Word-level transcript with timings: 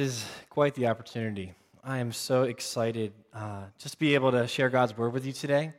is 0.00 0.24
quite 0.48 0.74
the 0.74 0.86
opportunity. 0.86 1.52
I 1.84 1.98
am 1.98 2.10
so 2.10 2.44
excited 2.44 3.12
uh, 3.34 3.64
just 3.78 3.94
to 3.94 3.98
be 3.98 4.14
able 4.14 4.32
to 4.32 4.48
share 4.48 4.70
God's 4.70 4.96
word 4.96 5.12
with 5.12 5.26
you 5.26 5.32
today. 5.32 5.72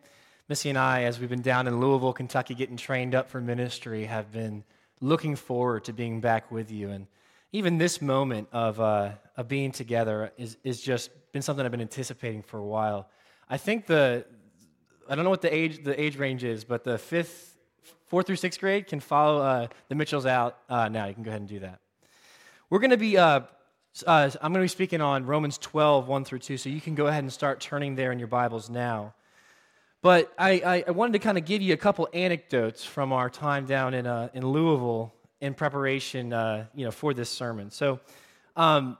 Missy 0.47 0.69
and 0.69 0.77
I, 0.77 1.03
as 1.03 1.19
we've 1.19 1.29
been 1.29 1.41
down 1.41 1.67
in 1.67 1.79
Louisville, 1.79 2.13
Kentucky, 2.13 2.53
getting 2.53 2.77
trained 2.77 3.15
up 3.15 3.29
for 3.29 3.41
ministry, 3.41 4.05
have 4.05 4.31
been 4.31 4.63
looking 4.99 5.35
forward 5.35 5.85
to 5.85 5.93
being 5.93 6.21
back 6.21 6.51
with 6.51 6.71
you. 6.71 6.89
And 6.89 7.07
even 7.51 7.77
this 7.77 8.01
moment 8.01 8.47
of, 8.51 8.79
uh, 8.79 9.13
of 9.37 9.47
being 9.47 9.71
together 9.71 10.31
is, 10.37 10.55
is 10.63 10.81
just 10.81 11.09
been 11.31 11.41
something 11.41 11.65
I've 11.65 11.71
been 11.71 11.81
anticipating 11.81 12.43
for 12.43 12.59
a 12.59 12.65
while. 12.65 13.09
I 13.49 13.57
think 13.57 13.87
the, 13.87 14.25
I 15.09 15.15
don't 15.15 15.23
know 15.23 15.31
what 15.31 15.41
the 15.41 15.53
age, 15.53 15.83
the 15.83 15.99
age 15.99 16.17
range 16.17 16.43
is, 16.43 16.63
but 16.63 16.83
the 16.83 16.97
fifth, 16.97 17.57
fourth 18.07 18.27
through 18.27 18.35
sixth 18.35 18.59
grade 18.59 18.87
can 18.87 18.99
follow 18.99 19.41
uh, 19.41 19.67
the 19.89 19.95
Mitchells 19.95 20.27
out 20.27 20.59
uh, 20.69 20.89
now. 20.89 21.07
You 21.07 21.13
can 21.15 21.23
go 21.23 21.29
ahead 21.29 21.41
and 21.41 21.49
do 21.49 21.59
that. 21.59 21.79
We're 22.69 22.79
going 22.79 22.91
to 22.91 22.97
be 22.97 23.17
uh, 24.07 24.29
I'm 24.41 24.53
going 24.53 24.61
to 24.61 24.65
be 24.65 24.67
speaking 24.69 25.01
on 25.01 25.25
Romans 25.25 25.57
12, 25.57 26.07
1 26.07 26.25
through 26.25 26.39
2, 26.39 26.57
so 26.57 26.69
you 26.69 26.81
can 26.81 26.95
go 26.95 27.07
ahead 27.07 27.23
and 27.23 27.31
start 27.31 27.59
turning 27.59 27.95
there 27.95 28.11
in 28.11 28.19
your 28.19 28.27
Bibles 28.27 28.69
now. 28.69 29.13
But 30.01 30.33
I, 30.37 30.51
I, 30.65 30.83
I 30.87 30.91
wanted 30.91 31.13
to 31.13 31.19
kind 31.19 31.37
of 31.37 31.45
give 31.45 31.61
you 31.61 31.73
a 31.73 31.77
couple 31.77 32.07
anecdotes 32.13 32.83
from 32.83 33.13
our 33.13 33.29
time 33.29 33.65
down 33.65 33.93
in, 33.93 34.07
uh, 34.07 34.29
in 34.33 34.47
Louisville 34.47 35.13
in 35.41 35.53
preparation 35.53 36.31
uh, 36.31 36.67
you 36.73 36.85
know, 36.85 36.91
for 36.91 37.13
this 37.13 37.29
sermon. 37.29 37.69
So, 37.69 37.99
um, 38.55 38.97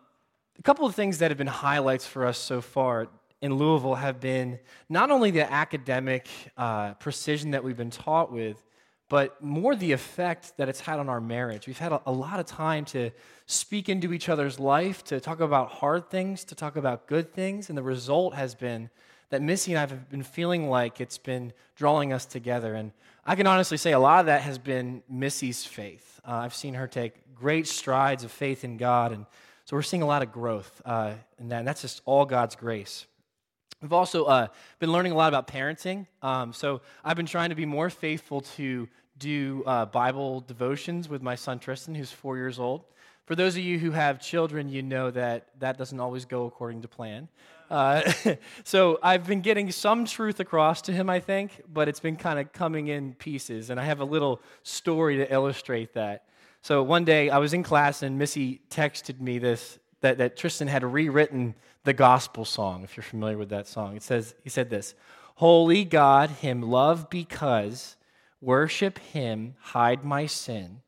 a 0.60 0.62
couple 0.62 0.86
of 0.86 0.94
things 0.94 1.20
that 1.20 1.32
have 1.32 1.38
been 1.38 1.48
highlights 1.48 2.06
for 2.06 2.26
us 2.26 2.38
so 2.38 2.62
far 2.62 3.08
in 3.42 3.56
Louisville 3.56 3.96
have 3.96 4.20
been 4.20 4.60
not 4.90 5.10
only 5.10 5.32
the 5.32 5.52
academic 5.52 6.28
uh, 6.58 6.94
precision 6.96 7.52
that 7.52 7.64
we've 7.64 7.78
been 7.78 7.90
taught 7.90 8.32
with, 8.32 8.64
but 9.12 9.44
more 9.44 9.76
the 9.76 9.92
effect 9.92 10.56
that 10.56 10.70
it's 10.70 10.80
had 10.80 10.98
on 10.98 11.10
our 11.10 11.20
marriage. 11.20 11.68
We've 11.68 11.78
had 11.78 11.92
a, 11.92 12.02
a, 12.06 12.14
lot 12.14 12.40
of 12.40 12.46
time 12.46 12.86
to 12.86 13.12
speak 13.46 13.90
into 13.90 14.14
each 14.14 14.30
other's 14.30 14.58
life, 14.58 15.04
to 15.04 15.20
talk 15.20 15.42
about 15.42 15.70
hard 15.70 16.10
things, 16.10 16.46
to 16.46 16.56
talk 16.56 16.78
about 16.78 17.08
good 17.08 17.34
things, 17.34 17.68
and 17.68 17.78
the 17.78 17.84
result 17.84 18.36
has 18.36 18.56
been 18.56 18.90
that 19.30 19.42
Missy 19.42 19.74
and 19.74 19.80
I 19.80 19.82
have 19.82 20.10
been 20.10 20.24
feeling 20.24 20.70
like 20.70 21.02
it's 21.02 21.18
been 21.18 21.52
drawing 21.76 22.14
us 22.14 22.26
together. 22.26 22.74
And 22.74 22.94
I 23.26 23.36
can 23.36 23.48
honestly 23.48 23.76
say 23.76 23.92
a 23.92 24.00
lot 24.00 24.22
of 24.22 24.28
that 24.28 24.44
has 24.44 24.58
been 24.58 25.04
Missy's 25.10 25.66
faith. 25.66 26.22
Uh, 26.26 26.36
I've 26.36 26.56
seen 26.56 26.76
her 26.76 26.88
take 26.88 27.36
great 27.36 27.68
strides 27.68 28.24
of 28.24 28.32
faith 28.32 28.64
in 28.64 28.78
God, 28.78 29.12
and 29.12 29.26
so 29.66 29.76
we're 29.76 29.82
seeing 29.82 30.04
a 30.04 30.08
lot 30.08 30.22
of 30.22 30.32
growth 30.32 30.82
uh, 30.86 31.16
in 31.38 31.50
that, 31.50 31.60
and 31.60 31.68
that's 31.68 31.82
just 31.82 32.02
all 32.06 32.24
God's 32.24 32.56
grace. 32.56 33.08
We've 33.82 33.94
also 33.94 34.26
uh, 34.26 34.48
been 34.80 34.92
learning 34.92 35.12
a 35.12 35.16
lot 35.16 35.28
about 35.28 35.48
parenting. 35.48 36.06
Um, 36.22 36.54
so 36.54 36.82
I've 37.04 37.18
been 37.18 37.26
trying 37.26 37.50
to 37.50 37.56
be 37.56 37.66
more 37.66 37.90
faithful 37.90 38.42
to 38.42 38.88
do 39.22 39.64
uh, 39.66 39.86
Bible 39.86 40.42
devotions 40.42 41.08
with 41.08 41.22
my 41.22 41.36
son 41.36 41.60
Tristan, 41.60 41.96
who's 41.96 42.12
four 42.12 42.38
years 42.38 42.60
old. 42.60 42.84
For 43.26 43.36
those 43.36 43.56
of 43.56 43.62
you 43.62 43.78
who 43.78 43.92
have 43.92 44.20
children, 44.20 44.68
you 44.68 44.82
know 44.82 45.12
that 45.12 45.48
that 45.60 45.78
doesn't 45.78 46.00
always 46.00 46.26
go 46.26 46.46
according 46.46 46.82
to 46.82 46.88
plan. 46.88 47.30
Uh, 47.70 48.12
so 48.64 49.00
I've 49.02 49.26
been 49.26 49.42
getting 49.42 49.72
some 49.72 50.06
truth 50.06 50.40
across 50.40 50.82
to 50.84 50.92
him, 50.92 51.10
I 51.10 51.20
think, 51.20 51.62
but 51.72 51.88
it's 51.88 52.00
been 52.00 52.18
kind 52.18 52.40
of 52.40 52.52
coming 52.52 52.88
in 52.88 53.14
pieces. 53.14 53.70
And 53.70 53.80
I 53.80 53.86
have 53.86 54.00
a 54.00 54.06
little 54.06 54.42
story 54.64 55.18
to 55.18 55.32
illustrate 55.32 55.94
that. 55.94 56.26
So 56.64 56.84
one 56.84 57.06
day 57.06 57.30
I 57.30 57.38
was 57.38 57.54
in 57.54 57.64
class 57.64 58.02
and 58.02 58.18
Missy 58.18 58.62
texted 58.70 59.22
me 59.22 59.38
this 59.38 59.80
that, 60.02 60.18
that 60.18 60.36
Tristan 60.36 60.68
had 60.68 60.84
rewritten 60.84 61.54
the 61.84 61.94
gospel 61.94 62.44
song, 62.44 62.84
if 62.84 62.98
you're 62.98 63.04
familiar 63.04 63.38
with 63.38 63.50
that 63.50 63.68
song. 63.68 63.96
It 63.96 64.04
says, 64.04 64.34
he 64.44 64.50
said 64.50 64.70
this 64.70 64.96
Holy 65.36 65.86
God, 65.86 66.30
him 66.30 66.62
love 66.62 67.10
because 67.10 67.96
Worship 68.42 68.98
him, 68.98 69.56
hide 69.60 70.04
my 70.04 70.26
sin. 70.26 70.82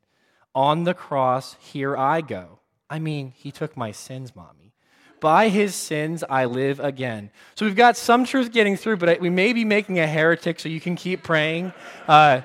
On 0.55 0.83
the 0.83 0.93
cross, 0.93 1.55
here 1.59 1.95
I 1.95 2.21
go. 2.21 2.59
I 2.89 2.99
mean, 2.99 3.33
he 3.35 3.51
took 3.51 3.77
my 3.77 3.91
sins, 3.91 4.35
mommy. 4.35 4.73
By 5.19 5.49
his 5.49 5.73
sins, 5.73 6.23
I 6.29 6.45
live 6.45 6.79
again. 6.79 7.29
So 7.55 7.65
we've 7.65 7.75
got 7.75 7.95
some 7.95 8.25
truth 8.25 8.51
getting 8.51 8.75
through, 8.75 8.97
but 8.97 9.21
we 9.21 9.29
may 9.29 9.53
be 9.53 9.63
making 9.63 9.99
a 9.99 10.07
heretic, 10.07 10.59
so 10.59 10.67
you 10.67 10.81
can 10.81 10.95
keep 10.95 11.23
praying. 11.23 11.73
Uh, 12.07 12.41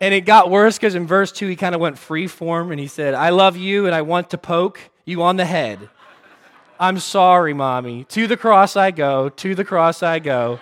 and 0.00 0.14
it 0.14 0.22
got 0.22 0.50
worse 0.50 0.76
because 0.76 0.94
in 0.94 1.06
verse 1.06 1.32
2, 1.32 1.48
he 1.48 1.56
kind 1.56 1.74
of 1.74 1.80
went 1.80 1.98
free 1.98 2.26
form 2.26 2.70
and 2.70 2.80
he 2.80 2.86
said, 2.86 3.14
I 3.14 3.30
love 3.30 3.56
you 3.56 3.86
and 3.86 3.94
I 3.94 4.02
want 4.02 4.30
to 4.30 4.38
poke 4.38 4.80
you 5.04 5.22
on 5.22 5.36
the 5.36 5.44
head. 5.44 5.88
I'm 6.78 6.98
sorry, 6.98 7.54
mommy. 7.54 8.04
To 8.04 8.26
the 8.26 8.36
cross 8.36 8.76
I 8.76 8.90
go, 8.90 9.30
to 9.30 9.54
the 9.54 9.64
cross 9.64 10.02
I 10.02 10.18
go. 10.18 10.60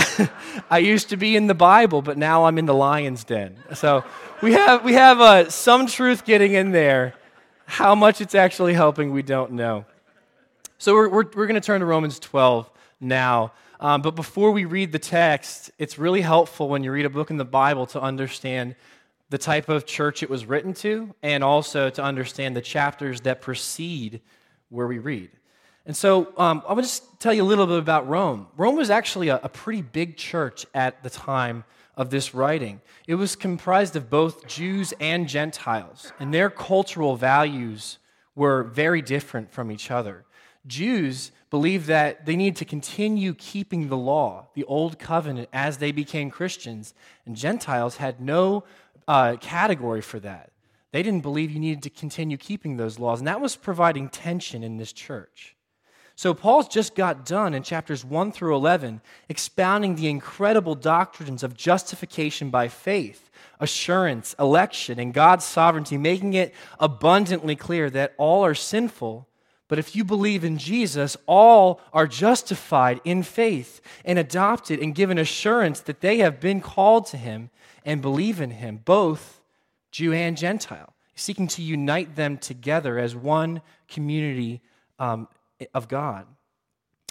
I 0.70 0.78
used 0.78 1.08
to 1.10 1.16
be 1.16 1.36
in 1.36 1.46
the 1.46 1.54
Bible, 1.54 2.02
but 2.02 2.18
now 2.18 2.44
I'm 2.44 2.58
in 2.58 2.66
the 2.66 2.74
lion's 2.74 3.24
den. 3.24 3.56
So 3.74 4.04
we 4.40 4.52
have, 4.52 4.84
we 4.84 4.94
have 4.94 5.20
uh, 5.20 5.50
some 5.50 5.86
truth 5.86 6.24
getting 6.24 6.52
in 6.52 6.72
there. 6.72 7.14
How 7.66 7.94
much 7.94 8.20
it's 8.20 8.34
actually 8.34 8.74
helping, 8.74 9.12
we 9.12 9.22
don't 9.22 9.52
know. 9.52 9.84
So 10.78 10.94
we're, 10.94 11.08
we're, 11.08 11.24
we're 11.34 11.46
going 11.46 11.54
to 11.54 11.60
turn 11.60 11.80
to 11.80 11.86
Romans 11.86 12.18
12 12.18 12.70
now. 13.00 13.52
Um, 13.80 14.02
but 14.02 14.14
before 14.14 14.52
we 14.52 14.64
read 14.64 14.92
the 14.92 14.98
text, 14.98 15.70
it's 15.78 15.98
really 15.98 16.20
helpful 16.20 16.68
when 16.68 16.84
you 16.84 16.92
read 16.92 17.04
a 17.04 17.10
book 17.10 17.30
in 17.30 17.36
the 17.36 17.44
Bible 17.44 17.86
to 17.86 18.00
understand 18.00 18.76
the 19.30 19.38
type 19.38 19.68
of 19.68 19.86
church 19.86 20.22
it 20.22 20.30
was 20.30 20.44
written 20.44 20.74
to 20.74 21.14
and 21.22 21.42
also 21.42 21.88
to 21.90 22.02
understand 22.02 22.54
the 22.54 22.60
chapters 22.60 23.22
that 23.22 23.40
precede 23.40 24.20
where 24.68 24.86
we 24.86 24.98
read. 24.98 25.30
And 25.84 25.96
so 25.96 26.32
um, 26.36 26.62
I 26.66 26.74
want 26.74 26.84
to 26.84 26.90
just 26.90 27.20
tell 27.20 27.34
you 27.34 27.42
a 27.42 27.44
little 27.44 27.66
bit 27.66 27.78
about 27.78 28.08
Rome. 28.08 28.46
Rome 28.56 28.76
was 28.76 28.90
actually 28.90 29.28
a, 29.28 29.40
a, 29.42 29.48
pretty 29.48 29.82
big 29.82 30.16
church 30.16 30.64
at 30.74 31.02
the 31.02 31.10
time 31.10 31.64
of 31.96 32.10
this 32.10 32.34
writing. 32.34 32.80
It 33.08 33.16
was 33.16 33.34
comprised 33.34 33.96
of 33.96 34.08
both 34.08 34.46
Jews 34.46 34.94
and 35.00 35.28
Gentiles, 35.28 36.12
and 36.20 36.32
their 36.32 36.50
cultural 36.50 37.16
values 37.16 37.98
were 38.34 38.62
very 38.62 39.02
different 39.02 39.52
from 39.52 39.70
each 39.70 39.90
other. 39.90 40.24
Jews 40.66 41.32
believed 41.50 41.86
that 41.86 42.24
they 42.24 42.36
needed 42.36 42.56
to 42.56 42.64
continue 42.64 43.34
keeping 43.34 43.88
the 43.88 43.96
law, 43.96 44.46
the 44.54 44.64
old 44.64 44.98
covenant, 44.98 45.48
as 45.52 45.78
they 45.78 45.92
became 45.92 46.30
Christians, 46.30 46.94
and 47.26 47.36
Gentiles 47.36 47.96
had 47.96 48.20
no 48.20 48.64
uh, 49.08 49.36
category 49.40 50.00
for 50.00 50.20
that. 50.20 50.50
They 50.92 51.02
didn't 51.02 51.22
believe 51.22 51.50
you 51.50 51.58
needed 51.58 51.82
to 51.82 51.90
continue 51.90 52.36
keeping 52.36 52.76
those 52.76 52.98
laws, 52.98 53.18
and 53.18 53.26
that 53.26 53.40
was 53.40 53.56
providing 53.56 54.08
tension 54.08 54.62
in 54.62 54.76
this 54.76 54.92
church. 54.92 55.56
So, 56.22 56.34
Paul's 56.34 56.68
just 56.68 56.94
got 56.94 57.26
done 57.26 57.52
in 57.52 57.64
chapters 57.64 58.04
1 58.04 58.30
through 58.30 58.54
11 58.54 59.00
expounding 59.28 59.96
the 59.96 60.08
incredible 60.08 60.76
doctrines 60.76 61.42
of 61.42 61.56
justification 61.56 62.48
by 62.48 62.68
faith, 62.68 63.28
assurance, 63.58 64.32
election, 64.38 65.00
and 65.00 65.12
God's 65.12 65.44
sovereignty, 65.44 65.98
making 65.98 66.34
it 66.34 66.54
abundantly 66.78 67.56
clear 67.56 67.90
that 67.90 68.14
all 68.18 68.44
are 68.44 68.54
sinful. 68.54 69.26
But 69.66 69.80
if 69.80 69.96
you 69.96 70.04
believe 70.04 70.44
in 70.44 70.58
Jesus, 70.58 71.16
all 71.26 71.80
are 71.92 72.06
justified 72.06 73.00
in 73.02 73.24
faith 73.24 73.80
and 74.04 74.16
adopted 74.16 74.78
and 74.78 74.94
given 74.94 75.18
assurance 75.18 75.80
that 75.80 76.02
they 76.02 76.18
have 76.18 76.38
been 76.38 76.60
called 76.60 77.06
to 77.06 77.16
Him 77.16 77.50
and 77.84 78.00
believe 78.00 78.40
in 78.40 78.52
Him, 78.52 78.80
both 78.84 79.40
Jew 79.90 80.12
and 80.12 80.36
Gentile, 80.36 80.94
seeking 81.16 81.48
to 81.48 81.62
unite 81.62 82.14
them 82.14 82.38
together 82.38 82.96
as 83.00 83.16
one 83.16 83.60
community 83.88 84.60
um, 85.00 85.26
of 85.74 85.88
God. 85.88 86.26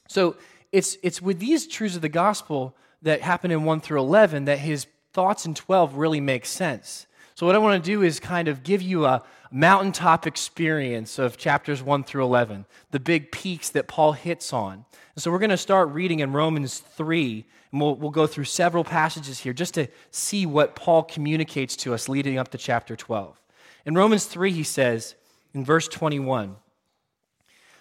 So 0.08 0.36
it's, 0.72 0.98
it's 1.04 1.22
with 1.22 1.40
these 1.40 1.68
truths 1.68 1.96
of 1.96 2.02
the 2.02 2.10
gospel 2.10 2.76
that 3.02 3.22
happen 3.22 3.52
in 3.52 3.64
1 3.64 3.82
through 3.82 4.00
11 4.00 4.46
that 4.46 4.60
his 4.60 4.88
thoughts 5.14 5.46
in 5.46 5.54
12 5.54 5.96
really 5.96 6.22
make 6.22 6.46
sense. 6.46 7.08
So, 7.36 7.46
what 7.46 7.56
I 7.56 7.60
want 7.60 7.84
to 7.84 7.92
do 7.92 8.04
is 8.04 8.20
kind 8.20 8.48
of 8.48 8.62
give 8.62 8.82
you 8.82 9.06
a 9.06 9.24
mountaintop 9.52 10.28
experience 10.28 11.18
of 11.18 11.38
chapters 11.38 11.82
1 11.82 12.04
through 12.04 12.24
11, 12.24 12.66
the 12.92 13.00
big 13.00 13.32
peaks 13.32 13.70
that 13.70 13.88
Paul 13.88 14.12
hits 14.12 14.54
on. 14.54 14.86
And 15.16 15.24
so, 15.24 15.32
we're 15.32 15.40
going 15.40 15.50
to 15.50 15.58
start 15.58 15.90
reading 15.90 16.20
in 16.20 16.34
Romans 16.34 16.80
3, 16.80 17.46
and 17.72 17.82
we'll, 17.82 17.96
we'll 17.96 18.12
go 18.12 18.28
through 18.28 18.44
several 18.44 18.84
passages 18.84 19.40
here 19.40 19.54
just 19.54 19.74
to 19.74 19.88
see 20.12 20.46
what 20.46 20.76
Paul 20.76 21.04
communicates 21.04 21.76
to 21.78 21.94
us 21.94 22.08
leading 22.08 22.38
up 22.38 22.50
to 22.50 22.58
chapter 22.58 22.96
12. 22.96 23.42
In 23.86 23.96
Romans 23.96 24.26
3, 24.26 24.52
he 24.52 24.64
says, 24.64 25.16
in 25.54 25.66
verse 25.66 25.88
21, 25.88 26.56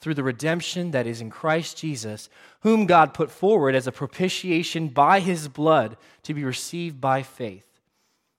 through 0.00 0.14
the 0.14 0.22
redemption 0.22 0.92
that 0.92 1.06
is 1.06 1.20
in 1.20 1.30
Christ 1.30 1.76
Jesus, 1.76 2.28
whom 2.60 2.86
God 2.86 3.12
put 3.12 3.30
forward 3.30 3.74
as 3.74 3.86
a 3.86 3.92
propitiation 3.92 4.88
by 4.88 5.20
his 5.20 5.48
blood 5.48 5.96
to 6.22 6.34
be 6.34 6.44
received 6.44 7.00
by 7.00 7.22
faith. 7.22 7.66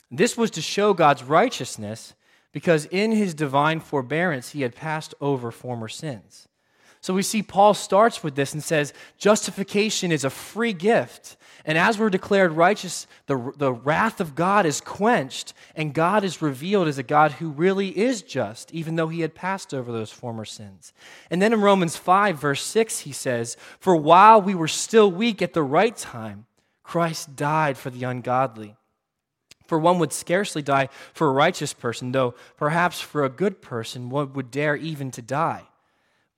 This 0.10 0.36
was 0.36 0.52
to 0.52 0.62
show 0.62 0.94
God's 0.94 1.24
righteousness 1.24 2.16
because 2.52 2.86
in 2.86 3.12
his 3.12 3.34
divine 3.34 3.80
forbearance 3.80 4.50
he 4.50 4.62
had 4.62 4.75
passed 4.75 5.13
over 5.22 5.52
former 5.52 5.88
sins. 5.88 6.48
So 7.01 7.15
we 7.15 7.24
see 7.24 7.42
Paul 7.42 7.74
starts 7.74 8.24
with 8.24 8.36
this 8.36 8.53
and 8.53 8.63
says, 8.63 8.94
Justification 9.18 10.12
is 10.12 10.24
a 10.24 10.30
free 10.30 10.74
gift. 10.74 11.36
And 11.65 11.77
as 11.77 11.98
we're 11.98 12.12
declared 12.12 12.53
righteous, 12.53 13.07
the, 13.25 13.53
the 13.57 13.74
wrath 13.74 14.21
of 14.21 14.36
God 14.36 14.65
is 14.65 14.81
quenched, 14.81 15.53
and 15.75 15.94
God 15.94 16.24
is 16.24 16.42
revealed 16.42 16.88
as 16.88 16.98
a 16.98 17.03
God 17.03 17.33
who 17.33 17.50
really 17.50 17.89
is 17.98 18.21
just, 18.21 18.71
even 18.71 18.95
though 18.95 19.07
he 19.07 19.21
had 19.21 19.36
passed 19.36 19.74
over 19.74 19.92
those 19.92 20.12
former 20.12 20.45
sins. 20.45 20.94
And 21.30 21.42
then 21.42 21.53
in 21.53 21.62
Romans 21.62 21.98
5, 21.98 22.39
verse 22.39 22.63
6, 22.63 23.00
he 23.00 23.12
says, 23.12 23.57
For 23.80 23.95
while 23.95 24.42
we 24.42 24.56
were 24.56 24.68
still 24.68 25.12
weak 25.12 25.42
at 25.42 25.53
the 25.53 25.63
right 25.63 25.95
time, 25.95 26.45
Christ 26.83 27.36
died 27.36 27.77
for 27.77 27.89
the 27.89 28.03
ungodly. 28.03 28.75
For 29.65 29.80
one 29.80 30.00
would 30.00 30.13
scarcely 30.13 30.62
die 30.62 30.89
for 31.13 31.30
a 31.30 31.33
righteous 31.33 31.74
person, 31.74 32.12
though 32.12 32.36
perhaps 32.57 33.00
for 33.00 33.24
a 33.24 33.30
good 33.30 33.62
person 33.62 34.09
one 34.09 34.33
would 34.33 34.51
dare 34.51 34.75
even 34.75 35.12
to 35.12 35.21
die. 35.21 35.63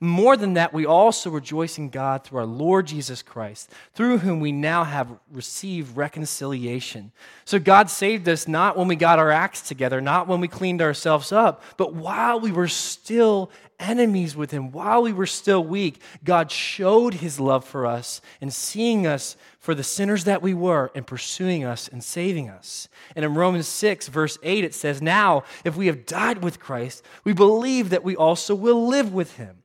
More 0.00 0.36
than 0.36 0.54
that, 0.54 0.72
we 0.72 0.86
also 0.86 1.28
rejoice 1.28 1.76
in 1.76 1.90
God 1.90 2.22
through 2.22 2.38
our 2.38 2.46
Lord 2.46 2.86
Jesus 2.86 3.20
Christ, 3.20 3.72
through 3.94 4.18
whom 4.18 4.38
we 4.38 4.52
now 4.52 4.84
have 4.84 5.10
received 5.32 5.96
reconciliation. 5.96 7.10
So 7.44 7.58
God 7.58 7.90
saved 7.90 8.28
us 8.28 8.46
not 8.46 8.76
when 8.76 8.86
we 8.86 8.94
got 8.94 9.18
our 9.18 9.32
acts 9.32 9.60
together, 9.62 10.00
not 10.00 10.28
when 10.28 10.40
we 10.40 10.46
cleaned 10.46 10.82
ourselves 10.82 11.32
up, 11.32 11.64
but 11.76 11.94
while 11.94 12.38
we 12.38 12.52
were 12.52 12.68
still 12.68 13.50
enemies 13.80 14.36
with 14.36 14.52
Him, 14.52 14.70
while 14.70 15.02
we 15.02 15.12
were 15.12 15.26
still 15.26 15.64
weak, 15.64 16.00
God 16.22 16.52
showed 16.52 17.14
His 17.14 17.40
love 17.40 17.64
for 17.64 17.84
us 17.84 18.20
and 18.40 18.52
seeing 18.52 19.04
us 19.04 19.36
for 19.58 19.74
the 19.74 19.82
sinners 19.82 20.24
that 20.24 20.42
we 20.42 20.54
were 20.54 20.92
and 20.94 21.08
pursuing 21.08 21.64
us 21.64 21.88
and 21.88 22.04
saving 22.04 22.48
us. 22.48 22.88
And 23.16 23.24
in 23.24 23.34
Romans 23.34 23.66
6, 23.66 24.06
verse 24.06 24.38
8, 24.44 24.62
it 24.62 24.74
says, 24.74 25.02
Now, 25.02 25.42
if 25.64 25.76
we 25.76 25.88
have 25.88 26.06
died 26.06 26.44
with 26.44 26.60
Christ, 26.60 27.04
we 27.24 27.32
believe 27.32 27.90
that 27.90 28.04
we 28.04 28.14
also 28.14 28.54
will 28.54 28.86
live 28.86 29.12
with 29.12 29.36
Him 29.36 29.64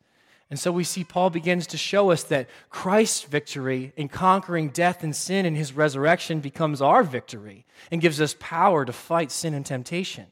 And 0.51 0.59
so 0.59 0.69
we 0.69 0.83
see 0.83 1.05
Paul 1.05 1.29
begins 1.29 1.65
to 1.67 1.77
show 1.77 2.11
us 2.11 2.23
that 2.23 2.49
Christ's 2.69 3.23
victory 3.23 3.93
in 3.95 4.09
conquering 4.09 4.67
death 4.67 5.01
and 5.01 5.15
sin 5.15 5.45
in 5.45 5.55
his 5.55 5.71
resurrection 5.71 6.41
becomes 6.41 6.81
our 6.81 7.03
victory 7.03 7.65
and 7.89 8.01
gives 8.01 8.19
us 8.19 8.35
power 8.37 8.83
to 8.83 8.91
fight 8.91 9.31
sin 9.31 9.53
and 9.53 9.65
temptation. 9.65 10.27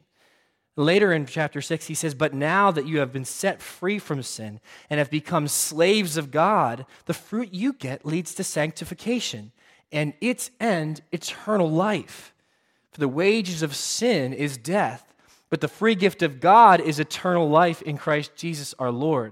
Later 0.75 1.13
in 1.13 1.25
chapter 1.25 1.62
6, 1.62 1.88
he 1.88 1.94
says, 1.94 2.16
But 2.16 2.33
now 2.33 2.69
that 2.69 2.86
you 2.86 3.00
have 3.00 3.13
been 3.13 3.24
set 3.24 3.62
free 3.62 3.98
from 3.98 4.21
sin 4.21 4.60
and 4.89 4.98
have 4.98 5.10
become 5.10 5.48
slaves 5.48 6.18
of 6.18 6.31
God, 6.31 6.86
the 7.06 7.13
fruit 7.13 7.54
you 7.54 7.71
get 7.71 8.06
leads 8.06 8.36
to 8.36 8.44
sanctification, 8.44 9.54
and 9.89 10.13
its 10.19 10.51
end, 10.60 11.01
eternal 11.13 11.71
life. 11.71 12.33
For 12.92 13.00
the 13.00 13.07
wages 13.07 13.63
of 13.63 13.74
sin 13.74 14.33
is 14.33 14.57
death, 14.57 15.13
but 15.50 15.62
the 15.62 15.69
free 15.69 15.95
gift 15.95 16.21
of 16.21 16.42
God 16.42 16.81
is 16.81 17.00
eternal 17.00 17.50
life 17.50 17.81
in 17.81 17.98
Christ 17.98 18.36
Jesus 18.36 18.75
our 18.80 18.92
Lord. 18.92 19.31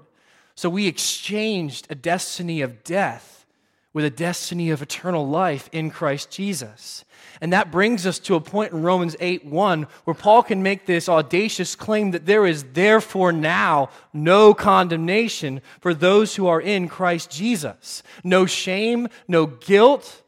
So 0.57 0.71
we 0.71 0.88
exchanged 0.88 1.86
a 1.92 1.95
destiny 1.95 2.62
of 2.62 2.83
death 2.83 3.45
with 3.94 4.04
a 4.04 4.09
destiny 4.09 4.71
of 4.71 4.81
eternal 4.81 5.27
life 5.27 5.69
in 5.71 5.92
Christ 5.92 6.31
Jesus. 6.31 7.06
And 7.39 7.54
that 7.54 7.71
brings 7.71 8.07
us 8.07 8.18
to 8.21 8.33
a 8.33 8.42
point 8.42 8.74
in 8.74 8.81
Romans 8.81 9.15
8 9.19 9.45
1 9.45 9.83
where 10.06 10.15
Paul 10.15 10.42
can 10.42 10.63
make 10.63 10.88
this 10.88 11.07
audacious 11.07 11.75
claim 11.75 12.09
that 12.09 12.25
there 12.25 12.44
is 12.48 12.63
therefore 12.74 13.31
now 13.31 13.89
no 14.13 14.56
condemnation 14.56 15.62
for 15.80 15.94
those 15.94 16.36
who 16.36 16.48
are 16.48 16.59
in 16.59 16.88
Christ 16.88 17.30
Jesus. 17.30 18.01
No 18.24 18.48
shame, 18.48 19.09
no 19.27 19.45
guilt. 19.45 20.24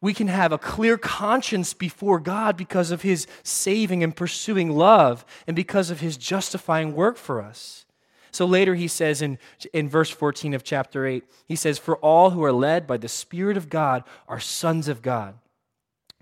We 0.00 0.14
can 0.14 0.28
have 0.28 0.52
a 0.52 0.58
clear 0.58 0.96
conscience 0.96 1.74
before 1.74 2.18
God 2.18 2.56
because 2.56 2.90
of 2.90 3.02
his 3.02 3.26
saving 3.42 4.02
and 4.02 4.16
pursuing 4.16 4.70
love 4.70 5.26
and 5.46 5.54
because 5.54 5.90
of 5.90 6.00
his 6.00 6.16
justifying 6.16 6.94
work 6.94 7.18
for 7.18 7.42
us. 7.42 7.79
So 8.30 8.44
later 8.44 8.74
he 8.74 8.88
says 8.88 9.22
in, 9.22 9.38
in 9.72 9.88
verse 9.88 10.10
14 10.10 10.54
of 10.54 10.64
chapter 10.64 11.06
8, 11.06 11.24
he 11.46 11.56
says, 11.56 11.78
For 11.78 11.96
all 11.96 12.30
who 12.30 12.44
are 12.44 12.52
led 12.52 12.86
by 12.86 12.96
the 12.96 13.08
Spirit 13.08 13.56
of 13.56 13.68
God 13.68 14.04
are 14.28 14.40
sons 14.40 14.88
of 14.88 15.02
God. 15.02 15.34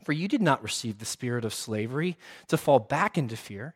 For 0.05 0.12
you 0.12 0.26
did 0.26 0.40
not 0.40 0.62
receive 0.62 0.99
the 0.99 1.05
spirit 1.05 1.44
of 1.44 1.52
slavery 1.52 2.16
to 2.46 2.56
fall 2.56 2.78
back 2.78 3.19
into 3.19 3.37
fear, 3.37 3.75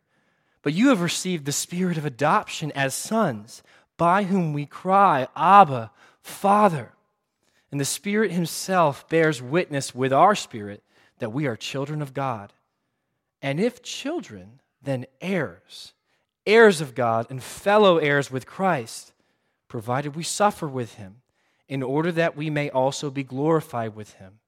but 0.62 0.72
you 0.72 0.88
have 0.88 1.02
received 1.02 1.44
the 1.44 1.52
spirit 1.52 1.98
of 1.98 2.06
adoption 2.06 2.72
as 2.72 2.94
sons, 2.94 3.62
by 3.98 4.22
whom 4.22 4.54
we 4.54 4.64
cry, 4.64 5.28
Abba, 5.36 5.90
Father. 6.22 6.92
And 7.70 7.78
the 7.78 7.84
Spirit 7.84 8.30
Himself 8.30 9.08
bears 9.08 9.42
witness 9.42 9.94
with 9.94 10.12
our 10.12 10.34
spirit 10.34 10.82
that 11.18 11.32
we 11.32 11.46
are 11.46 11.56
children 11.56 12.00
of 12.00 12.14
God. 12.14 12.52
And 13.42 13.60
if 13.60 13.82
children, 13.82 14.60
then 14.82 15.06
heirs 15.20 15.92
heirs 16.46 16.80
of 16.80 16.94
God 16.94 17.26
and 17.30 17.42
fellow 17.42 17.98
heirs 17.98 18.30
with 18.30 18.46
Christ, 18.46 19.12
provided 19.68 20.16
we 20.16 20.22
suffer 20.22 20.68
with 20.68 20.94
him, 20.94 21.16
in 21.68 21.82
order 21.82 22.12
that 22.12 22.36
we 22.36 22.50
may 22.50 22.68
also 22.70 23.10
be 23.10 23.22
glorified 23.22 23.94
with 23.94 24.14
him. 24.14 24.38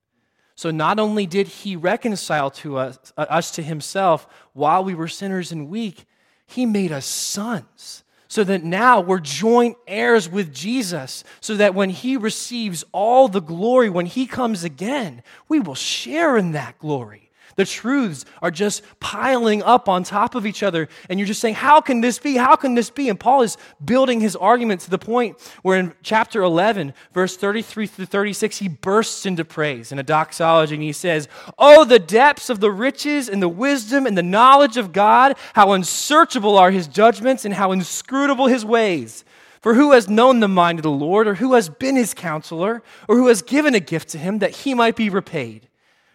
So 0.56 0.70
not 0.70 0.98
only 1.00 1.26
did 1.26 1.48
he 1.48 1.74
reconcile 1.74 2.50
to 2.52 2.76
us, 2.76 3.12
uh, 3.16 3.26
us 3.28 3.50
to 3.52 3.62
himself 3.62 4.26
while 4.52 4.84
we 4.84 4.94
were 4.94 5.08
sinners 5.08 5.50
and 5.50 5.68
weak, 5.68 6.04
he 6.46 6.66
made 6.66 6.92
us 6.92 7.06
sons. 7.06 8.04
So 8.28 8.42
that 8.44 8.64
now 8.64 9.00
we're 9.00 9.20
joint 9.20 9.76
heirs 9.86 10.28
with 10.28 10.52
Jesus, 10.52 11.22
so 11.40 11.54
that 11.56 11.74
when 11.74 11.90
he 11.90 12.16
receives 12.16 12.82
all 12.90 13.28
the 13.28 13.40
glory, 13.40 13.88
when 13.88 14.06
he 14.06 14.26
comes 14.26 14.64
again, 14.64 15.22
we 15.48 15.60
will 15.60 15.76
share 15.76 16.36
in 16.36 16.52
that 16.52 16.78
glory. 16.78 17.23
The 17.56 17.64
truths 17.64 18.24
are 18.42 18.50
just 18.50 18.82
piling 19.00 19.62
up 19.62 19.88
on 19.88 20.02
top 20.02 20.34
of 20.34 20.46
each 20.46 20.62
other. 20.62 20.88
And 21.08 21.18
you're 21.18 21.26
just 21.26 21.40
saying, 21.40 21.54
How 21.54 21.80
can 21.80 22.00
this 22.00 22.18
be? 22.18 22.36
How 22.36 22.56
can 22.56 22.74
this 22.74 22.90
be? 22.90 23.08
And 23.08 23.18
Paul 23.18 23.42
is 23.42 23.56
building 23.84 24.20
his 24.20 24.36
argument 24.36 24.80
to 24.82 24.90
the 24.90 24.98
point 24.98 25.36
where 25.62 25.78
in 25.78 25.94
chapter 26.02 26.42
11, 26.42 26.94
verse 27.12 27.36
33 27.36 27.86
through 27.86 28.06
36, 28.06 28.58
he 28.58 28.68
bursts 28.68 29.26
into 29.26 29.44
praise 29.44 29.92
in 29.92 29.98
a 29.98 30.02
doxology 30.02 30.74
and 30.74 30.82
he 30.82 30.92
says, 30.92 31.28
Oh, 31.58 31.84
the 31.84 31.98
depths 31.98 32.50
of 32.50 32.60
the 32.60 32.70
riches 32.70 33.28
and 33.28 33.42
the 33.42 33.48
wisdom 33.48 34.06
and 34.06 34.16
the 34.16 34.22
knowledge 34.22 34.76
of 34.76 34.92
God! 34.92 35.36
How 35.54 35.72
unsearchable 35.72 36.58
are 36.58 36.70
his 36.70 36.88
judgments 36.88 37.44
and 37.44 37.54
how 37.54 37.72
inscrutable 37.72 38.46
his 38.46 38.64
ways! 38.64 39.24
For 39.64 39.72
who 39.72 39.92
has 39.92 40.10
known 40.10 40.40
the 40.40 40.48
mind 40.48 40.78
of 40.78 40.82
the 40.82 40.90
Lord, 40.90 41.26
or 41.26 41.36
who 41.36 41.54
has 41.54 41.70
been 41.70 41.96
his 41.96 42.12
counselor, 42.12 42.82
or 43.08 43.16
who 43.16 43.28
has 43.28 43.40
given 43.40 43.74
a 43.74 43.80
gift 43.80 44.10
to 44.10 44.18
him 44.18 44.40
that 44.40 44.50
he 44.50 44.74
might 44.74 44.94
be 44.94 45.08
repaid? 45.08 45.70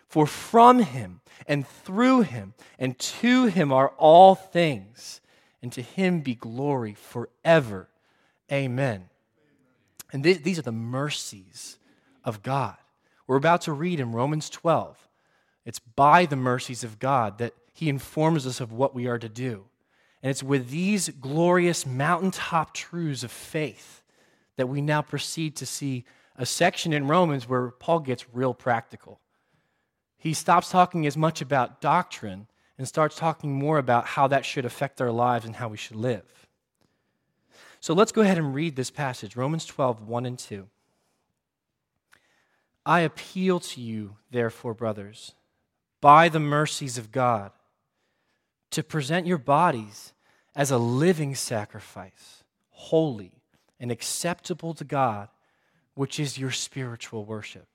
For 0.07 0.27
from 0.27 0.77
him, 0.77 1.21
and 1.47 1.67
through 1.67 2.21
him 2.21 2.53
and 2.77 2.97
to 2.99 3.45
him 3.45 3.71
are 3.71 3.89
all 3.97 4.35
things, 4.35 5.21
and 5.61 5.71
to 5.73 5.81
him 5.81 6.21
be 6.21 6.35
glory 6.35 6.93
forever. 6.93 7.89
Amen. 8.51 9.09
And 10.11 10.23
th- 10.23 10.43
these 10.43 10.57
are 10.59 10.63
the 10.63 10.71
mercies 10.71 11.77
of 12.23 12.41
God. 12.41 12.77
We're 13.27 13.35
about 13.35 13.61
to 13.61 13.73
read 13.73 13.99
in 13.99 14.11
Romans 14.11 14.49
12. 14.49 14.97
It's 15.65 15.79
by 15.79 16.25
the 16.25 16.35
mercies 16.35 16.83
of 16.83 16.99
God 16.99 17.37
that 17.37 17.53
he 17.73 17.89
informs 17.89 18.47
us 18.47 18.59
of 18.59 18.71
what 18.71 18.95
we 18.95 19.07
are 19.07 19.19
to 19.19 19.29
do. 19.29 19.65
And 20.23 20.29
it's 20.29 20.43
with 20.43 20.69
these 20.69 21.09
glorious 21.09 21.85
mountaintop 21.85 22.73
truths 22.73 23.23
of 23.23 23.31
faith 23.31 24.01
that 24.57 24.67
we 24.67 24.81
now 24.81 25.01
proceed 25.01 25.55
to 25.57 25.65
see 25.65 26.05
a 26.35 26.45
section 26.45 26.91
in 26.91 27.07
Romans 27.07 27.47
where 27.47 27.69
Paul 27.71 27.99
gets 27.99 28.25
real 28.33 28.53
practical 28.53 29.19
he 30.19 30.33
stops 30.33 30.69
talking 30.69 31.07
as 31.07 31.17
much 31.17 31.41
about 31.41 31.81
doctrine 31.81 32.47
and 32.77 32.87
starts 32.87 33.15
talking 33.15 33.53
more 33.53 33.77
about 33.77 34.05
how 34.05 34.27
that 34.27 34.45
should 34.45 34.65
affect 34.65 35.01
our 35.01 35.11
lives 35.11 35.45
and 35.45 35.55
how 35.55 35.69
we 35.69 35.77
should 35.77 35.95
live. 35.95 36.47
So 37.79 37.93
let's 37.93 38.11
go 38.11 38.21
ahead 38.21 38.37
and 38.37 38.53
read 38.53 38.75
this 38.75 38.91
passage 38.91 39.37
Romans 39.37 39.65
12, 39.65 40.07
1 40.07 40.25
and 40.25 40.37
2. 40.37 40.67
I 42.85 43.01
appeal 43.01 43.61
to 43.61 43.81
you, 43.81 44.17
therefore, 44.29 44.73
brothers, 44.73 45.33
by 46.01 46.27
the 46.27 46.39
mercies 46.39 46.97
of 46.97 47.13
God, 47.13 47.51
to 48.71 48.83
present 48.83 49.25
your 49.25 49.37
bodies 49.37 50.11
as 50.53 50.69
a 50.69 50.77
living 50.77 51.35
sacrifice, 51.35 52.43
holy 52.71 53.31
and 53.79 53.89
acceptable 53.89 54.73
to 54.73 54.83
God, 54.83 55.29
which 55.93 56.19
is 56.19 56.37
your 56.37 56.51
spiritual 56.51 57.23
worship. 57.23 57.68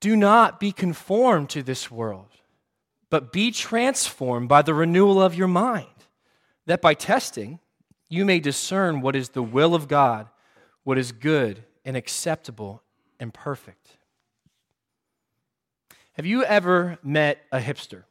Do 0.00 0.16
not 0.16 0.60
be 0.60 0.72
conformed 0.72 1.50
to 1.50 1.62
this 1.62 1.90
world, 1.90 2.28
but 3.10 3.32
be 3.32 3.50
transformed 3.50 4.48
by 4.48 4.62
the 4.62 4.74
renewal 4.74 5.20
of 5.20 5.34
your 5.34 5.48
mind, 5.48 5.86
that 6.66 6.80
by 6.80 6.94
testing 6.94 7.58
you 8.08 8.24
may 8.24 8.40
discern 8.40 9.00
what 9.00 9.16
is 9.16 9.30
the 9.30 9.42
will 9.42 9.74
of 9.74 9.88
God, 9.88 10.28
what 10.84 10.98
is 10.98 11.12
good 11.12 11.64
and 11.84 11.96
acceptable 11.96 12.82
and 13.18 13.34
perfect. 13.34 13.96
Have 16.12 16.26
you 16.26 16.44
ever 16.44 16.98
met 17.02 17.38
a 17.52 17.60
hipster? 17.60 18.04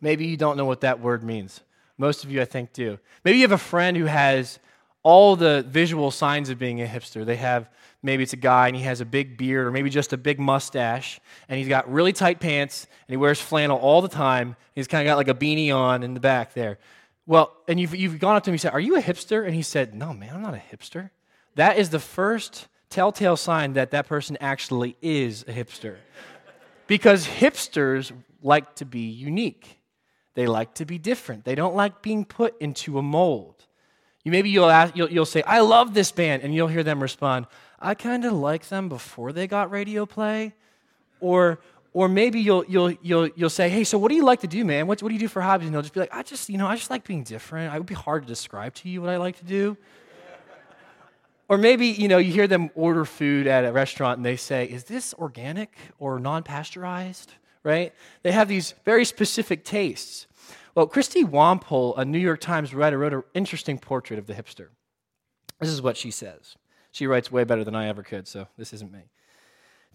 Maybe 0.00 0.26
you 0.26 0.36
don't 0.36 0.56
know 0.56 0.64
what 0.64 0.80
that 0.82 1.00
word 1.00 1.22
means. 1.22 1.60
Most 1.96 2.24
of 2.24 2.30
you, 2.30 2.42
I 2.42 2.44
think, 2.44 2.72
do. 2.72 2.98
Maybe 3.24 3.38
you 3.38 3.44
have 3.44 3.52
a 3.52 3.58
friend 3.58 3.96
who 3.96 4.06
has 4.06 4.58
all 5.04 5.36
the 5.36 5.64
visual 5.68 6.10
signs 6.10 6.48
of 6.48 6.58
being 6.58 6.82
a 6.82 6.86
hipster. 6.86 7.24
They 7.24 7.36
have 7.36 7.70
maybe 8.02 8.24
it's 8.24 8.32
a 8.32 8.36
guy 8.36 8.66
and 8.66 8.76
he 8.76 8.82
has 8.82 9.00
a 9.00 9.04
big 9.04 9.36
beard 9.36 9.66
or 9.66 9.70
maybe 9.70 9.90
just 9.90 10.12
a 10.12 10.16
big 10.16 10.40
mustache 10.40 11.20
and 11.48 11.58
he's 11.58 11.68
got 11.68 11.90
really 11.90 12.12
tight 12.12 12.40
pants 12.40 12.86
and 13.06 13.12
he 13.12 13.16
wears 13.16 13.40
flannel 13.40 13.78
all 13.78 14.02
the 14.02 14.08
time. 14.08 14.56
He's 14.74 14.88
kind 14.88 15.06
of 15.06 15.12
got 15.12 15.16
like 15.16 15.28
a 15.28 15.34
beanie 15.34 15.74
on 15.74 16.02
in 16.02 16.14
the 16.14 16.20
back 16.20 16.54
there. 16.54 16.78
Well, 17.26 17.54
and 17.68 17.78
you've, 17.78 17.94
you've 17.94 18.18
gone 18.18 18.36
up 18.36 18.42
to 18.44 18.50
him 18.50 18.54
and 18.54 18.60
said, 18.60 18.72
Are 18.72 18.80
you 18.80 18.96
a 18.96 19.02
hipster? 19.02 19.46
And 19.46 19.54
he 19.54 19.62
said, 19.62 19.94
No, 19.94 20.12
man, 20.12 20.34
I'm 20.34 20.42
not 20.42 20.54
a 20.54 20.62
hipster. 20.74 21.10
That 21.54 21.78
is 21.78 21.90
the 21.90 22.00
first 22.00 22.66
telltale 22.90 23.36
sign 23.36 23.74
that 23.74 23.90
that 23.92 24.06
person 24.06 24.36
actually 24.40 24.96
is 25.00 25.42
a 25.42 25.52
hipster. 25.52 25.96
because 26.86 27.26
hipsters 27.26 28.12
like 28.42 28.74
to 28.76 28.84
be 28.84 29.00
unique. 29.00 29.78
They 30.34 30.46
like 30.46 30.74
to 30.74 30.84
be 30.84 30.98
different. 30.98 31.44
They 31.44 31.54
don't 31.54 31.76
like 31.76 32.02
being 32.02 32.24
put 32.24 32.60
into 32.60 32.98
a 32.98 33.02
mold. 33.02 33.66
You 34.24 34.32
maybe 34.32 34.50
you'll, 34.50 34.70
ask, 34.70 34.96
you'll, 34.96 35.10
you'll 35.10 35.26
say, 35.26 35.42
I 35.42 35.60
love 35.60 35.94
this 35.94 36.10
band, 36.10 36.42
and 36.42 36.54
you'll 36.54 36.68
hear 36.68 36.82
them 36.82 37.00
respond, 37.00 37.46
I 37.78 37.94
kind 37.94 38.24
of 38.24 38.32
like 38.32 38.68
them 38.68 38.88
before 38.88 39.32
they 39.32 39.46
got 39.46 39.70
radio 39.70 40.06
play. 40.06 40.54
Or, 41.20 41.60
or 41.92 42.08
maybe 42.08 42.40
you'll, 42.40 42.64
you'll, 42.64 42.92
you'll, 43.02 43.28
you'll 43.36 43.50
say, 43.50 43.68
hey, 43.68 43.84
so 43.84 43.98
what 43.98 44.08
do 44.08 44.14
you 44.14 44.24
like 44.24 44.40
to 44.40 44.46
do, 44.46 44.64
man? 44.64 44.86
What, 44.86 45.02
what 45.02 45.10
do 45.10 45.14
you 45.14 45.20
do 45.20 45.28
for 45.28 45.42
hobbies? 45.42 45.66
And 45.66 45.74
they'll 45.74 45.82
just 45.82 45.94
be 45.94 46.00
like, 46.00 46.14
I 46.14 46.22
just, 46.22 46.48
you 46.48 46.58
know, 46.58 46.66
I 46.66 46.76
just 46.76 46.90
like 46.90 47.06
being 47.06 47.22
different. 47.22 47.74
It 47.74 47.78
would 47.78 47.86
be 47.86 47.94
hard 47.94 48.22
to 48.22 48.28
describe 48.28 48.74
to 48.76 48.88
you 48.88 49.02
what 49.02 49.10
I 49.10 49.18
like 49.18 49.38
to 49.38 49.44
do. 49.44 49.76
or 51.48 51.58
maybe, 51.58 51.88
you 51.88 52.08
know, 52.08 52.18
you 52.18 52.32
hear 52.32 52.46
them 52.46 52.70
order 52.74 53.04
food 53.04 53.46
at 53.46 53.64
a 53.64 53.72
restaurant 53.72 54.16
and 54.16 54.24
they 54.24 54.36
say, 54.36 54.64
is 54.64 54.84
this 54.84 55.14
organic 55.14 55.76
or 55.98 56.18
non-pasteurized? 56.18 57.32
right? 57.64 57.92
They 58.22 58.30
have 58.30 58.46
these 58.46 58.74
very 58.84 59.04
specific 59.04 59.64
tastes. 59.64 60.28
Well, 60.74 60.86
Christy 60.86 61.22
Wampole, 61.22 61.94
a 61.96 62.04
New 62.04 62.18
York 62.18 62.40
Times 62.40 62.74
writer, 62.74 62.98
wrote 62.98 63.12
an 63.12 63.22
interesting 63.32 63.78
portrait 63.78 64.18
of 64.18 64.26
the 64.26 64.34
hipster. 64.34 64.68
This 65.60 65.70
is 65.70 65.80
what 65.80 65.96
she 65.96 66.10
says. 66.10 66.56
She 66.90 67.06
writes 67.06 67.30
way 67.30 67.44
better 67.44 67.64
than 67.64 67.76
I 67.76 67.88
ever 67.88 68.02
could, 68.02 68.26
so 68.26 68.48
this 68.56 68.72
isn't 68.72 68.92
me. 68.92 69.04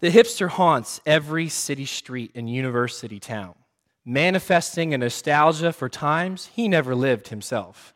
The 0.00 0.10
hipster 0.10 0.48
haunts 0.48 1.00
every 1.04 1.48
city 1.48 1.84
street 1.84 2.30
and 2.34 2.48
university 2.48 3.20
town, 3.20 3.54
manifesting 4.04 4.94
a 4.94 4.98
nostalgia 4.98 5.72
for 5.72 5.88
times 5.88 6.46
he 6.46 6.68
never 6.68 6.94
lived 6.94 7.28
himself. 7.28 7.92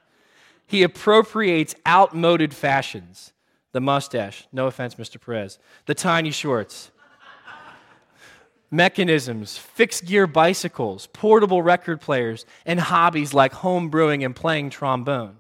He 0.67 0.83
appropriates 0.83 1.75
outmoded 1.87 2.53
fashions 2.55 3.33
the 3.75 3.81
mustache, 3.81 4.47
no 4.53 4.69
offense, 4.69 4.95
Mr. 4.95 5.21
Perez, 5.21 5.59
the 5.87 5.95
tiny 5.95 6.31
shorts, 6.31 6.93
mechanisms, 8.75 9.57
fixed 9.57 10.04
gear 10.04 10.26
bicycles, 10.26 11.07
portable 11.09 11.62
record 11.62 12.00
players, 12.00 12.45
and 12.66 12.81
hobbies 12.81 13.33
like 13.33 13.52
home 13.52 13.88
brewing 13.88 14.25
and 14.25 14.35
playing 14.35 14.71
trombone. 14.71 15.37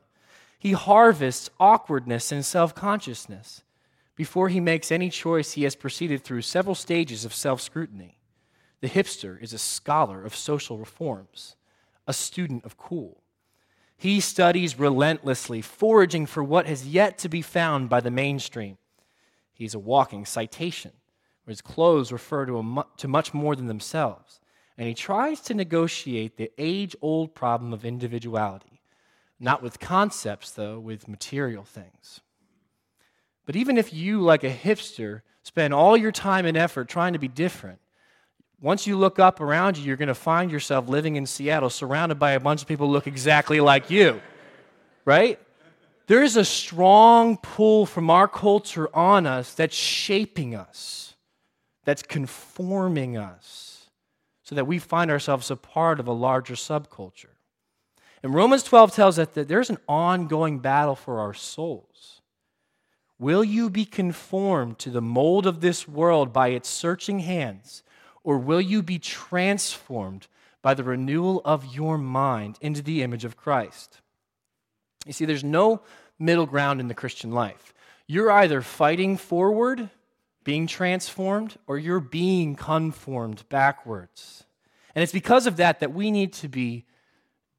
He 0.58 0.72
harvests 0.72 1.50
awkwardness 1.58 2.32
and 2.32 2.44
self 2.44 2.74
consciousness. 2.74 3.62
Before 4.16 4.48
he 4.48 4.60
makes 4.60 4.92
any 4.92 5.10
choice, 5.10 5.52
he 5.52 5.64
has 5.64 5.74
proceeded 5.74 6.22
through 6.22 6.42
several 6.42 6.74
stages 6.74 7.24
of 7.24 7.34
self 7.34 7.60
scrutiny. 7.60 8.18
The 8.80 8.88
hipster 8.88 9.42
is 9.42 9.52
a 9.52 9.58
scholar 9.58 10.24
of 10.24 10.36
social 10.36 10.78
reforms, 10.78 11.56
a 12.06 12.12
student 12.12 12.64
of 12.64 12.78
cool. 12.78 13.22
He 13.96 14.20
studies 14.20 14.78
relentlessly, 14.78 15.62
foraging 15.62 16.26
for 16.26 16.44
what 16.44 16.66
has 16.66 16.86
yet 16.86 17.18
to 17.18 17.28
be 17.28 17.42
found 17.42 17.88
by 17.88 18.00
the 18.00 18.10
mainstream. 18.10 18.78
He's 19.52 19.74
a 19.74 19.78
walking 19.78 20.24
citation 20.24 20.92
where 21.44 21.52
his 21.52 21.60
clothes 21.60 22.12
refer 22.12 22.46
to, 22.46 22.62
mu- 22.62 22.82
to 22.96 23.08
much 23.08 23.34
more 23.34 23.54
than 23.54 23.66
themselves. 23.66 24.40
And 24.76 24.88
he 24.88 24.94
tries 24.94 25.40
to 25.42 25.54
negotiate 25.54 26.36
the 26.36 26.50
age 26.58 26.96
old 27.00 27.34
problem 27.34 27.72
of 27.72 27.84
individuality, 27.84 28.80
not 29.38 29.62
with 29.62 29.78
concepts, 29.78 30.50
though, 30.50 30.78
with 30.80 31.06
material 31.06 31.64
things. 31.64 32.20
But 33.46 33.56
even 33.56 33.76
if 33.76 33.92
you, 33.92 34.20
like 34.20 34.42
a 34.42 34.50
hipster, 34.50 35.20
spend 35.42 35.74
all 35.74 35.96
your 35.96 36.12
time 36.12 36.46
and 36.46 36.56
effort 36.56 36.88
trying 36.88 37.12
to 37.12 37.18
be 37.18 37.28
different, 37.28 37.78
once 38.60 38.86
you 38.86 38.96
look 38.96 39.18
up 39.18 39.40
around 39.40 39.76
you, 39.76 39.84
you're 39.84 39.96
going 39.96 40.08
to 40.08 40.14
find 40.14 40.50
yourself 40.50 40.88
living 40.88 41.16
in 41.16 41.26
Seattle 41.26 41.68
surrounded 41.68 42.18
by 42.18 42.32
a 42.32 42.40
bunch 42.40 42.62
of 42.62 42.68
people 42.68 42.86
who 42.86 42.92
look 42.94 43.06
exactly 43.06 43.60
like 43.60 43.90
you, 43.90 44.20
right? 45.04 45.38
There 46.06 46.22
is 46.22 46.36
a 46.36 46.44
strong 46.44 47.36
pull 47.36 47.84
from 47.84 48.08
our 48.08 48.26
culture 48.26 48.88
on 48.94 49.26
us 49.26 49.52
that's 49.54 49.76
shaping 49.76 50.54
us 50.54 51.13
that's 51.84 52.02
conforming 52.02 53.16
us 53.16 53.90
so 54.42 54.54
that 54.54 54.66
we 54.66 54.78
find 54.78 55.10
ourselves 55.10 55.50
a 55.50 55.56
part 55.56 55.98
of 56.00 56.06
a 56.06 56.12
larger 56.12 56.54
subculture. 56.54 57.34
And 58.22 58.34
Romans 58.34 58.62
12 58.62 58.94
tells 58.94 59.18
us 59.18 59.28
that 59.28 59.48
there's 59.48 59.70
an 59.70 59.78
ongoing 59.88 60.58
battle 60.58 60.94
for 60.94 61.20
our 61.20 61.34
souls. 61.34 62.22
Will 63.18 63.44
you 63.44 63.70
be 63.70 63.84
conformed 63.84 64.78
to 64.80 64.90
the 64.90 65.02
mold 65.02 65.46
of 65.46 65.60
this 65.60 65.86
world 65.86 66.32
by 66.32 66.48
its 66.48 66.68
searching 66.68 67.20
hands, 67.20 67.82
or 68.22 68.38
will 68.38 68.60
you 68.60 68.82
be 68.82 68.98
transformed 68.98 70.26
by 70.62 70.74
the 70.74 70.84
renewal 70.84 71.42
of 71.44 71.74
your 71.74 71.96
mind 71.98 72.58
into 72.60 72.82
the 72.82 73.02
image 73.02 73.24
of 73.24 73.36
Christ? 73.36 74.00
You 75.06 75.12
see, 75.12 75.26
there's 75.26 75.44
no 75.44 75.82
middle 76.18 76.46
ground 76.46 76.80
in 76.80 76.88
the 76.88 76.94
Christian 76.94 77.30
life. 77.30 77.74
You're 78.06 78.30
either 78.30 78.62
fighting 78.62 79.16
forward 79.16 79.90
being 80.44 80.66
transformed 80.66 81.56
or 81.66 81.78
you're 81.78 82.00
being 82.00 82.54
conformed 82.54 83.44
backwards. 83.48 84.44
And 84.94 85.02
it's 85.02 85.12
because 85.12 85.46
of 85.46 85.56
that 85.56 85.80
that 85.80 85.92
we 85.92 86.10
need 86.10 86.32
to 86.34 86.48
be 86.48 86.84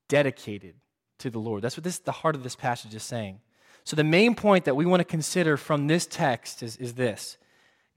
dedicated 0.08 0.76
to 1.20 1.30
the 1.30 1.40
Lord. 1.40 1.64
That's 1.64 1.76
what 1.76 1.84
this, 1.84 2.00
the 2.00 2.12
heart 2.12 2.36
of 2.36 2.44
this 2.44 2.56
passage 2.56 2.94
is 2.96 3.04
saying. 3.04 3.40
So, 3.84 3.96
the 3.96 4.04
main 4.04 4.36
point 4.36 4.66
that 4.66 4.76
we 4.76 4.86
want 4.86 5.02
to 5.02 5.06
consider 5.06 5.58
from 5.58 5.88
this 5.88 6.06
text 6.06 6.64
is, 6.64 6.78
is 6.78 6.94
this 6.94 7.38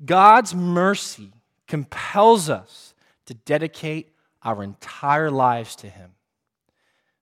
God's 0.04 0.54
mercy 0.54 1.32
compels 1.66 2.50
us 2.50 2.94
to 3.26 3.34
dedicate 3.34 4.14
our 4.42 4.62
entire 4.62 5.30
lives 5.30 5.76
to 5.76 5.88
Him. 5.88 6.12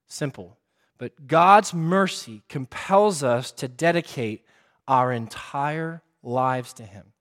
Simple. 0.07 0.57
But 0.97 1.27
God's 1.27 1.73
mercy 1.73 2.41
compels 2.49 3.23
us 3.23 3.51
to 3.51 3.67
dedicate 3.67 4.45
our 4.87 5.11
entire 5.11 6.01
lives 6.23 6.73
to 6.73 6.83
Him. 6.83 7.13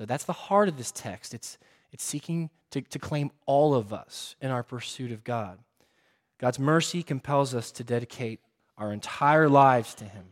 So 0.00 0.06
that's 0.06 0.24
the 0.24 0.32
heart 0.32 0.66
of 0.70 0.78
this 0.78 0.90
text. 0.90 1.34
It's, 1.34 1.58
it's 1.92 2.02
seeking 2.02 2.48
to, 2.70 2.80
to 2.80 2.98
claim 2.98 3.30
all 3.44 3.74
of 3.74 3.92
us 3.92 4.34
in 4.40 4.50
our 4.50 4.62
pursuit 4.62 5.12
of 5.12 5.24
God. 5.24 5.58
God's 6.38 6.58
mercy 6.58 7.02
compels 7.02 7.54
us 7.54 7.70
to 7.72 7.84
dedicate 7.84 8.40
our 8.78 8.94
entire 8.94 9.46
lives 9.46 9.94
to 9.96 10.06
Him. 10.06 10.24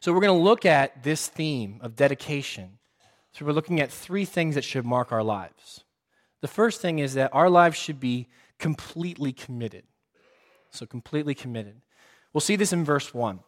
So 0.00 0.12
we're 0.12 0.22
going 0.22 0.36
to 0.36 0.44
look 0.44 0.66
at 0.66 1.04
this 1.04 1.28
theme 1.28 1.78
of 1.80 1.94
dedication. 1.94 2.78
So 3.30 3.44
we're 3.44 3.52
looking 3.52 3.80
at 3.80 3.92
three 3.92 4.24
things 4.24 4.56
that 4.56 4.64
should 4.64 4.84
mark 4.84 5.12
our 5.12 5.22
lives. 5.22 5.84
The 6.40 6.48
first 6.48 6.80
thing 6.80 6.98
is 6.98 7.14
that 7.14 7.32
our 7.32 7.48
lives 7.48 7.76
should 7.76 8.00
be 8.00 8.26
completely 8.58 9.32
committed. 9.32 9.84
So 10.72 10.84
completely 10.84 11.36
committed. 11.36 11.76
We'll 12.32 12.40
see 12.40 12.56
this 12.56 12.72
in 12.72 12.84
verse 12.84 13.14
1, 13.14 13.38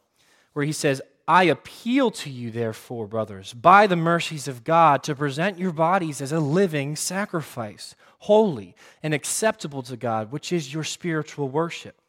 where 0.52 0.64
he 0.64 0.70
says, 0.70 1.02
I 1.28 1.44
appeal 1.44 2.11
to 2.12 2.30
you, 2.30 2.50
therefore, 2.50 3.06
brothers, 3.06 3.52
by 3.52 3.87
the 3.87 3.97
mercies 3.97 4.49
of 4.49 4.64
God, 4.64 5.02
to 5.02 5.14
present 5.14 5.58
your 5.58 5.73
bodies 5.73 6.23
as 6.23 6.32
a 6.32 6.40
living 6.40 6.97
sacrifice, 6.97 7.94
holy 8.20 8.75
and 9.02 9.12
acceptable 9.12 9.82
to 9.82 9.97
God, 9.99 10.32
which 10.32 10.52
is 10.54 10.73
your 10.73 10.85
spiritual 10.85 11.50
worship. 11.50 12.00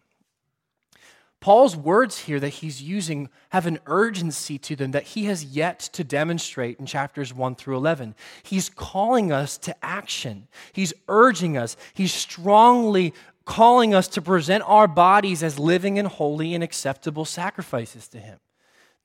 Paul's 1.41 1.75
words 1.75 2.19
here 2.19 2.39
that 2.39 2.49
he's 2.49 2.81
using 2.81 3.29
have 3.49 3.65
an 3.65 3.79
urgency 3.87 4.57
to 4.59 4.75
them 4.77 4.91
that 4.91 5.03
he 5.03 5.25
has 5.25 5.43
yet 5.43 5.79
to 5.79 6.05
demonstrate 6.05 6.79
in 6.79 6.85
chapters 6.85 7.33
1 7.33 7.55
through 7.55 7.75
11. 7.75 8.15
He's 8.43 8.69
calling 8.69 9.33
us 9.33 9.57
to 9.59 9.75
action, 9.83 10.47
he's 10.71 10.93
urging 11.09 11.57
us, 11.57 11.75
he's 11.93 12.13
strongly 12.13 13.13
calling 13.43 13.93
us 13.93 14.07
to 14.09 14.21
present 14.21 14.63
our 14.65 14.87
bodies 14.87 15.43
as 15.43 15.59
living 15.59 15.99
and 15.99 16.07
holy 16.07 16.53
and 16.53 16.63
acceptable 16.63 17.25
sacrifices 17.25 18.07
to 18.09 18.19
him. 18.19 18.39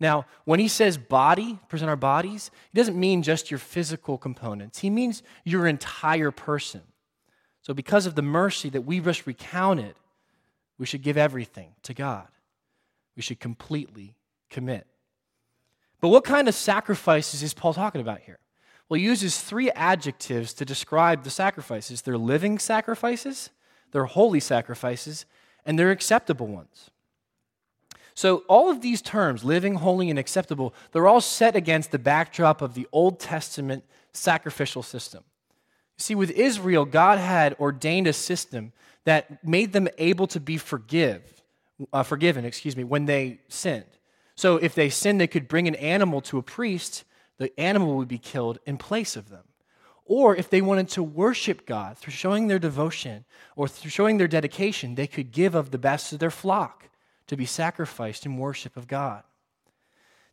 Now, 0.01 0.27
when 0.45 0.61
he 0.61 0.69
says 0.69 0.99
body, 0.99 1.59
present 1.69 1.89
our 1.89 1.97
bodies, 1.97 2.51
he 2.73 2.79
doesn't 2.79 2.99
mean 2.99 3.23
just 3.23 3.51
your 3.51 3.59
physical 3.59 4.19
components. 4.19 4.81
He 4.81 4.91
means 4.91 5.23
your 5.45 5.67
entire 5.67 6.31
person. 6.31 6.83
So, 7.63 7.73
because 7.73 8.05
of 8.05 8.15
the 8.15 8.23
mercy 8.23 8.69
that 8.71 8.83
we 8.83 9.01
just 9.01 9.27
recounted, 9.27 9.95
we 10.79 10.87
should 10.87 11.03
give 11.03 11.17
everything 11.17 11.71
to 11.85 11.95
God. 11.95 12.29
We 13.17 13.23
should 13.23 13.41
completely 13.41 14.17
commit. 14.51 14.87
But 16.01 16.09
what 16.09 16.25
kind 16.25 16.49
of 16.49 16.55
sacrifices 16.55 17.43
is 17.43 17.55
Paul 17.55 17.73
talking 17.73 18.01
about 18.01 18.21
here? 18.21 18.39
Well, 18.89 18.99
he 18.99 19.05
uses 19.07 19.41
three 19.41 19.71
adjectives 19.71 20.53
to 20.55 20.65
describe 20.65 21.25
the 21.25 21.31
sacrifices 21.31 22.03
they're 22.03 22.19
living 22.19 22.59
sacrifices, 22.59 23.51
they're 23.93 24.05
holy 24.05 24.41
sacrifices, 24.41 25.25
and 25.65 25.79
they're 25.79 25.91
acceptable 25.91 26.47
ones. 26.47 26.91
So, 28.15 28.39
all 28.49 28.71
of 28.71 28.81
these 28.81 29.03
terms, 29.03 29.43
living, 29.43 29.75
holy, 29.75 30.09
and 30.09 30.19
acceptable, 30.19 30.73
they're 30.93 31.09
all 31.09 31.21
set 31.21 31.57
against 31.57 31.91
the 31.91 31.99
backdrop 31.99 32.63
of 32.63 32.75
the 32.75 32.87
Old 32.93 33.19
Testament 33.19 33.85
sacrificial 34.13 34.85
system. 34.85 35.25
You 35.99 36.03
See, 36.03 36.15
with 36.15 36.31
Israel, 36.31 36.85
God 36.85 37.19
had 37.19 37.55
ordained 37.59 38.07
a 38.07 38.13
system 38.13 38.73
that 39.05 39.45
made 39.45 39.73
them 39.73 39.89
able 39.99 40.29
to 40.29 40.39
be 40.39 40.57
forgive, 40.59 41.43
uh, 41.93 42.05
forgiven, 42.05 42.45
excuse 42.45 42.77
me, 42.77 42.85
when 42.85 43.07
they 43.07 43.41
sinned. 43.49 43.85
So 44.37 44.57
if 44.57 44.77
they 44.77 44.91
sinned, 44.91 45.21
they 45.21 45.27
could 45.27 45.49
bring 45.49 45.67
an 45.67 45.75
animal 45.75 46.21
to 46.23 46.39
a 46.39 46.43
priest, 46.43 47.05
the 47.39 47.59
animal 47.59 47.97
would 47.97 48.09
be 48.09 48.19
killed 48.19 48.59
in 48.65 48.79
place 48.79 49.17
of 49.17 49.29
them. 49.29 49.45
Or 50.05 50.37
if 50.37 50.51
they 50.51 50.61
wanted 50.61 50.89
to 50.91 51.03
worship 51.03 51.67
God 51.67 51.99
through 51.99 52.13
showing 52.13 52.47
their 52.47 52.59
devotion 52.59 53.25
or 53.57 53.67
through 53.67 53.91
showing 53.91 54.19
their 54.19 54.29
dedication, 54.29 54.95
they 54.95 55.07
could 55.07 55.33
give 55.33 55.55
of 55.55 55.71
the 55.71 55.79
best 55.79 56.13
of 56.13 56.21
their 56.21 56.31
flock 56.31 56.85
to 57.27 57.37
be 57.37 57.47
sacrificed 57.47 58.27
in 58.27 58.39
worship 58.39 58.77
of 58.77 58.87
God. 58.87 59.23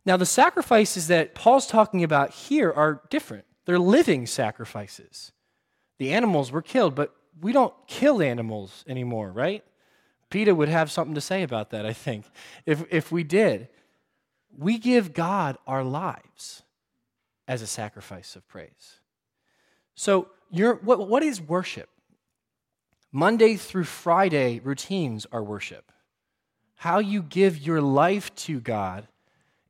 Now, 0.04 0.16
the 0.16 0.26
sacrifices 0.26 1.06
that 1.08 1.34
Paul's 1.34 1.66
talking 1.66 2.02
about 2.02 2.30
here 2.30 2.72
are 2.72 3.02
different. 3.08 3.44
They're 3.64 3.78
living 3.78 4.26
sacrifices. 4.26 5.32
The 5.98 6.12
animals 6.12 6.50
were 6.50 6.62
killed, 6.62 6.94
but 6.94 7.14
we 7.40 7.52
don't 7.52 7.74
kill 7.86 8.20
animals 8.20 8.84
anymore, 8.88 9.30
right? 9.30 9.64
Peter 10.30 10.54
would 10.54 10.68
have 10.68 10.90
something 10.90 11.14
to 11.14 11.20
say 11.20 11.42
about 11.42 11.70
that, 11.70 11.86
I 11.86 11.92
think, 11.92 12.24
if, 12.66 12.84
if 12.90 13.12
we 13.12 13.22
did. 13.22 13.68
We 14.56 14.78
give 14.78 15.14
God 15.14 15.56
our 15.66 15.84
lives 15.84 16.62
as 17.46 17.62
a 17.62 17.66
sacrifice 17.66 18.34
of 18.34 18.46
praise. 18.48 19.00
So, 19.94 20.28
what, 20.50 21.08
what 21.08 21.22
is 21.22 21.40
worship? 21.40 21.88
Monday 23.12 23.56
through 23.56 23.84
Friday 23.84 24.58
routines 24.60 25.26
are 25.30 25.42
worship. 25.42 25.91
How 26.82 26.98
you 26.98 27.22
give 27.22 27.58
your 27.58 27.80
life 27.80 28.34
to 28.34 28.58
God 28.58 29.06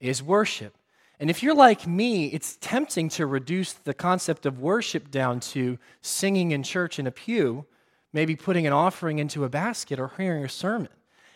is 0.01 0.23
worship. 0.23 0.75
And 1.21 1.29
if 1.29 1.43
you're 1.43 1.55
like 1.55 1.87
me, 1.87 2.29
it's 2.29 2.57
tempting 2.59 3.11
to 3.11 3.27
reduce 3.27 3.75
the 3.75 3.93
concept 3.93 4.47
of 4.47 4.61
worship 4.61 5.11
down 5.11 5.41
to 5.41 5.79
singing 6.01 6.53
in 6.53 6.63
church 6.63 6.99
in 6.99 7.07
a 7.07 7.11
pew, 7.11 7.67
maybe 8.15 8.35
putting 8.35 8.67
an 8.67 8.73
offering 8.73 9.19
into 9.19 9.45
a 9.45 9.51
basket 9.51 10.01
or 10.01 10.11
hearing 10.17 10.43
a 10.43 10.49
sermon. 10.49 10.89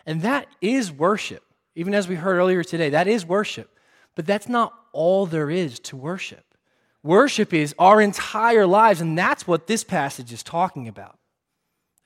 And 0.06 0.22
that 0.22 0.46
is 0.62 0.90
worship. 0.90 1.44
Even 1.74 1.92
as 1.92 2.08
we 2.08 2.14
heard 2.14 2.38
earlier 2.38 2.64
today, 2.64 2.88
that 2.88 3.06
is 3.06 3.26
worship. 3.26 3.68
But 4.14 4.24
that's 4.24 4.48
not 4.48 4.72
all 4.92 5.26
there 5.26 5.50
is 5.50 5.78
to 5.80 5.96
worship. 5.98 6.54
Worship 7.02 7.52
is 7.52 7.74
our 7.78 8.00
entire 8.00 8.66
lives, 8.66 9.02
and 9.02 9.18
that's 9.18 9.46
what 9.46 9.66
this 9.66 9.84
passage 9.84 10.32
is 10.32 10.42
talking 10.42 10.88
about. 10.88 11.18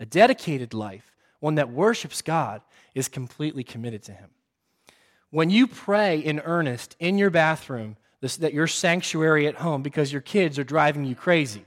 A 0.00 0.06
dedicated 0.06 0.74
life, 0.74 1.12
one 1.38 1.54
that 1.54 1.70
worships 1.70 2.20
God, 2.20 2.62
is 2.94 3.08
completely 3.08 3.64
committed 3.64 4.02
to 4.04 4.12
Him. 4.12 4.30
When 5.30 5.50
you 5.50 5.66
pray 5.66 6.18
in 6.18 6.40
earnest 6.40 6.96
in 6.98 7.18
your 7.18 7.30
bathroom, 7.30 7.96
this, 8.20 8.36
that 8.38 8.52
your 8.52 8.66
sanctuary 8.66 9.46
at 9.46 9.56
home 9.56 9.82
because 9.82 10.12
your 10.12 10.20
kids 10.20 10.58
are 10.58 10.64
driving 10.64 11.04
you 11.04 11.14
crazy, 11.14 11.64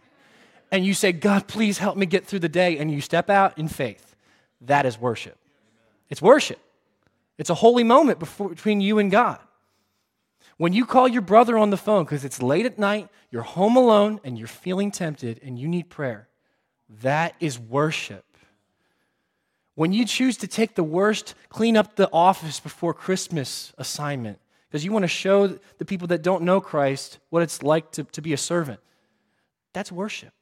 and 0.71 0.85
you 0.85 0.93
say, 0.93 1.11
God, 1.11 1.47
please 1.47 1.77
help 1.77 1.97
me 1.97 2.05
get 2.05 2.25
through 2.25 2.39
the 2.39 2.49
day, 2.49 2.77
and 2.77 2.91
you 2.91 2.99
step 2.99 3.29
out 3.29 3.57
in 3.57 3.67
faith, 3.67 4.15
that 4.61 4.85
is 4.85 4.99
worship. 4.99 5.37
It's 6.09 6.21
worship. 6.21 6.59
It's 7.37 7.49
a 7.49 7.55
holy 7.55 7.83
moment 7.83 8.19
before, 8.19 8.49
between 8.49 8.81
you 8.81 8.99
and 8.99 9.09
God. 9.09 9.39
When 10.57 10.73
you 10.73 10.85
call 10.85 11.07
your 11.07 11.21
brother 11.21 11.57
on 11.57 11.69
the 11.69 11.77
phone 11.77 12.03
because 12.05 12.25
it's 12.25 12.41
late 12.41 12.65
at 12.65 12.77
night, 12.77 13.09
you're 13.31 13.41
home 13.41 13.75
alone, 13.75 14.19
and 14.23 14.37
you're 14.37 14.47
feeling 14.47 14.91
tempted, 14.91 15.39
and 15.43 15.57
you 15.57 15.67
need 15.67 15.89
prayer, 15.89 16.27
that 17.01 17.35
is 17.39 17.59
worship. 17.59 18.25
When 19.75 19.91
you 19.91 20.05
choose 20.05 20.37
to 20.37 20.47
take 20.47 20.75
the 20.75 20.83
worst, 20.83 21.33
clean 21.49 21.75
up 21.75 21.95
the 21.95 22.09
office 22.11 22.59
before 22.59 22.93
Christmas 22.93 23.73
assignment, 23.77 24.39
because 24.69 24.85
you 24.85 24.91
want 24.91 25.03
to 25.03 25.07
show 25.07 25.47
the 25.77 25.85
people 25.85 26.07
that 26.09 26.21
don't 26.21 26.43
know 26.43 26.61
Christ 26.61 27.19
what 27.29 27.43
it's 27.43 27.63
like 27.63 27.91
to, 27.91 28.03
to 28.03 28.21
be 28.21 28.33
a 28.33 28.37
servant, 28.37 28.79
that's 29.73 29.91
worship. 29.91 30.33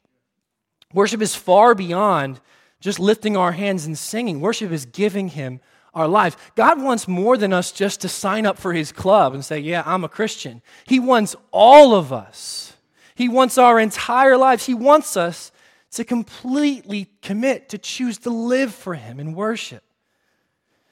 Worship 0.93 1.21
is 1.21 1.35
far 1.35 1.73
beyond 1.73 2.41
just 2.81 2.99
lifting 2.99 3.37
our 3.37 3.53
hands 3.53 3.85
and 3.85 3.97
singing. 3.97 4.41
Worship 4.41 4.71
is 4.71 4.85
giving 4.85 5.29
Him 5.29 5.61
our 5.93 6.07
lives. 6.07 6.35
God 6.55 6.81
wants 6.81 7.07
more 7.07 7.37
than 7.37 7.53
us 7.53 7.71
just 7.71 8.01
to 8.01 8.09
sign 8.09 8.45
up 8.45 8.57
for 8.57 8.73
His 8.73 8.91
club 8.91 9.33
and 9.33 9.45
say, 9.45 9.59
Yeah, 9.59 9.83
I'm 9.85 10.03
a 10.03 10.09
Christian. 10.09 10.61
He 10.85 10.99
wants 10.99 11.35
all 11.51 11.95
of 11.95 12.11
us, 12.11 12.73
He 13.15 13.29
wants 13.29 13.57
our 13.57 13.79
entire 13.79 14.37
lives. 14.37 14.65
He 14.65 14.73
wants 14.73 15.15
us 15.15 15.50
to 15.91 16.03
completely 16.03 17.09
commit, 17.21 17.69
to 17.69 17.77
choose 17.77 18.17
to 18.19 18.29
live 18.29 18.73
for 18.73 18.95
Him 18.95 19.19
in 19.19 19.33
worship. 19.33 19.83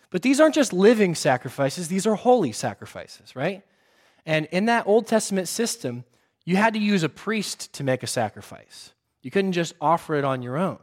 But 0.09 0.21
these 0.21 0.39
aren't 0.39 0.55
just 0.55 0.73
living 0.73 1.15
sacrifices, 1.15 1.87
these 1.87 2.07
are 2.07 2.15
holy 2.15 2.51
sacrifices, 2.51 3.35
right? 3.35 3.63
And 4.25 4.47
in 4.51 4.65
that 4.65 4.87
Old 4.87 5.07
Testament 5.07 5.47
system, 5.47 6.03
you 6.45 6.55
had 6.55 6.73
to 6.73 6.79
use 6.79 7.03
a 7.03 7.09
priest 7.09 7.73
to 7.73 7.83
make 7.83 8.03
a 8.03 8.07
sacrifice. 8.07 8.91
You 9.21 9.31
couldn't 9.31 9.53
just 9.53 9.73
offer 9.79 10.15
it 10.15 10.23
on 10.23 10.41
your 10.41 10.57
own. 10.57 10.79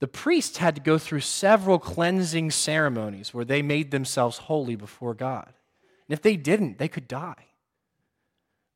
The 0.00 0.08
priest 0.08 0.58
had 0.58 0.74
to 0.76 0.80
go 0.80 0.98
through 0.98 1.20
several 1.20 1.78
cleansing 1.78 2.50
ceremonies 2.50 3.34
where 3.34 3.44
they 3.44 3.62
made 3.62 3.90
themselves 3.90 4.38
holy 4.38 4.74
before 4.74 5.14
God. 5.14 5.52
And 6.08 6.14
if 6.14 6.22
they 6.22 6.36
didn't, 6.36 6.78
they 6.78 6.88
could 6.88 7.06
die. 7.06 7.46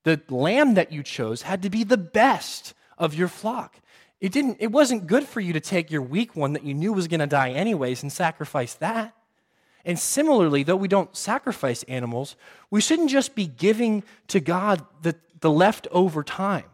The 0.04 0.20
lamb 0.28 0.74
that 0.74 0.92
you 0.92 1.02
chose 1.02 1.42
had 1.42 1.62
to 1.62 1.70
be 1.70 1.82
the 1.82 1.96
best 1.96 2.74
of 2.98 3.14
your 3.14 3.28
flock. 3.28 3.76
It, 4.20 4.33
didn't, 4.33 4.59
it 4.61 4.72
wasn't 4.72 5.07
good 5.07 5.24
for 5.24 5.40
you 5.40 5.53
to 5.53 5.61
take 5.61 5.90
your 5.90 6.03
weak 6.03 6.35
one 6.35 6.55
that 6.55 6.64
you 6.64 6.74
knew 6.74 6.92
was 6.92 7.09
going 7.09 7.20
to 7.20 7.27
die 7.27 7.50
anyways 7.50 8.03
and 8.03 8.12
sacrifice 8.12 8.74
that. 8.74 9.14
And 9.85 9.98
similarly, 9.98 10.62
though 10.62 10.77
we 10.77 10.88
don't 10.88 11.14
sacrifice 11.14 11.83
animals, 11.85 12.37
we 12.70 12.81
shouldn't 12.81 13.11
just 13.11 13.35
be 13.35 13.46
giving 13.46 14.03
to 14.29 14.40
God 14.40 14.85
the, 15.03 15.14
the 15.40 15.50
leftover 15.50 16.22
time, 16.22 16.64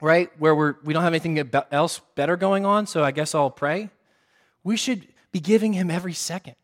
right? 0.00 0.30
Where 0.38 0.54
we're, 0.54 0.76
we 0.84 0.94
don't 0.94 1.02
have 1.02 1.12
anything 1.12 1.50
else 1.72 2.00
better 2.14 2.36
going 2.36 2.64
on, 2.64 2.86
so 2.86 3.02
I 3.02 3.10
guess 3.10 3.34
I'll 3.34 3.50
pray. 3.50 3.90
We 4.62 4.76
should 4.76 5.08
be 5.32 5.40
giving 5.40 5.72
Him 5.72 5.90
every 5.90 6.12
second. 6.12 6.54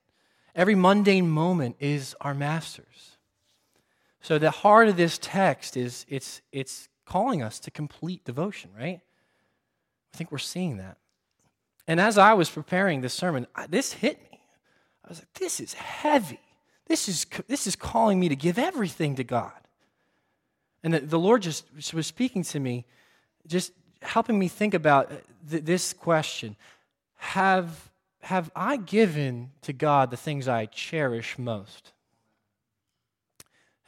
Every 0.54 0.76
mundane 0.76 1.28
moment 1.28 1.76
is 1.80 2.14
our 2.20 2.34
master's. 2.34 3.16
So 4.20 4.38
the 4.38 4.52
heart 4.52 4.88
of 4.88 4.96
this 4.96 5.18
text 5.20 5.76
is 5.76 6.06
it's, 6.08 6.40
it's 6.52 6.88
calling 7.04 7.42
us 7.42 7.58
to 7.60 7.72
complete 7.72 8.24
devotion, 8.24 8.70
right? 8.78 9.00
I 10.14 10.16
think 10.16 10.30
we're 10.30 10.38
seeing 10.38 10.76
that. 10.76 10.96
And 11.88 12.00
as 12.00 12.16
I 12.16 12.34
was 12.34 12.48
preparing 12.48 13.00
this 13.00 13.12
sermon, 13.12 13.48
this 13.68 13.94
hit 13.94 14.18
me. 14.30 14.38
I 15.04 15.08
was 15.08 15.18
like, 15.18 15.32
this 15.34 15.58
is 15.58 15.74
heavy. 15.74 16.40
This 16.86 17.08
is, 17.08 17.26
this 17.48 17.66
is 17.66 17.74
calling 17.74 18.20
me 18.20 18.28
to 18.28 18.36
give 18.36 18.56
everything 18.56 19.16
to 19.16 19.24
God. 19.24 19.52
And 20.84 20.94
the, 20.94 21.00
the 21.00 21.18
Lord 21.18 21.42
just 21.42 21.64
was 21.92 22.06
speaking 22.06 22.44
to 22.44 22.60
me, 22.60 22.86
just 23.48 23.72
helping 24.02 24.38
me 24.38 24.46
think 24.46 24.72
about 24.72 25.10
uh, 25.10 25.16
th- 25.50 25.64
this 25.64 25.92
question 25.92 26.56
have, 27.16 27.90
have 28.20 28.52
I 28.54 28.76
given 28.76 29.50
to 29.62 29.72
God 29.72 30.10
the 30.10 30.16
things 30.16 30.46
I 30.46 30.66
cherish 30.66 31.38
most? 31.38 31.92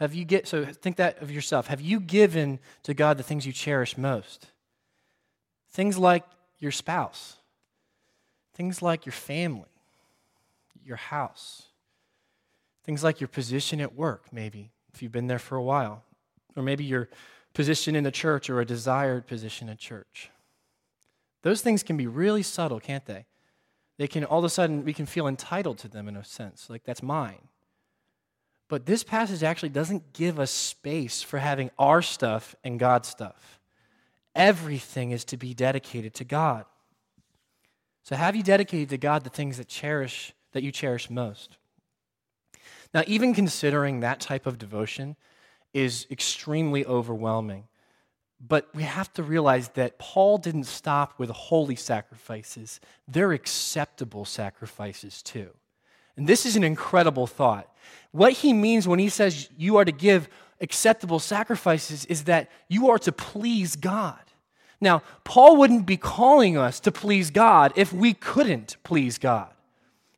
Have 0.01 0.12
you 0.12 0.25
get 0.25 0.49
so 0.49 0.65
think 0.65 0.97
that 0.97 1.23
of 1.23 1.31
yourself. 1.31 1.69
Have 1.69 1.81
you 1.81 2.01
given 2.01 2.59
to 2.83 2.95
God 2.95 3.17
the 3.17 3.23
things 3.23 3.47
you 3.47 3.53
cherish 3.53 3.97
most? 3.97 4.49
Things 5.77 5.99
like 5.99 6.25
your 6.59 6.73
spouse, 6.73 7.37
things 8.55 8.81
like 8.81 9.05
your 9.05 9.12
family, 9.12 9.69
your 10.83 10.97
house, 10.97 11.65
things 12.83 13.05
like 13.05 13.21
your 13.21 13.29
position 13.29 13.79
at 13.83 13.95
work, 13.95 14.25
maybe, 14.33 14.71
if 14.95 15.03
you've 15.03 15.12
been 15.12 15.27
there 15.27 15.39
for 15.39 15.57
a 15.57 15.62
while, 15.62 16.03
or 16.57 16.62
maybe 16.62 16.83
your 16.83 17.11
position 17.53 17.95
in 17.95 18.05
the 18.05 18.11
church 18.11 18.49
or 18.49 18.59
a 18.62 18.65
desired 18.65 19.27
position 19.27 19.69
at 19.69 19.77
church. 19.79 20.31
Those 21.43 21.61
things 21.61 21.83
can 21.83 21.99
be 21.99 22.07
really 22.07 22.43
subtle, 22.43 22.81
can't 22.81 23.05
they? 23.05 23.27
They 23.99 24.09
can 24.09 24.25
all 24.25 24.39
of 24.39 24.47
a 24.47 24.49
sudden, 24.49 24.83
we 24.83 24.95
can 24.95 25.05
feel 25.05 25.29
entitled 25.29 25.77
to 25.81 25.89
them 25.89 26.09
in 26.09 26.17
a 26.17 26.25
sense, 26.25 26.71
like 26.71 26.85
that's 26.85 27.03
mine. 27.03 27.49
But 28.71 28.87
this 28.87 29.05
passage 29.05 29.43
actually 29.43 29.69
doesn't 29.69 30.15
give 30.15 30.41
us 30.41 30.51
space 30.51 31.21
for 31.21 31.37
having 31.39 31.71
our 31.79 32.01
stuff 32.01 32.55
and 32.65 32.81
God's 32.81 33.11
stuff. 33.11 33.61
Everything 34.37 35.11
is 35.11 35.25
to 35.25 35.37
be 35.37 35.55
dedicated 35.55 36.14
to 36.14 36.25
God. 36.25 36.66
So 38.05 38.14
have 38.14 38.37
you 38.37 38.42
dedicated 38.42 38.90
to 38.90 38.99
God 38.99 39.25
the 39.25 39.31
things 39.31 39.57
that 39.57 39.66
cherish 39.66 40.33
that 40.53 40.62
you 40.62 40.70
cherish 40.70 41.11
most? 41.11 41.57
Now, 42.94 43.03
even 43.07 43.35
considering 43.35 44.01
that 44.01 44.20
type 44.20 44.46
of 44.46 44.59
devotion 44.59 45.16
is 45.75 46.07
extremely 46.11 46.87
overwhelming. 46.87 47.64
But 48.40 48.68
we 48.75 48.83
have 48.83 49.12
to 49.14 49.22
realize 49.22 49.68
that 49.70 49.99
Paul 49.99 50.38
didn't 50.38 50.64
stop 50.64 51.18
with 51.18 51.31
holy 51.31 51.77
sacrifices, 51.77 52.81
they're 53.09 53.33
acceptable 53.33 54.25
sacrifices 54.25 55.22
too. 55.22 55.51
And 56.16 56.27
this 56.27 56.46
is 56.46 56.57
an 56.57 56.64
incredible 56.64 57.27
thought. 57.27 57.70
What 58.12 58.33
he 58.33 58.53
means 58.53 58.87
when 58.87 58.99
he 58.99 59.09
says 59.09 59.49
you 59.57 59.77
are 59.77 59.85
to 59.85 59.92
give 59.92 60.29
acceptable 60.61 61.18
sacrifices 61.18 62.05
is 62.07 62.25
that 62.25 62.51
you 62.68 62.90
are 62.90 62.99
to 63.01 63.12
please 63.12 63.77
God. 63.77 64.20
Now, 64.81 65.03
Paul 65.25 65.57
wouldn't 65.57 65.87
be 65.87 65.97
calling 65.97 66.57
us 66.57 66.81
to 66.81 66.93
please 66.93 67.31
God 67.31 67.73
if 67.77 67.93
we 67.93 68.12
couldn't 68.12 68.77
please 68.85 69.19
God. 69.19 69.49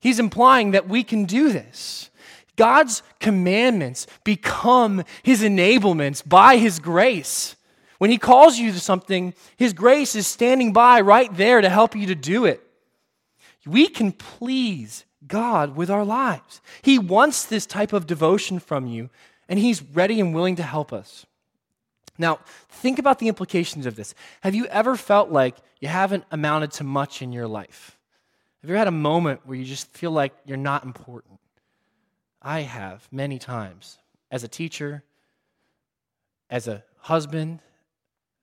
He's 0.01 0.19
implying 0.19 0.73
that 0.73 0.89
we 0.89 1.03
can 1.05 1.25
do 1.25 1.53
this. 1.53 2.11
God's 2.57 3.03
commandments 3.21 4.07
become 4.25 5.05
his 5.23 5.43
enablements 5.43 6.29
by 6.29 6.57
his 6.57 6.81
grace. 6.81 7.55
When 7.99 8.11
he 8.11 8.19
calls 8.19 8.59
you 8.59 8.73
to 8.73 8.81
something, 8.81 9.33
his 9.57 9.73
grace 9.73 10.15
is 10.15 10.27
standing 10.27 10.73
by 10.73 11.01
right 11.01 11.35
there 11.37 11.61
to 11.61 11.69
help 11.69 11.95
you 11.95 12.07
to 12.07 12.15
do 12.15 12.45
it. 12.45 12.63
We 13.67 13.87
can 13.87 14.13
please 14.13 15.05
God 15.27 15.77
with 15.77 15.91
our 15.91 16.05
lives. 16.05 16.61
He 16.83 16.99
wants 16.99 17.45
this 17.45 17.67
type 17.67 17.93
of 17.93 18.07
devotion 18.07 18.59
from 18.59 18.87
you, 18.87 19.11
and 19.49 19.59
he's 19.59 19.83
ready 19.83 20.21
and 20.21 20.35
willing 20.35 20.57
to 20.57 20.63
help 20.63 20.93
us. 20.93 21.27
Now, 22.19 22.41
think 22.69 22.99
about 22.99 23.21
the 23.21 23.29
implications 23.29 23.87
of 23.87 23.95
this. 23.95 24.15
Have 24.41 24.55
you 24.55 24.67
ever 24.67 24.97
felt 24.97 25.31
like 25.31 25.57
you 25.81 25.89
haven't 25.89 26.25
amounted 26.31 26.73
to 26.73 26.85
much 26.85 27.23
in 27.23 27.33
your 27.33 27.47
life? 27.47 27.97
Have 28.61 28.69
you 28.69 28.75
ever 28.75 28.79
had 28.79 28.89
a 28.89 28.93
moment 28.93 29.41
where 29.45 29.57
you 29.57 29.65
just 29.65 29.89
feel 29.93 30.11
like 30.11 30.35
you're 30.45 30.57
not 30.57 30.85
important? 30.85 31.39
I 32.43 32.61
have 32.63 33.07
many 33.13 33.39
times 33.39 33.99
as 34.31 34.43
a 34.43 34.49
teacher, 34.49 35.05
as 36.51 36.67
a 36.67 36.83
husband, 36.99 37.61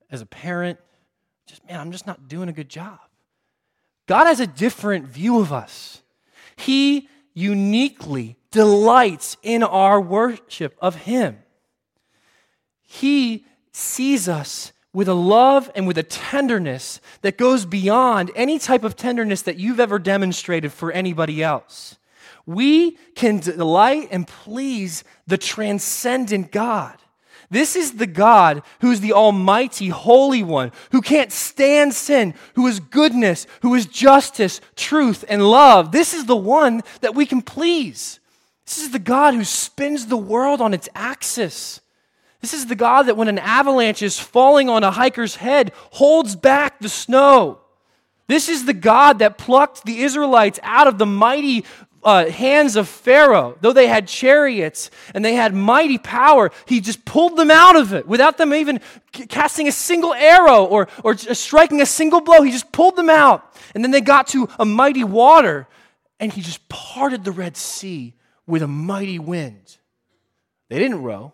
as 0.09 0.21
a 0.21 0.25
parent. 0.25 0.79
Just, 1.45 1.67
man, 1.67 1.79
I'm 1.79 1.91
just 1.91 2.07
not 2.07 2.29
doing 2.29 2.47
a 2.47 2.53
good 2.53 2.69
job. 2.69 2.99
God 4.07 4.25
has 4.25 4.39
a 4.39 4.47
different 4.47 5.07
view 5.07 5.39
of 5.39 5.51
us. 5.51 6.01
He 6.55 7.09
uniquely 7.33 8.37
delights 8.51 9.35
in 9.43 9.63
our 9.63 9.99
worship 9.99 10.77
of 10.81 10.95
Him. 10.95 11.39
He 12.81 13.45
sees 13.75 14.29
us 14.29 14.71
with 14.93 15.09
a 15.09 15.13
love 15.13 15.69
and 15.75 15.85
with 15.85 15.97
a 15.97 16.03
tenderness 16.03 17.01
that 17.21 17.37
goes 17.37 17.65
beyond 17.65 18.31
any 18.33 18.57
type 18.57 18.85
of 18.85 18.95
tenderness 18.95 19.41
that 19.41 19.57
you've 19.57 19.81
ever 19.81 19.99
demonstrated 19.99 20.71
for 20.71 20.91
anybody 20.93 21.43
else. 21.43 21.97
We 22.45 22.91
can 23.15 23.39
delight 23.39 24.07
and 24.11 24.25
please 24.25 25.03
the 25.27 25.37
transcendent 25.37 26.53
God. 26.53 26.95
This 27.49 27.75
is 27.75 27.97
the 27.97 28.07
God 28.07 28.63
who 28.79 28.91
is 28.91 29.01
the 29.01 29.13
Almighty, 29.13 29.89
Holy 29.89 30.41
One, 30.41 30.71
who 30.91 31.01
can't 31.01 31.31
stand 31.31 31.93
sin, 31.93 32.33
who 32.53 32.67
is 32.67 32.79
goodness, 32.79 33.45
who 33.61 33.75
is 33.75 33.85
justice, 33.85 34.61
truth, 34.77 35.25
and 35.27 35.43
love. 35.43 35.91
This 35.91 36.13
is 36.13 36.25
the 36.25 36.35
one 36.35 36.81
that 37.01 37.13
we 37.13 37.25
can 37.25 37.41
please. 37.41 38.21
This 38.65 38.77
is 38.77 38.91
the 38.91 38.99
God 38.99 39.33
who 39.33 39.43
spins 39.43 40.07
the 40.07 40.17
world 40.17 40.61
on 40.61 40.73
its 40.73 40.87
axis. 40.95 41.81
This 42.45 42.53
is 42.53 42.67
the 42.67 42.75
God 42.75 43.07
that 43.07 43.17
when 43.17 43.27
an 43.27 43.39
avalanche 43.39 44.03
is 44.03 44.19
falling 44.19 44.69
on 44.69 44.83
a 44.83 44.91
hiker's 44.91 45.37
head, 45.37 45.71
holds 45.93 46.35
back 46.35 46.77
the 46.79 46.89
snow. 46.89 47.57
This 48.27 48.49
is 48.49 48.65
the 48.65 48.73
God 48.73 49.17
that 49.17 49.39
plucked 49.39 49.83
the 49.83 50.01
Israelites 50.01 50.59
out 50.61 50.85
of 50.85 50.99
the 50.99 51.07
mighty 51.07 51.65
uh, 52.03 52.27
hands 52.27 52.75
of 52.75 52.87
Pharaoh. 52.87 53.57
Though 53.61 53.73
they 53.73 53.87
had 53.87 54.07
chariots 54.07 54.91
and 55.15 55.25
they 55.25 55.33
had 55.33 55.55
mighty 55.55 55.97
power, 55.97 56.51
he 56.67 56.81
just 56.81 57.03
pulled 57.03 57.35
them 57.35 57.49
out 57.49 57.75
of 57.75 57.95
it 57.95 58.07
without 58.07 58.37
them 58.37 58.53
even 58.53 58.79
casting 59.11 59.67
a 59.67 59.71
single 59.71 60.13
arrow 60.13 60.65
or, 60.65 60.87
or 61.03 61.17
striking 61.17 61.81
a 61.81 61.85
single 61.87 62.21
blow. 62.21 62.43
He 62.43 62.51
just 62.51 62.71
pulled 62.71 62.95
them 62.95 63.09
out. 63.09 63.55
And 63.73 63.83
then 63.83 63.89
they 63.89 64.01
got 64.01 64.27
to 64.27 64.47
a 64.59 64.65
mighty 64.65 65.03
water 65.03 65.67
and 66.19 66.31
he 66.31 66.41
just 66.41 66.69
parted 66.69 67.23
the 67.23 67.31
Red 67.31 67.57
Sea 67.57 68.13
with 68.45 68.61
a 68.61 68.67
mighty 68.67 69.17
wind. 69.17 69.77
They 70.69 70.77
didn't 70.77 71.01
row, 71.01 71.33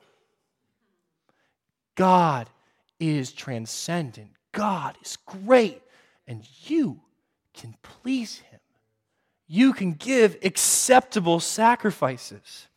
God 1.95 2.49
is 2.99 3.32
transcendent, 3.32 4.32
God 4.51 4.97
is 5.04 5.17
great, 5.25 5.82
and 6.27 6.47
you 6.65 7.01
can 7.54 7.75
please 7.82 8.39
Him. 8.39 8.60
You 9.47 9.73
can 9.73 9.93
give 9.93 10.38
acceptable 10.43 11.39
sacrifices. 11.39 12.67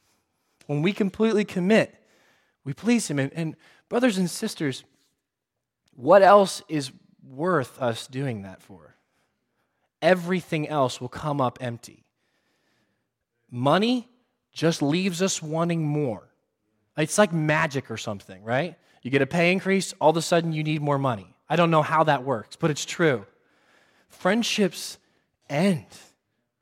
When 0.66 0.82
we 0.82 0.92
completely 0.92 1.44
commit, 1.44 1.94
we 2.64 2.72
please 2.72 3.08
Him. 3.08 3.18
And, 3.18 3.32
and 3.34 3.56
brothers 3.88 4.18
and 4.18 4.28
sisters, 4.28 4.82
what 5.94 6.22
else 6.22 6.62
is 6.68 6.90
worth 7.22 7.80
us 7.80 8.06
doing 8.06 8.42
that 8.42 8.62
for? 8.62 8.96
Everything 10.02 10.68
else 10.68 11.00
will 11.00 11.08
come 11.08 11.40
up 11.40 11.58
empty. 11.60 12.04
Money 13.50 14.08
just 14.52 14.82
leaves 14.82 15.22
us 15.22 15.40
wanting 15.40 15.86
more. 15.86 16.28
It's 16.96 17.18
like 17.18 17.32
magic 17.32 17.90
or 17.90 17.96
something, 17.96 18.42
right? 18.42 18.76
You 19.04 19.10
get 19.10 19.22
a 19.22 19.26
pay 19.26 19.52
increase, 19.52 19.92
all 20.00 20.10
of 20.10 20.16
a 20.16 20.22
sudden 20.22 20.52
you 20.52 20.64
need 20.64 20.80
more 20.80 20.98
money. 20.98 21.36
I 21.48 21.56
don't 21.56 21.70
know 21.70 21.82
how 21.82 22.04
that 22.04 22.24
works, 22.24 22.56
but 22.56 22.70
it's 22.70 22.86
true. 22.86 23.26
Friendships 24.08 24.98
end, 25.48 25.84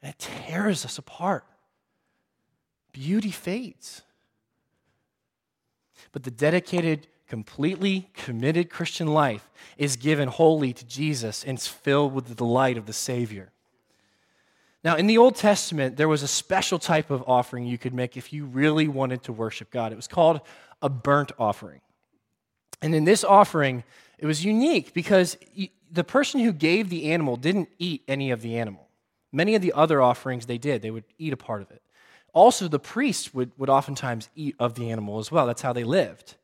and 0.02 0.10
it 0.10 0.18
tears 0.18 0.84
us 0.84 0.98
apart. 0.98 1.44
Beauty 2.92 3.30
fades. 3.30 4.02
But 6.10 6.24
the 6.24 6.32
dedicated, 6.32 7.06
completely 7.28 8.10
committed 8.12 8.68
Christian 8.68 9.06
life 9.06 9.48
is 9.78 9.94
given 9.94 10.28
wholly 10.28 10.72
to 10.72 10.84
Jesus 10.84 11.44
and 11.44 11.56
it's 11.56 11.68
filled 11.68 12.12
with 12.12 12.26
the 12.26 12.34
delight 12.34 12.76
of 12.76 12.86
the 12.86 12.92
Savior. 12.92 13.52
Now, 14.84 14.96
in 14.96 15.06
the 15.06 15.16
Old 15.16 15.36
Testament, 15.36 15.96
there 15.96 16.08
was 16.08 16.24
a 16.24 16.28
special 16.28 16.80
type 16.80 17.08
of 17.08 17.22
offering 17.28 17.64
you 17.64 17.78
could 17.78 17.94
make 17.94 18.16
if 18.16 18.32
you 18.32 18.46
really 18.46 18.88
wanted 18.88 19.22
to 19.22 19.32
worship 19.32 19.70
God. 19.70 19.92
It 19.92 19.96
was 19.96 20.08
called 20.08 20.40
a 20.82 20.88
burnt 20.88 21.30
offering. 21.38 21.80
And 22.82 22.94
in 22.94 23.04
this 23.04 23.24
offering, 23.24 23.84
it 24.18 24.26
was 24.26 24.44
unique 24.44 24.92
because 24.92 25.38
the 25.90 26.04
person 26.04 26.40
who 26.40 26.52
gave 26.52 26.90
the 26.90 27.12
animal 27.12 27.36
didn't 27.36 27.68
eat 27.78 28.02
any 28.08 28.30
of 28.30 28.42
the 28.42 28.58
animal. 28.58 28.88
Many 29.32 29.54
of 29.54 29.62
the 29.62 29.72
other 29.72 30.02
offerings 30.02 30.46
they 30.46 30.58
did, 30.58 30.82
they 30.82 30.90
would 30.90 31.04
eat 31.16 31.32
a 31.32 31.36
part 31.36 31.62
of 31.62 31.70
it. 31.70 31.82
Also, 32.34 32.66
the 32.66 32.78
priests 32.78 33.32
would, 33.32 33.52
would 33.58 33.70
oftentimes 33.70 34.28
eat 34.34 34.56
of 34.58 34.74
the 34.74 34.90
animal 34.90 35.18
as 35.18 35.30
well. 35.30 35.46
That's 35.46 35.62
how 35.62 35.72
they 35.72 35.84
lived. 35.84 36.36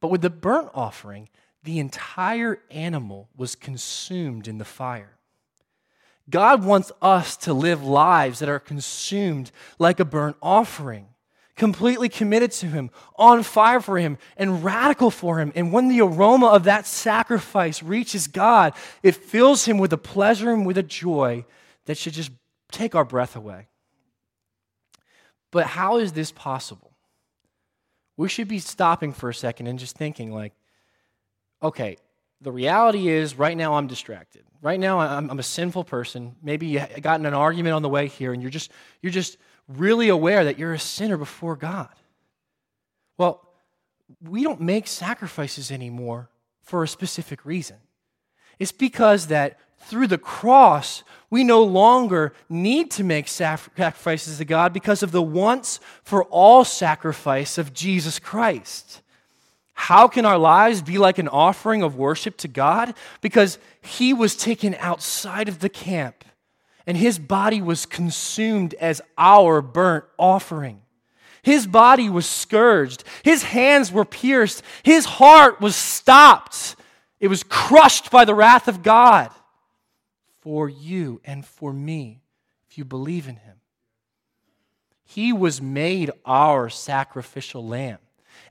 But 0.00 0.08
with 0.08 0.20
the 0.20 0.30
burnt 0.30 0.70
offering, 0.74 1.28
the 1.62 1.78
entire 1.78 2.60
animal 2.70 3.28
was 3.36 3.54
consumed 3.54 4.46
in 4.46 4.58
the 4.58 4.64
fire. 4.64 5.16
God 6.28 6.64
wants 6.64 6.92
us 7.00 7.36
to 7.38 7.52
live 7.52 7.82
lives 7.82 8.38
that 8.38 8.48
are 8.48 8.58
consumed 8.58 9.50
like 9.78 10.00
a 10.00 10.04
burnt 10.04 10.36
offering 10.42 11.08
completely 11.56 12.08
committed 12.08 12.50
to 12.50 12.66
Him, 12.66 12.90
on 13.16 13.42
fire 13.42 13.80
for 13.80 13.98
Him, 13.98 14.18
and 14.36 14.64
radical 14.64 15.10
for 15.10 15.38
Him. 15.38 15.52
And 15.54 15.72
when 15.72 15.88
the 15.88 16.00
aroma 16.00 16.48
of 16.48 16.64
that 16.64 16.86
sacrifice 16.86 17.82
reaches 17.82 18.26
God, 18.26 18.74
it 19.02 19.14
fills 19.14 19.64
Him 19.64 19.78
with 19.78 19.92
a 19.92 19.98
pleasure 19.98 20.52
and 20.52 20.66
with 20.66 20.78
a 20.78 20.82
joy 20.82 21.44
that 21.86 21.98
should 21.98 22.14
just 22.14 22.30
take 22.70 22.94
our 22.94 23.04
breath 23.04 23.36
away. 23.36 23.68
But 25.50 25.66
how 25.66 25.98
is 25.98 26.12
this 26.12 26.32
possible? 26.32 26.92
We 28.16 28.28
should 28.28 28.48
be 28.48 28.58
stopping 28.58 29.12
for 29.12 29.28
a 29.28 29.34
second 29.34 29.66
and 29.66 29.78
just 29.78 29.96
thinking, 29.96 30.32
like, 30.32 30.54
okay, 31.62 31.98
the 32.40 32.52
reality 32.52 33.08
is 33.08 33.38
right 33.38 33.56
now 33.56 33.74
I'm 33.74 33.86
distracted. 33.86 34.42
Right 34.62 34.80
now 34.80 35.00
I'm, 35.00 35.30
I'm 35.30 35.38
a 35.38 35.44
sinful 35.44 35.84
person. 35.84 36.36
Maybe 36.42 36.66
you 36.66 36.82
got 37.00 37.20
in 37.20 37.26
an 37.26 37.34
argument 37.34 37.74
on 37.74 37.82
the 37.82 37.88
way 37.88 38.08
here 38.08 38.32
and 38.32 38.42
you're 38.42 38.50
just, 38.50 38.70
you're 39.00 39.12
just, 39.12 39.36
really 39.76 40.08
aware 40.08 40.44
that 40.44 40.58
you're 40.58 40.74
a 40.74 40.78
sinner 40.78 41.16
before 41.16 41.56
God. 41.56 41.88
Well, 43.18 43.46
we 44.28 44.42
don't 44.42 44.60
make 44.60 44.86
sacrifices 44.86 45.70
anymore 45.70 46.28
for 46.62 46.82
a 46.82 46.88
specific 46.88 47.44
reason. 47.44 47.76
It's 48.58 48.72
because 48.72 49.28
that 49.28 49.58
through 49.78 50.06
the 50.06 50.18
cross, 50.18 51.02
we 51.30 51.42
no 51.42 51.62
longer 51.62 52.32
need 52.48 52.90
to 52.92 53.04
make 53.04 53.26
sacrifices 53.26 54.38
to 54.38 54.44
God 54.44 54.72
because 54.72 55.02
of 55.02 55.10
the 55.10 55.22
once 55.22 55.80
for 56.04 56.24
all 56.24 56.64
sacrifice 56.64 57.58
of 57.58 57.72
Jesus 57.72 58.18
Christ. 58.18 59.00
How 59.74 60.06
can 60.06 60.24
our 60.24 60.38
lives 60.38 60.82
be 60.82 60.98
like 60.98 61.18
an 61.18 61.28
offering 61.28 61.82
of 61.82 61.96
worship 61.96 62.36
to 62.38 62.48
God? 62.48 62.94
Because 63.20 63.58
He 63.80 64.12
was 64.12 64.36
taken 64.36 64.76
outside 64.78 65.48
of 65.48 65.58
the 65.58 65.68
camp 65.68 66.24
and 66.86 66.96
his 66.96 67.18
body 67.18 67.62
was 67.62 67.86
consumed 67.86 68.74
as 68.74 69.00
our 69.16 69.62
burnt 69.62 70.04
offering. 70.18 70.82
His 71.42 71.66
body 71.66 72.08
was 72.08 72.26
scourged, 72.26 73.04
his 73.24 73.42
hands 73.42 73.90
were 73.90 74.04
pierced, 74.04 74.62
his 74.82 75.04
heart 75.04 75.60
was 75.60 75.74
stopped. 75.74 76.76
It 77.18 77.28
was 77.28 77.44
crushed 77.44 78.10
by 78.10 78.24
the 78.24 78.34
wrath 78.34 78.66
of 78.66 78.82
God 78.82 79.30
for 80.40 80.68
you 80.68 81.20
and 81.24 81.46
for 81.46 81.72
me 81.72 82.20
if 82.68 82.76
you 82.76 82.84
believe 82.84 83.28
in 83.28 83.36
him. 83.36 83.60
He 85.04 85.32
was 85.32 85.62
made 85.62 86.10
our 86.24 86.68
sacrificial 86.68 87.66
lamb. 87.66 87.98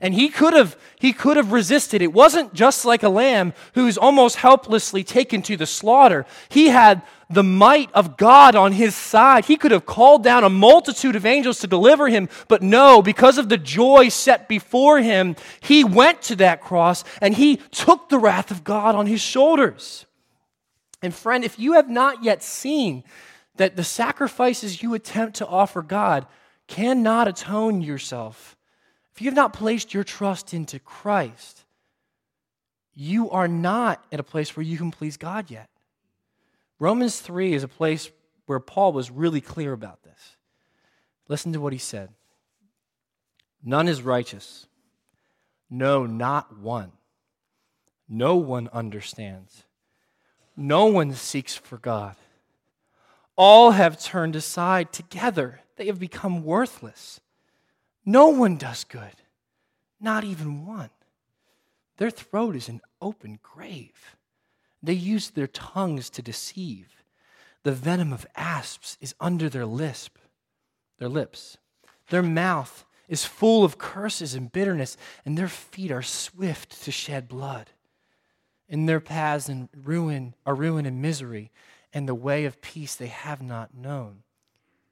And 0.02 0.12
he 0.14 0.28
could 0.30 0.52
have 0.52 0.76
he 0.98 1.12
could 1.12 1.36
have 1.36 1.52
resisted. 1.52 2.02
It 2.02 2.12
wasn't 2.12 2.52
just 2.54 2.84
like 2.84 3.04
a 3.04 3.08
lamb 3.08 3.54
who's 3.74 3.96
almost 3.96 4.36
helplessly 4.36 5.04
taken 5.04 5.42
to 5.42 5.56
the 5.56 5.64
slaughter. 5.64 6.26
He 6.48 6.68
had 6.68 7.02
the 7.30 7.44
might 7.44 7.90
of 7.92 8.16
God 8.16 8.56
on 8.56 8.72
his 8.72 8.96
side. 8.96 9.44
He 9.44 9.56
could 9.56 9.70
have 9.70 9.86
called 9.86 10.24
down 10.24 10.42
a 10.42 10.50
multitude 10.50 11.14
of 11.14 11.24
angels 11.24 11.60
to 11.60 11.68
deliver 11.68 12.08
him, 12.08 12.28
but 12.48 12.62
no, 12.62 13.00
because 13.00 13.38
of 13.38 13.48
the 13.48 13.56
joy 13.56 14.08
set 14.08 14.48
before 14.48 15.00
him, 15.00 15.36
he 15.60 15.84
went 15.84 16.20
to 16.22 16.36
that 16.36 16.60
cross 16.60 17.04
and 17.20 17.34
he 17.34 17.56
took 17.70 18.08
the 18.08 18.18
wrath 18.18 18.50
of 18.50 18.64
God 18.64 18.96
on 18.96 19.06
his 19.06 19.20
shoulders. 19.20 20.04
And 21.00 21.14
friend, 21.14 21.44
if 21.44 21.60
you 21.60 21.74
have 21.74 21.88
not 21.88 22.24
yet 22.24 22.42
seen 22.42 23.04
that 23.54 23.76
the 23.76 23.84
sacrifices 23.84 24.82
you 24.82 24.94
attempt 24.94 25.36
to 25.36 25.46
offer 25.46 25.80
God 25.80 26.26
cannot 26.66 27.28
atone 27.28 27.82
yourself, 27.82 28.56
if 29.14 29.20
you 29.20 29.26
have 29.26 29.36
not 29.36 29.52
placed 29.52 29.92
your 29.92 30.04
trust 30.04 30.54
into 30.54 30.78
Christ, 30.78 31.64
you 32.94 33.30
are 33.30 33.48
not 33.48 34.04
at 34.12 34.20
a 34.20 34.24
place 34.24 34.56
where 34.56 34.64
you 34.64 34.78
can 34.78 34.90
please 34.90 35.16
God 35.16 35.50
yet. 35.50 35.68
Romans 36.78 37.20
3 37.20 37.52
is 37.52 37.62
a 37.62 37.68
place 37.68 38.10
where 38.46 38.60
Paul 38.60 38.92
was 38.92 39.10
really 39.10 39.40
clear 39.40 39.72
about 39.72 40.02
this. 40.02 40.36
Listen 41.28 41.52
to 41.52 41.60
what 41.60 41.72
he 41.72 41.78
said 41.78 42.10
None 43.62 43.88
is 43.88 44.02
righteous. 44.02 44.66
No, 45.70 46.04
not 46.04 46.58
one. 46.58 46.92
No 48.08 48.36
one 48.36 48.68
understands. 48.72 49.64
No 50.56 50.86
one 50.86 51.14
seeks 51.14 51.56
for 51.56 51.78
God. 51.78 52.16
All 53.36 53.70
have 53.70 54.02
turned 54.02 54.36
aside 54.36 54.92
together. 54.92 55.60
They 55.76 55.86
have 55.86 55.98
become 55.98 56.44
worthless. 56.44 57.20
No 58.04 58.28
one 58.28 58.56
does 58.56 58.84
good, 58.84 59.14
not 60.00 60.24
even 60.24 60.66
one. 60.66 60.90
Their 61.98 62.10
throat 62.10 62.56
is 62.56 62.68
an 62.68 62.80
open 63.00 63.38
grave. 63.42 64.16
They 64.82 64.94
use 64.94 65.30
their 65.30 65.46
tongues 65.46 66.10
to 66.10 66.22
deceive. 66.22 66.88
The 67.62 67.72
venom 67.72 68.12
of 68.12 68.26
asps 68.34 68.98
is 69.00 69.14
under 69.20 69.48
their 69.48 69.66
lisp, 69.66 70.18
their 70.98 71.08
lips. 71.08 71.58
Their 72.08 72.24
mouth 72.24 72.84
is 73.08 73.24
full 73.24 73.62
of 73.62 73.78
curses 73.78 74.34
and 74.34 74.50
bitterness, 74.50 74.96
and 75.24 75.38
their 75.38 75.48
feet 75.48 75.92
are 75.92 76.02
swift 76.02 76.82
to 76.82 76.90
shed 76.90 77.28
blood. 77.28 77.70
In 78.68 78.86
their 78.86 79.00
paths 79.00 79.48
and 79.48 79.68
ruin 79.76 80.34
are 80.44 80.56
ruin 80.56 80.86
and 80.86 81.00
misery, 81.00 81.52
and 81.92 82.08
the 82.08 82.14
way 82.16 82.46
of 82.46 82.60
peace 82.60 82.96
they 82.96 83.06
have 83.06 83.42
not 83.42 83.74
known. 83.74 84.24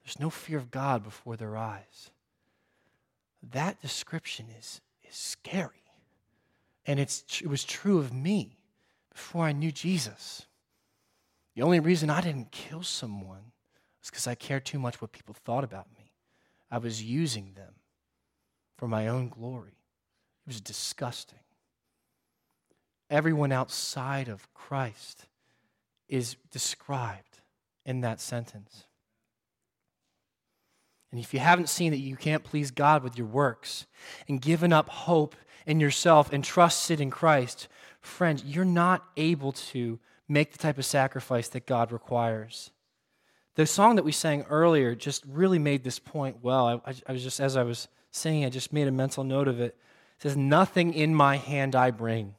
There's 0.03 0.19
no 0.19 0.29
fear 0.29 0.57
of 0.57 0.71
God 0.71 1.03
before 1.03 1.35
their 1.35 1.57
eyes 1.57 2.11
that 3.49 3.81
description 3.81 4.47
is, 4.57 4.81
is 5.07 5.15
scary. 5.15 5.83
And 6.85 6.99
it's, 6.99 7.23
it 7.41 7.47
was 7.47 7.63
true 7.63 7.99
of 7.99 8.13
me 8.13 8.57
before 9.11 9.45
I 9.45 9.51
knew 9.51 9.71
Jesus. 9.71 10.45
The 11.55 11.61
only 11.61 11.79
reason 11.79 12.09
I 12.09 12.21
didn't 12.21 12.51
kill 12.51 12.83
someone 12.83 13.51
was 13.99 14.09
because 14.09 14.27
I 14.27 14.35
cared 14.35 14.65
too 14.65 14.79
much 14.79 15.01
what 15.01 15.11
people 15.11 15.35
thought 15.35 15.63
about 15.63 15.87
me. 15.97 16.11
I 16.69 16.77
was 16.77 17.03
using 17.03 17.53
them 17.53 17.73
for 18.77 18.87
my 18.87 19.07
own 19.07 19.29
glory. 19.29 19.77
It 20.45 20.47
was 20.47 20.61
disgusting. 20.61 21.39
Everyone 23.09 23.51
outside 23.51 24.29
of 24.29 24.51
Christ 24.53 25.27
is 26.07 26.37
described 26.49 27.41
in 27.85 28.01
that 28.01 28.21
sentence. 28.21 28.85
And 31.11 31.19
if 31.19 31.33
you 31.33 31.39
haven't 31.39 31.69
seen 31.69 31.91
that 31.91 31.97
you 31.97 32.15
can't 32.15 32.43
please 32.43 32.71
God 32.71 33.03
with 33.03 33.17
your 33.17 33.27
works 33.27 33.85
and 34.27 34.41
given 34.41 34.71
up 34.71 34.89
hope 34.89 35.35
in 35.65 35.79
yourself 35.79 36.31
and 36.31 36.43
trusted 36.43 37.01
in 37.01 37.11
Christ, 37.11 37.67
friend, 37.99 38.41
you're 38.45 38.65
not 38.65 39.03
able 39.17 39.51
to 39.51 39.99
make 40.27 40.53
the 40.53 40.57
type 40.57 40.77
of 40.77 40.85
sacrifice 40.85 41.49
that 41.49 41.65
God 41.65 41.91
requires. 41.91 42.71
The 43.55 43.65
song 43.65 43.97
that 43.97 44.05
we 44.05 44.13
sang 44.13 44.43
earlier 44.43 44.95
just 44.95 45.25
really 45.25 45.59
made 45.59 45.83
this 45.83 45.99
point 45.99 46.37
well. 46.41 46.81
I, 46.85 46.93
I 47.05 47.11
was 47.11 47.21
just, 47.21 47.41
as 47.41 47.57
I 47.57 47.63
was 47.63 47.89
singing, 48.09 48.45
I 48.45 48.49
just 48.49 48.71
made 48.71 48.87
a 48.87 48.91
mental 48.91 49.25
note 49.25 49.49
of 49.49 49.59
it. 49.59 49.75
It 50.17 50.21
says, 50.21 50.37
Nothing 50.37 50.93
in 50.93 51.13
my 51.13 51.35
hand 51.35 51.75
I 51.75 51.91
bring, 51.91 52.35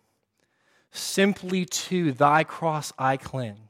simply 0.90 1.66
to 1.66 2.12
thy 2.12 2.44
cross 2.44 2.94
I 2.98 3.18
cling. 3.18 3.68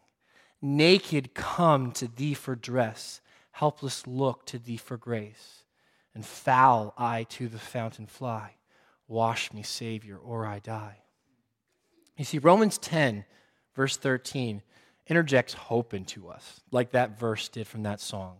Naked 0.64 1.34
come 1.34 1.90
to 1.92 2.06
thee 2.06 2.34
for 2.34 2.54
dress 2.54 3.20
helpless 3.52 4.06
look 4.06 4.44
to 4.46 4.58
thee 4.58 4.76
for 4.76 4.96
grace, 4.96 5.62
and 6.14 6.26
foul 6.26 6.92
I 6.98 7.24
to 7.24 7.48
the 7.48 7.58
fountain 7.58 8.06
fly. 8.06 8.56
Wash 9.08 9.52
me, 9.52 9.62
Savior, 9.62 10.16
or 10.16 10.46
I 10.46 10.58
die. 10.58 10.98
You 12.16 12.24
see, 12.24 12.38
Romans 12.38 12.78
10, 12.78 13.24
verse 13.74 13.96
13, 13.96 14.62
interjects 15.06 15.54
hope 15.54 15.94
into 15.94 16.28
us, 16.28 16.60
like 16.70 16.90
that 16.92 17.18
verse 17.18 17.48
did 17.48 17.66
from 17.66 17.82
that 17.84 18.00
song. 18.00 18.38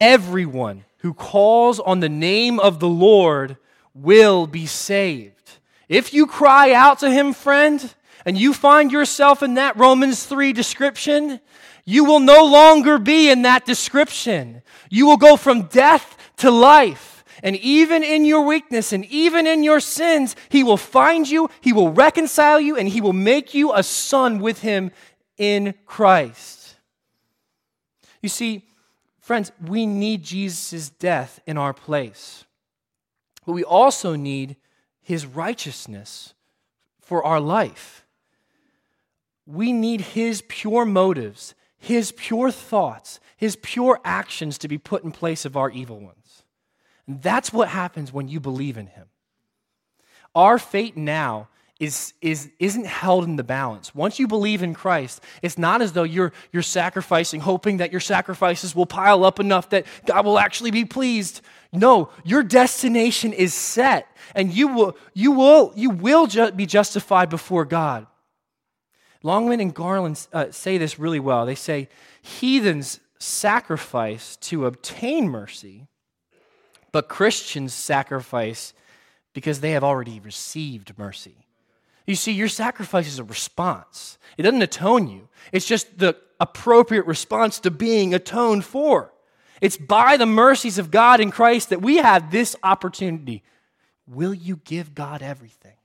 Everyone 0.00 0.84
who 0.98 1.14
calls 1.14 1.80
on 1.80 2.00
the 2.00 2.08
name 2.08 2.58
of 2.60 2.80
the 2.80 2.88
Lord 2.88 3.56
will 3.94 4.46
be 4.46 4.66
saved. 4.66 5.58
If 5.88 6.12
you 6.12 6.26
cry 6.26 6.72
out 6.72 6.98
to 7.00 7.10
him, 7.10 7.32
friend, 7.32 7.94
and 8.24 8.38
you 8.38 8.54
find 8.54 8.90
yourself 8.90 9.42
in 9.42 9.54
that 9.54 9.76
Romans 9.76 10.24
3 10.24 10.52
description, 10.52 11.40
you 11.84 12.04
will 12.04 12.20
no 12.20 12.44
longer 12.44 12.98
be 12.98 13.30
in 13.30 13.42
that 13.42 13.66
description. 13.66 14.62
You 14.90 15.06
will 15.06 15.16
go 15.16 15.36
from 15.36 15.62
death 15.62 16.16
to 16.38 16.50
life. 16.50 17.24
And 17.42 17.56
even 17.56 18.02
in 18.02 18.24
your 18.24 18.46
weakness 18.46 18.92
and 18.92 19.04
even 19.06 19.46
in 19.46 19.62
your 19.62 19.80
sins, 19.80 20.34
He 20.48 20.64
will 20.64 20.78
find 20.78 21.28
you, 21.28 21.50
He 21.60 21.74
will 21.74 21.90
reconcile 21.90 22.58
you, 22.58 22.76
and 22.76 22.88
He 22.88 23.02
will 23.02 23.12
make 23.12 23.52
you 23.52 23.74
a 23.74 23.82
son 23.82 24.38
with 24.38 24.60
Him 24.60 24.90
in 25.36 25.74
Christ. 25.84 26.76
You 28.22 28.30
see, 28.30 28.64
friends, 29.20 29.52
we 29.66 29.84
need 29.84 30.22
Jesus' 30.22 30.88
death 30.88 31.40
in 31.46 31.58
our 31.58 31.74
place, 31.74 32.46
but 33.44 33.52
we 33.52 33.64
also 33.64 34.16
need 34.16 34.56
His 35.02 35.26
righteousness 35.26 36.32
for 37.00 37.22
our 37.22 37.40
life. 37.40 38.03
We 39.46 39.72
need 39.72 40.00
His 40.00 40.42
pure 40.42 40.84
motives 40.84 41.54
his 41.84 42.12
pure 42.12 42.50
thoughts, 42.50 43.20
his 43.36 43.56
pure 43.56 44.00
actions 44.04 44.56
to 44.58 44.68
be 44.68 44.78
put 44.78 45.04
in 45.04 45.12
place 45.12 45.44
of 45.44 45.54
our 45.54 45.70
evil 45.70 46.00
ones. 46.00 46.44
And 47.06 47.20
that's 47.20 47.52
what 47.52 47.68
happens 47.68 48.10
when 48.10 48.26
you 48.26 48.40
believe 48.40 48.78
in 48.78 48.86
him. 48.86 49.06
Our 50.34 50.58
fate 50.58 50.96
now 50.96 51.48
is, 51.78 52.14
is, 52.22 52.50
isn't 52.58 52.86
held 52.86 53.24
in 53.24 53.36
the 53.36 53.44
balance. 53.44 53.94
Once 53.94 54.18
you 54.18 54.26
believe 54.26 54.62
in 54.62 54.72
Christ, 54.72 55.22
it's 55.42 55.58
not 55.58 55.82
as 55.82 55.92
though 55.92 56.04
you're, 56.04 56.32
you're 56.52 56.62
sacrificing, 56.62 57.40
hoping 57.40 57.76
that 57.76 57.92
your 57.92 58.00
sacrifices 58.00 58.74
will 58.74 58.86
pile 58.86 59.22
up 59.22 59.38
enough 59.38 59.68
that 59.68 59.84
God 60.06 60.24
will 60.24 60.38
actually 60.38 60.70
be 60.70 60.86
pleased. 60.86 61.42
No, 61.70 62.08
your 62.24 62.42
destination 62.42 63.34
is 63.34 63.52
set, 63.52 64.08
and 64.34 64.50
you 64.50 64.68
will, 64.68 64.96
you 65.12 65.32
will, 65.32 65.70
you 65.76 65.90
will 65.90 66.28
ju- 66.28 66.52
be 66.52 66.64
justified 66.64 67.28
before 67.28 67.66
God. 67.66 68.06
Longman 69.24 69.58
and 69.58 69.74
Garland 69.74 70.24
uh, 70.32 70.50
say 70.50 70.78
this 70.78 70.98
really 70.98 71.18
well. 71.18 71.46
They 71.46 71.54
say, 71.54 71.88
heathens 72.20 73.00
sacrifice 73.18 74.36
to 74.36 74.66
obtain 74.66 75.30
mercy, 75.30 75.86
but 76.92 77.08
Christians 77.08 77.72
sacrifice 77.72 78.74
because 79.32 79.60
they 79.60 79.72
have 79.72 79.82
already 79.82 80.20
received 80.20 80.96
mercy. 80.98 81.46
You 82.06 82.16
see, 82.16 82.32
your 82.32 82.48
sacrifice 82.48 83.08
is 83.08 83.18
a 83.18 83.24
response, 83.24 84.18
it 84.36 84.42
doesn't 84.42 84.62
atone 84.62 85.08
you, 85.08 85.28
it's 85.52 85.66
just 85.66 85.98
the 85.98 86.16
appropriate 86.38 87.06
response 87.06 87.58
to 87.60 87.70
being 87.70 88.12
atoned 88.12 88.64
for. 88.66 89.10
It's 89.62 89.78
by 89.78 90.18
the 90.18 90.26
mercies 90.26 90.76
of 90.76 90.90
God 90.90 91.20
in 91.20 91.30
Christ 91.30 91.70
that 91.70 91.80
we 91.80 91.96
have 91.96 92.30
this 92.30 92.54
opportunity. 92.62 93.42
Will 94.06 94.34
you 94.34 94.60
give 94.64 94.94
God 94.94 95.22
everything? 95.22 95.76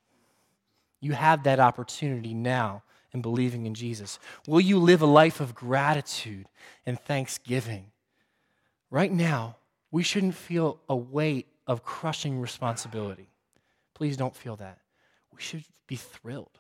You 1.00 1.14
have 1.14 1.44
that 1.44 1.62
opportunity 1.62 2.34
now 2.34 2.84
and 3.14 3.22
believing 3.22 3.66
in 3.66 3.74
Jesus? 3.74 4.20
Will 4.48 4.62
you 4.62 4.78
live 4.80 5.02
a 5.02 5.08
life 5.08 5.40
of 5.40 5.56
gratitude 5.56 6.48
and 6.86 7.00
thanksgiving? 7.00 7.86
Right 8.90 9.12
now, 9.12 9.58
we 9.92 10.04
shouldn't 10.04 10.36
feel 10.36 10.80
a 10.88 10.96
weight 10.96 11.48
of 11.68 11.84
crushing 11.84 12.40
responsibility. 12.40 13.30
Please 13.94 14.18
don't 14.18 14.36
feel 14.36 14.56
that. 14.58 14.80
We 15.34 15.42
should 15.42 15.64
be 15.88 15.96
thrilled, 15.96 16.60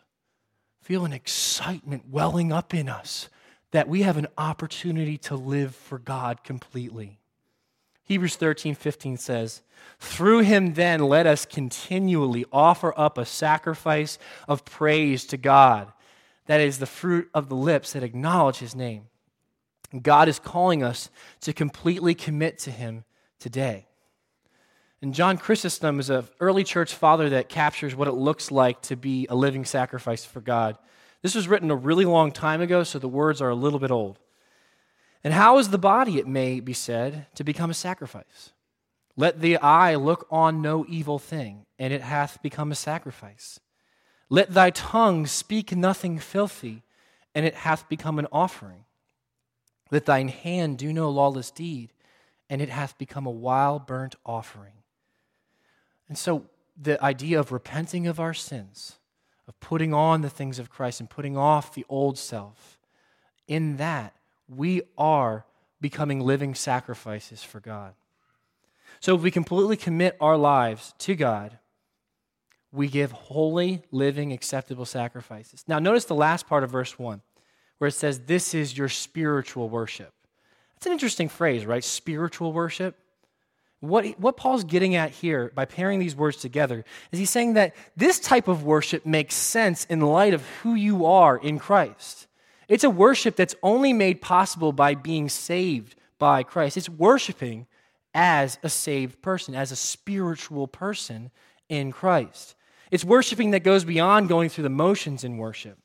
feel 0.82 1.06
an 1.06 1.14
excitement 1.14 2.06
welling 2.10 2.52
up 2.52 2.74
in 2.74 2.90
us 2.90 3.30
that 3.72 3.88
we 3.88 4.02
have 4.02 4.18
an 4.18 4.28
opportunity 4.38 5.18
to 5.18 5.36
live 5.36 5.76
for 5.76 6.00
God 6.00 6.44
completely. 6.44 7.20
Hebrews 8.04 8.38
13, 8.38 8.74
15 8.74 9.18
says, 9.18 9.62
Through 10.00 10.40
him 10.40 10.74
then 10.74 11.02
let 11.02 11.28
us 11.28 11.46
continually 11.46 12.44
offer 12.52 12.92
up 12.98 13.20
a 13.20 13.26
sacrifice 13.26 14.18
of 14.48 14.66
praise 14.66 15.26
to 15.26 15.38
God. 15.38 15.92
That 16.50 16.62
is 16.62 16.80
the 16.80 16.88
fruit 16.88 17.30
of 17.32 17.48
the 17.48 17.56
lips 17.56 17.94
that 17.94 18.02
acknowledge 18.02 18.58
his 18.58 18.74
name. 18.74 19.04
God 20.02 20.28
is 20.28 20.40
calling 20.40 20.82
us 20.82 21.12
to 21.42 21.54
completely 21.54 22.16
commit 22.16 22.58
to 22.60 22.72
him 22.72 23.04
today. 23.38 23.86
And 25.00 25.14
John 25.14 25.38
Chrysostom 25.38 26.00
is 26.00 26.10
an 26.10 26.28
early 26.40 26.64
church 26.64 26.96
father 26.96 27.30
that 27.30 27.50
captures 27.50 27.96
what 27.96 28.08
it 28.08 28.14
looks 28.14 28.50
like 28.50 28.82
to 28.82 28.96
be 28.96 29.28
a 29.30 29.36
living 29.36 29.64
sacrifice 29.64 30.26
for 30.26 30.42
God. 30.42 30.76
This 31.22 31.36
was 31.36 31.48
written 31.48 31.70
a 31.70 31.76
really 31.76 32.06
long 32.06 32.32
time 32.32 32.62
ago, 32.62 32.82
so 32.82 32.98
the 32.98 33.08
words 33.08 33.44
are 33.44 33.50
a 33.50 33.56
little 33.56 33.78
bit 33.78 33.92
old. 33.92 34.18
And 35.24 35.36
how 35.36 35.60
is 35.60 35.70
the 35.70 35.78
body, 35.78 36.18
it 36.18 36.28
may 36.28 36.62
be 36.62 36.74
said, 36.74 37.28
to 37.36 37.44
become 37.44 37.70
a 37.70 37.76
sacrifice? 37.76 38.54
Let 39.16 39.40
the 39.40 39.58
eye 39.58 39.94
look 39.94 40.26
on 40.32 40.64
no 40.64 40.84
evil 40.90 41.20
thing, 41.20 41.68
and 41.78 41.94
it 41.94 42.02
hath 42.02 42.42
become 42.42 42.72
a 42.72 42.76
sacrifice. 42.76 43.60
Let 44.30 44.54
thy 44.54 44.70
tongue 44.70 45.26
speak 45.26 45.76
nothing 45.76 46.20
filthy, 46.20 46.84
and 47.34 47.46
it 47.46 47.56
hath 47.56 47.90
become 47.90 48.20
an 48.20 48.28
offering. 48.32 48.86
Let 49.92 50.06
thine 50.06 50.28
hand 50.28 50.78
do 50.78 50.94
no 50.94 51.10
lawless 51.10 51.52
deed, 51.52 51.94
and 52.50 52.62
it 52.62 52.70
hath 52.70 52.98
become 52.98 53.26
a 53.26 53.32
wild 53.32 53.88
burnt 53.88 54.16
offering. 54.26 54.74
And 56.08 56.18
so, 56.18 56.46
the 56.82 57.04
idea 57.04 57.40
of 57.40 57.52
repenting 57.52 58.08
of 58.08 58.20
our 58.20 58.34
sins, 58.34 58.98
of 59.48 59.60
putting 59.60 59.94
on 59.94 60.22
the 60.22 60.30
things 60.30 60.60
of 60.60 60.70
Christ 60.70 61.00
and 61.00 61.10
putting 61.10 61.36
off 61.36 61.74
the 61.74 61.86
old 61.90 62.18
self, 62.18 62.80
in 63.48 63.78
that, 63.78 64.14
we 64.48 64.84
are 64.98 65.46
becoming 65.82 66.20
living 66.20 66.56
sacrifices 66.56 67.44
for 67.44 67.60
God. 67.60 67.94
So 69.00 69.16
if 69.16 69.22
we 69.22 69.32
completely 69.32 69.78
commit 69.78 70.18
our 70.20 70.38
lives 70.38 70.94
to 71.00 71.16
God, 71.16 71.58
we 72.72 72.88
give 72.88 73.12
holy, 73.12 73.82
living, 73.92 74.32
acceptable 74.32 74.86
sacrifices. 74.86 75.64
Now, 75.68 75.80
notice 75.80 76.06
the 76.06 76.16
last 76.16 76.48
part 76.48 76.64
of 76.64 76.70
verse 76.70 77.00
1, 77.00 77.22
where 77.78 77.88
it 77.88 77.94
says, 77.94 78.20
This 78.22 78.54
is 78.54 78.78
your 78.78 78.90
spiritual 78.90 79.70
worship. 79.70 80.14
That's 80.76 80.86
an 80.86 80.94
interesting 80.94 81.30
phrase, 81.30 81.66
right? 81.66 81.84
Spiritual 81.84 82.54
worship. 82.54 82.96
What, 83.82 84.06
what 84.20 84.38
Paul's 84.38 84.66
getting 84.66 84.96
at 84.96 85.12
here 85.12 85.52
by 85.56 85.66
pairing 85.66 86.00
these 86.00 86.16
words 86.16 86.38
together 86.38 86.84
is 87.12 87.20
he's 87.20 87.30
saying 87.30 87.54
that 87.54 87.76
this 87.96 88.20
type 88.20 88.48
of 88.48 88.64
worship 88.64 89.06
makes 89.06 89.36
sense 89.36 89.86
in 89.86 90.02
light 90.02 90.34
of 90.34 90.46
who 90.62 90.76
you 90.76 91.06
are 91.06 91.38
in 91.38 91.60
Christ. 91.60 92.28
It's 92.68 92.84
a 92.84 92.90
worship 92.90 93.36
that's 93.36 93.56
only 93.64 93.94
made 93.94 94.22
possible 94.22 94.74
by 94.74 94.96
being 94.96 95.30
saved 95.30 95.96
by 96.20 96.44
Christ. 96.44 96.78
It's 96.78 96.90
worshiping 96.90 97.68
as 98.14 98.60
a 98.64 98.70
saved 98.70 99.22
person, 99.22 99.56
as 99.56 99.72
a 99.72 99.78
spiritual 99.78 100.68
person 100.68 101.32
in 101.70 101.92
Christ. 101.92 102.56
It's 102.92 103.06
worshiping 103.06 103.52
that 103.52 103.62
goes 103.62 103.84
beyond 103.84 104.30
going 104.30 104.50
through 104.50 104.64
the 104.64 104.70
motions 104.70 105.24
in 105.24 105.38
worship. 105.38 105.78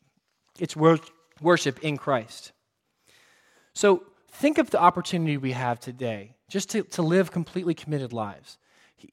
It's 0.58 0.76
wor- 0.76 1.00
worship 1.40 1.82
in 1.82 1.96
Christ. 1.96 2.52
So 3.74 4.04
think 4.30 4.58
of 4.58 4.70
the 4.70 4.80
opportunity 4.80 5.36
we 5.36 5.52
have 5.52 5.80
today 5.80 6.34
just 6.48 6.70
to, 6.70 6.82
to 6.82 7.02
live 7.02 7.30
completely 7.30 7.74
committed 7.74 8.12
lives. 8.12 8.58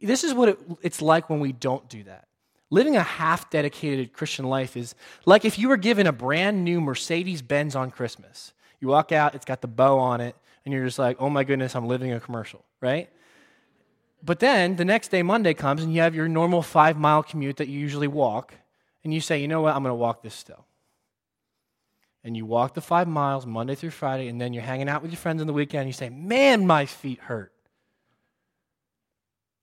This 0.02 0.24
is 0.24 0.34
what 0.34 0.50
it, 0.50 0.60
it's 0.82 1.02
like 1.02 1.30
when 1.30 1.40
we 1.40 1.52
don't 1.52 1.88
do 1.90 2.04
that. 2.04 2.28
Living 2.70 2.96
a 2.96 3.04
half 3.04 3.50
dedicated 3.50 4.14
Christian 4.14 4.46
life 4.46 4.78
is 4.78 4.96
like 5.26 5.44
if 5.44 5.60
you 5.60 5.68
were 5.68 5.78
given 5.78 6.08
a 6.08 6.14
brand 6.14 6.64
new 6.64 6.80
Mercedes 6.80 7.42
Benz 7.42 7.76
on 7.76 7.92
Christmas. 7.92 8.54
You 8.80 8.88
walk 8.88 9.12
out, 9.12 9.36
it's 9.36 9.46
got 9.46 9.62
the 9.62 9.68
bow 9.68 10.00
on 10.00 10.22
it, 10.22 10.36
and 10.66 10.74
you're 10.74 10.86
just 10.86 10.98
like, 10.98 11.18
oh 11.20 11.30
my 11.30 11.44
goodness, 11.44 11.76
I'm 11.76 11.88
living 11.88 12.14
a 12.14 12.20
commercial, 12.20 12.64
right? 12.80 13.10
But 14.24 14.40
then 14.40 14.76
the 14.76 14.86
next 14.86 15.10
day, 15.10 15.24
Monday 15.24 15.54
comes, 15.54 15.84
and 15.84 15.94
you 15.94 16.02
have 16.02 16.16
your 16.16 16.28
normal 16.28 16.62
five 16.62 16.98
mile 16.98 17.24
commute 17.24 17.58
that 17.58 17.68
you 17.68 17.80
usually 17.80 18.08
walk, 18.08 18.54
and 19.04 19.14
you 19.14 19.20
say, 19.22 19.40
you 19.40 19.48
know 19.48 19.62
what, 19.62 19.76
I'm 19.76 19.82
going 19.82 19.92
to 19.92 19.96
walk 19.96 20.22
this 20.22 20.36
still. 20.36 20.66
And 22.24 22.38
you 22.38 22.46
walk 22.46 22.76
the 22.76 22.82
five 22.82 23.08
miles 23.08 23.48
Monday 23.48 23.74
through 23.74 23.90
Friday, 23.90 24.28
and 24.28 24.40
then 24.40 24.54
you're 24.54 24.64
hanging 24.64 24.88
out 24.90 25.02
with 25.02 25.12
your 25.12 25.18
friends 25.18 25.42
on 25.42 25.48
the 25.48 25.54
weekend, 25.54 25.82
and 25.82 25.90
you 25.90 25.94
say, 25.94 26.10
man, 26.10 26.68
my 26.68 26.86
feet 26.86 27.20
hurt. 27.20 27.52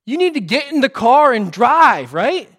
You 0.05 0.17
need 0.17 0.35
to 0.35 0.41
get 0.41 0.73
in 0.73 0.81
the 0.81 0.89
car 0.89 1.33
and 1.33 1.53
drive, 1.53 2.15
right? 2.15 2.51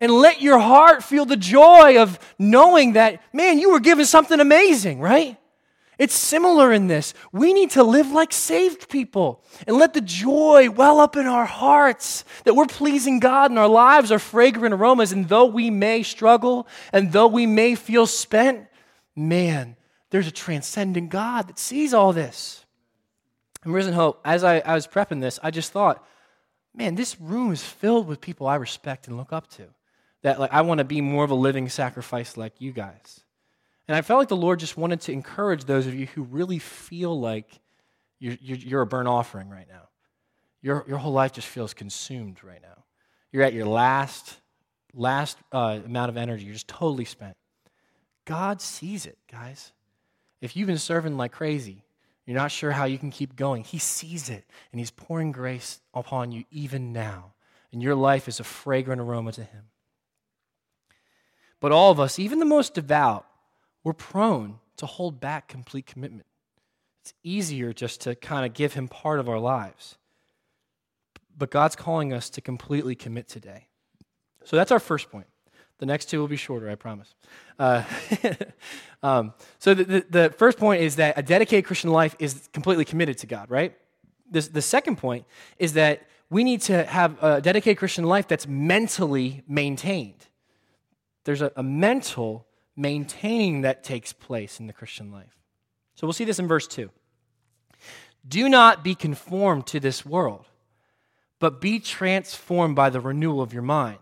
And 0.00 0.10
let 0.10 0.42
your 0.42 0.58
heart 0.58 1.04
feel 1.04 1.24
the 1.24 1.36
joy 1.36 2.02
of 2.02 2.18
knowing 2.38 2.94
that, 2.94 3.22
man, 3.32 3.60
you 3.60 3.70
were 3.70 3.80
given 3.80 4.06
something 4.06 4.40
amazing, 4.40 5.00
right? 5.00 5.36
It's 5.98 6.14
similar 6.14 6.72
in 6.72 6.88
this. 6.88 7.14
We 7.32 7.52
need 7.52 7.70
to 7.70 7.84
live 7.84 8.10
like 8.10 8.32
saved 8.32 8.88
people 8.88 9.44
and 9.66 9.76
let 9.76 9.94
the 9.94 10.00
joy 10.00 10.68
well 10.70 11.00
up 11.00 11.16
in 11.16 11.26
our 11.26 11.44
hearts 11.44 12.24
that 12.44 12.54
we're 12.54 12.66
pleasing 12.66 13.20
God 13.20 13.50
and 13.50 13.58
our 13.58 13.68
lives 13.68 14.10
are 14.10 14.18
fragrant 14.18 14.74
aromas. 14.74 15.12
And 15.12 15.28
though 15.28 15.44
we 15.46 15.70
may 15.70 16.02
struggle 16.02 16.66
and 16.92 17.12
though 17.12 17.28
we 17.28 17.46
may 17.46 17.76
feel 17.76 18.06
spent, 18.06 18.66
man, 19.14 19.76
there's 20.10 20.26
a 20.26 20.32
transcendent 20.32 21.10
God 21.10 21.48
that 21.48 21.58
sees 21.58 21.94
all 21.94 22.12
this. 22.12 22.64
And 23.62 23.72
Risen 23.72 23.94
Hope, 23.94 24.20
as 24.24 24.44
I, 24.44 24.58
I 24.58 24.74
was 24.74 24.86
prepping 24.86 25.20
this, 25.20 25.38
I 25.42 25.50
just 25.50 25.72
thought, 25.72 26.04
man, 26.74 26.96
this 26.96 27.20
room 27.20 27.52
is 27.52 27.62
filled 27.62 28.06
with 28.06 28.20
people 28.20 28.46
I 28.46 28.56
respect 28.56 29.06
and 29.06 29.16
look 29.16 29.32
up 29.32 29.48
to. 29.52 29.66
That 30.22 30.40
like 30.40 30.52
I 30.52 30.62
want 30.62 30.78
to 30.78 30.84
be 30.84 31.00
more 31.00 31.24
of 31.24 31.30
a 31.30 31.34
living 31.36 31.68
sacrifice 31.68 32.36
like 32.36 32.60
you 32.60 32.72
guys. 32.72 33.20
And 33.86 33.96
I 33.96 34.02
felt 34.02 34.18
like 34.18 34.28
the 34.28 34.36
Lord 34.36 34.60
just 34.60 34.76
wanted 34.76 35.00
to 35.02 35.12
encourage 35.12 35.64
those 35.64 35.86
of 35.86 35.94
you 35.94 36.06
who 36.06 36.22
really 36.22 36.58
feel 36.58 37.18
like 37.18 37.60
you're, 38.18 38.36
you're, 38.40 38.82
a 38.82 38.86
burnt 38.86 39.08
offering 39.08 39.50
right 39.50 39.68
now. 39.68 39.88
Your, 40.62 40.84
your 40.88 40.96
whole 40.96 41.12
life 41.12 41.32
just 41.32 41.46
feels 41.46 41.74
consumed 41.74 42.42
right 42.42 42.62
now. 42.62 42.84
You're 43.32 43.42
at 43.42 43.52
your 43.52 43.66
last, 43.66 44.40
last 44.94 45.36
uh, 45.52 45.80
amount 45.84 46.08
of 46.08 46.16
energy. 46.16 46.44
You're 46.44 46.54
just 46.54 46.68
totally 46.68 47.04
spent. 47.04 47.36
God 48.24 48.62
sees 48.62 49.04
it, 49.04 49.18
guys. 49.30 49.72
If 50.40 50.56
you've 50.56 50.66
been 50.66 50.78
serving 50.78 51.18
like 51.18 51.32
crazy, 51.32 51.84
you're 52.26 52.36
not 52.36 52.50
sure 52.50 52.70
how 52.70 52.84
you 52.84 52.96
can 52.96 53.10
keep 53.10 53.36
going. 53.36 53.64
He 53.64 53.78
sees 53.78 54.30
it, 54.30 54.44
and 54.72 54.78
He's 54.78 54.90
pouring 54.90 55.32
grace 55.32 55.80
upon 55.92 56.32
you 56.32 56.44
even 56.50 56.92
now. 56.92 57.34
And 57.72 57.82
your 57.82 57.94
life 57.94 58.28
is 58.28 58.40
a 58.40 58.44
fragrant 58.44 59.00
aroma 59.00 59.32
to 59.32 59.44
Him. 59.44 59.64
But 61.60 61.72
all 61.72 61.90
of 61.90 62.00
us, 62.00 62.18
even 62.18 62.38
the 62.38 62.46
most 62.46 62.72
devout, 62.72 63.26
we're 63.84 63.92
prone 63.92 64.58
to 64.78 64.86
hold 64.86 65.20
back 65.20 65.46
complete 65.46 65.86
commitment. 65.86 66.26
It's 67.02 67.12
easier 67.22 67.72
just 67.72 68.00
to 68.02 68.14
kind 68.14 68.46
of 68.46 68.54
give 68.54 68.72
Him 68.72 68.88
part 68.88 69.20
of 69.20 69.28
our 69.28 69.38
lives. 69.38 69.96
But 71.36 71.50
God's 71.50 71.76
calling 71.76 72.12
us 72.12 72.30
to 72.30 72.40
completely 72.40 72.94
commit 72.94 73.28
today. 73.28 73.68
So 74.44 74.56
that's 74.56 74.72
our 74.72 74.80
first 74.80 75.10
point. 75.10 75.26
The 75.78 75.86
next 75.86 76.06
two 76.06 76.20
will 76.20 76.28
be 76.28 76.36
shorter, 76.36 76.70
I 76.70 76.76
promise. 76.76 77.14
Uh, 77.58 77.82
um, 79.02 79.34
so 79.58 79.74
the, 79.74 79.84
the, 79.84 80.06
the, 80.08 80.34
first 80.38 80.56
point 80.56 80.82
is 80.82 80.96
that 80.96 81.18
a 81.18 81.22
dedicated 81.22 81.64
Christian 81.64 81.90
life 81.90 82.14
is 82.18 82.48
completely 82.52 82.84
committed 82.84 83.18
to 83.18 83.26
God, 83.26 83.50
right? 83.50 83.76
This, 84.30 84.48
the 84.48 84.62
second 84.62 84.96
point 84.96 85.26
is 85.58 85.72
that 85.74 86.06
we 86.30 86.44
need 86.44 86.60
to 86.62 86.84
have 86.84 87.22
a 87.22 87.40
dedicated 87.40 87.78
Christian 87.78 88.04
life 88.04 88.28
that's 88.28 88.46
mentally 88.46 89.42
maintained. 89.48 90.26
There's 91.24 91.42
a, 91.42 91.52
a 91.56 91.62
mental 91.62 92.46
maintaining 92.76 93.62
that 93.62 93.84
takes 93.84 94.12
place 94.12 94.60
in 94.60 94.66
the 94.66 94.72
Christian 94.72 95.10
life. 95.12 95.38
So 95.94 96.06
we'll 96.06 96.12
see 96.12 96.24
this 96.24 96.38
in 96.38 96.48
verse 96.48 96.66
2. 96.66 96.90
Do 98.26 98.48
not 98.48 98.82
be 98.82 98.94
conformed 98.94 99.66
to 99.68 99.80
this 99.80 100.04
world, 100.04 100.46
but 101.38 101.60
be 101.60 101.78
transformed 101.78 102.74
by 102.74 102.90
the 102.90 103.00
renewal 103.00 103.42
of 103.42 103.52
your 103.52 103.62
mind. 103.62 103.98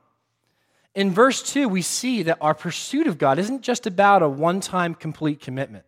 In 0.95 1.11
verse 1.11 1.43
2, 1.43 1.69
we 1.69 1.83
see 1.83 2.23
that 2.25 2.39
our 2.41 2.55
pursuit 2.55 3.07
of 3.07 3.19
God 3.19 3.39
isn't 3.39 3.63
just 3.63 3.87
about 3.87 4.23
a 4.23 4.29
one 4.29 4.61
time 4.61 4.95
complete 4.95 5.41
commitment, 5.41 5.85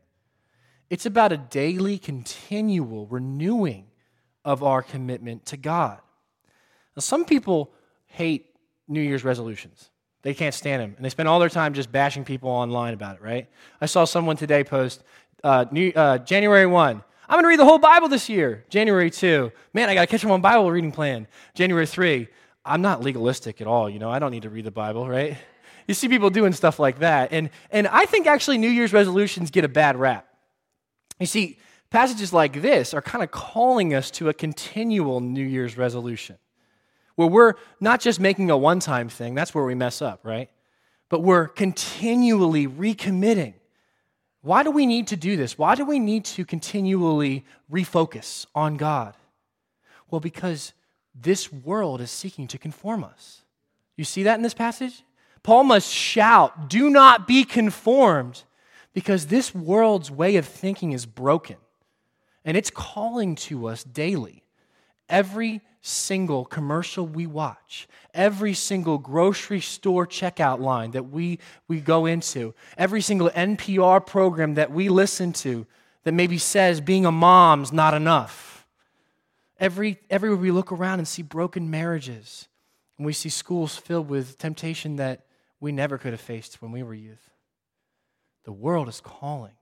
it's 0.90 1.06
about 1.06 1.32
a 1.32 1.36
daily, 1.36 1.98
continual 1.98 3.06
renewing 3.06 3.86
of 4.44 4.62
our 4.62 4.82
commitment 4.82 5.46
to 5.46 5.56
God. 5.56 5.98
Now, 6.96 7.00
some 7.00 7.24
people 7.24 7.72
hate 8.06 8.54
New 8.86 9.00
Year's 9.00 9.24
resolutions. 9.24 9.90
They 10.24 10.32
can't 10.32 10.54
stand 10.54 10.82
him. 10.82 10.94
And 10.96 11.04
they 11.04 11.10
spend 11.10 11.28
all 11.28 11.38
their 11.38 11.50
time 11.50 11.74
just 11.74 11.92
bashing 11.92 12.24
people 12.24 12.48
online 12.48 12.94
about 12.94 13.16
it, 13.16 13.22
right? 13.22 13.46
I 13.80 13.86
saw 13.86 14.06
someone 14.06 14.36
today 14.36 14.64
post 14.64 15.04
uh, 15.44 15.66
New, 15.70 15.92
uh, 15.94 16.18
January 16.18 16.66
1. 16.66 17.04
I'm 17.28 17.34
going 17.34 17.44
to 17.44 17.48
read 17.48 17.60
the 17.60 17.66
whole 17.66 17.78
Bible 17.78 18.08
this 18.08 18.30
year. 18.30 18.64
January 18.70 19.10
2. 19.10 19.52
Man, 19.74 19.90
I 19.90 19.94
got 19.94 20.00
to 20.00 20.06
catch 20.06 20.24
up 20.24 20.30
on 20.30 20.40
Bible 20.40 20.70
reading 20.70 20.92
plan. 20.92 21.28
January 21.54 21.86
3. 21.86 22.26
I'm 22.64 22.80
not 22.80 23.02
legalistic 23.02 23.60
at 23.60 23.66
all. 23.66 23.90
You 23.90 23.98
know, 23.98 24.10
I 24.10 24.18
don't 24.18 24.30
need 24.30 24.44
to 24.44 24.50
read 24.50 24.64
the 24.64 24.70
Bible, 24.70 25.06
right? 25.06 25.36
You 25.86 25.92
see 25.92 26.08
people 26.08 26.30
doing 26.30 26.54
stuff 26.54 26.78
like 26.78 27.00
that. 27.00 27.30
And, 27.30 27.50
and 27.70 27.86
I 27.86 28.06
think 28.06 28.26
actually 28.26 28.56
New 28.56 28.70
Year's 28.70 28.94
resolutions 28.94 29.50
get 29.50 29.66
a 29.66 29.68
bad 29.68 29.96
rap. 29.96 30.26
You 31.20 31.26
see, 31.26 31.58
passages 31.90 32.32
like 32.32 32.62
this 32.62 32.94
are 32.94 33.02
kind 33.02 33.22
of 33.22 33.30
calling 33.30 33.92
us 33.92 34.10
to 34.12 34.30
a 34.30 34.32
continual 34.34 35.20
New 35.20 35.44
Year's 35.44 35.76
resolution 35.76 36.38
where 37.16 37.28
we're 37.28 37.54
not 37.80 38.00
just 38.00 38.20
making 38.20 38.50
a 38.50 38.56
one 38.56 38.80
time 38.80 39.08
thing, 39.08 39.34
that's 39.34 39.54
where 39.54 39.64
we 39.64 39.74
mess 39.74 40.02
up, 40.02 40.20
right? 40.24 40.50
But 41.08 41.22
we're 41.22 41.48
continually 41.48 42.66
recommitting. 42.66 43.54
Why 44.42 44.62
do 44.62 44.70
we 44.70 44.84
need 44.84 45.06
to 45.08 45.16
do 45.16 45.36
this? 45.36 45.56
Why 45.56 45.74
do 45.74 45.84
we 45.84 45.98
need 45.98 46.24
to 46.26 46.44
continually 46.44 47.44
refocus 47.70 48.46
on 48.54 48.76
God? 48.76 49.14
Well, 50.10 50.20
because 50.20 50.72
this 51.14 51.52
world 51.52 52.00
is 52.00 52.10
seeking 52.10 52.46
to 52.48 52.58
conform 52.58 53.04
us. 53.04 53.42
You 53.96 54.04
see 54.04 54.24
that 54.24 54.36
in 54.36 54.42
this 54.42 54.54
passage? 54.54 55.02
Paul 55.42 55.64
must 55.64 55.92
shout, 55.92 56.68
Do 56.68 56.90
not 56.90 57.26
be 57.26 57.44
conformed, 57.44 58.42
because 58.92 59.26
this 59.26 59.54
world's 59.54 60.10
way 60.10 60.36
of 60.36 60.46
thinking 60.46 60.92
is 60.92 61.06
broken. 61.06 61.56
And 62.44 62.56
it's 62.56 62.70
calling 62.70 63.34
to 63.36 63.66
us 63.66 63.84
daily 63.84 64.43
Every 65.08 65.60
single 65.80 66.46
commercial 66.46 67.06
we 67.06 67.26
watch, 67.26 67.86
every 68.14 68.54
single 68.54 68.96
grocery 68.96 69.60
store 69.60 70.06
checkout 70.06 70.58
line 70.60 70.92
that 70.92 71.10
we, 71.10 71.38
we 71.68 71.80
go 71.80 72.06
into, 72.06 72.54
every 72.78 73.02
single 73.02 73.28
NPR 73.30 74.04
program 74.04 74.54
that 74.54 74.70
we 74.70 74.88
listen 74.88 75.32
to 75.34 75.66
that 76.04 76.12
maybe 76.12 76.38
says 76.38 76.80
being 76.80 77.04
a 77.04 77.12
mom's 77.12 77.72
not 77.72 77.92
enough. 77.92 78.66
Every, 79.60 79.98
everywhere 80.08 80.38
we 80.38 80.50
look 80.50 80.72
around 80.72 81.00
and 81.00 81.08
see 81.08 81.22
broken 81.22 81.70
marriages, 81.70 82.48
and 82.96 83.06
we 83.06 83.12
see 83.12 83.28
schools 83.28 83.76
filled 83.76 84.08
with 84.08 84.38
temptation 84.38 84.96
that 84.96 85.26
we 85.60 85.72
never 85.72 85.98
could 85.98 86.12
have 86.12 86.20
faced 86.20 86.62
when 86.62 86.72
we 86.72 86.82
were 86.82 86.94
youth. 86.94 87.30
The 88.44 88.52
world 88.52 88.88
is 88.88 89.00
calling, 89.00 89.56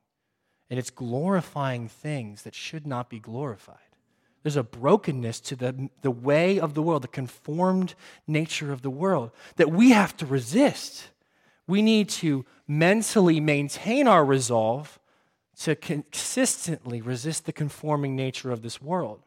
and 0.71 0.79
it's 0.79 0.91
glorifying 0.91 1.89
things 1.89 2.43
that 2.43 2.55
should 2.55 2.87
not 2.87 3.11
be 3.11 3.21
glorified. 3.21 3.79
There's 4.43 4.57
a 4.57 4.63
brokenness 4.63 5.41
to 5.41 5.57
the, 5.57 5.89
the 6.01 6.11
way 6.11 6.59
of 6.59 6.75
the 6.75 6.83
world, 6.83 7.03
the 7.03 7.09
conformed 7.09 7.95
nature 8.27 8.73
of 8.73 8.83
the 8.83 8.91
world 8.91 9.31
that 9.57 9.71
we 9.71 9.91
have 9.91 10.17
to 10.17 10.27
resist. 10.27 11.09
We 11.67 11.81
need 11.81 12.09
to 12.11 12.45
mentally 12.67 13.39
maintain 13.39 14.09
our 14.09 14.25
resolve 14.25 14.99
to 15.61 15.77
consistently 15.77 17.01
resist 17.01 17.47
the 17.47 17.53
conforming 17.53 18.17
nature 18.17 18.51
of 18.51 18.63
this 18.63 18.83
world. 18.83 19.21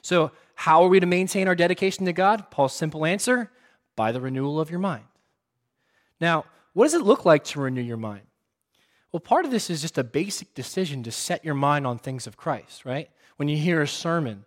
So, 0.00 0.30
how 0.54 0.82
are 0.84 0.88
we 0.88 1.00
to 1.00 1.06
maintain 1.06 1.48
our 1.48 1.56
dedication 1.56 2.06
to 2.06 2.12
God? 2.12 2.50
Paul's 2.50 2.74
simple 2.74 3.04
answer 3.04 3.50
by 3.96 4.12
the 4.12 4.20
renewal 4.20 4.60
of 4.60 4.70
your 4.70 4.78
mind. 4.78 5.04
Now, 6.20 6.44
what 6.72 6.84
does 6.84 6.94
it 6.94 7.02
look 7.02 7.24
like 7.24 7.44
to 7.44 7.60
renew 7.60 7.82
your 7.82 7.96
mind? 7.96 8.22
Well, 9.10 9.20
part 9.20 9.44
of 9.44 9.50
this 9.50 9.68
is 9.68 9.82
just 9.82 9.98
a 9.98 10.04
basic 10.04 10.54
decision 10.54 11.02
to 11.02 11.12
set 11.12 11.44
your 11.44 11.54
mind 11.54 11.86
on 11.86 11.98
things 11.98 12.26
of 12.26 12.36
Christ, 12.36 12.84
right? 12.84 13.10
When 13.36 13.48
you 13.48 13.56
hear 13.56 13.82
a 13.82 13.88
sermon, 13.88 14.44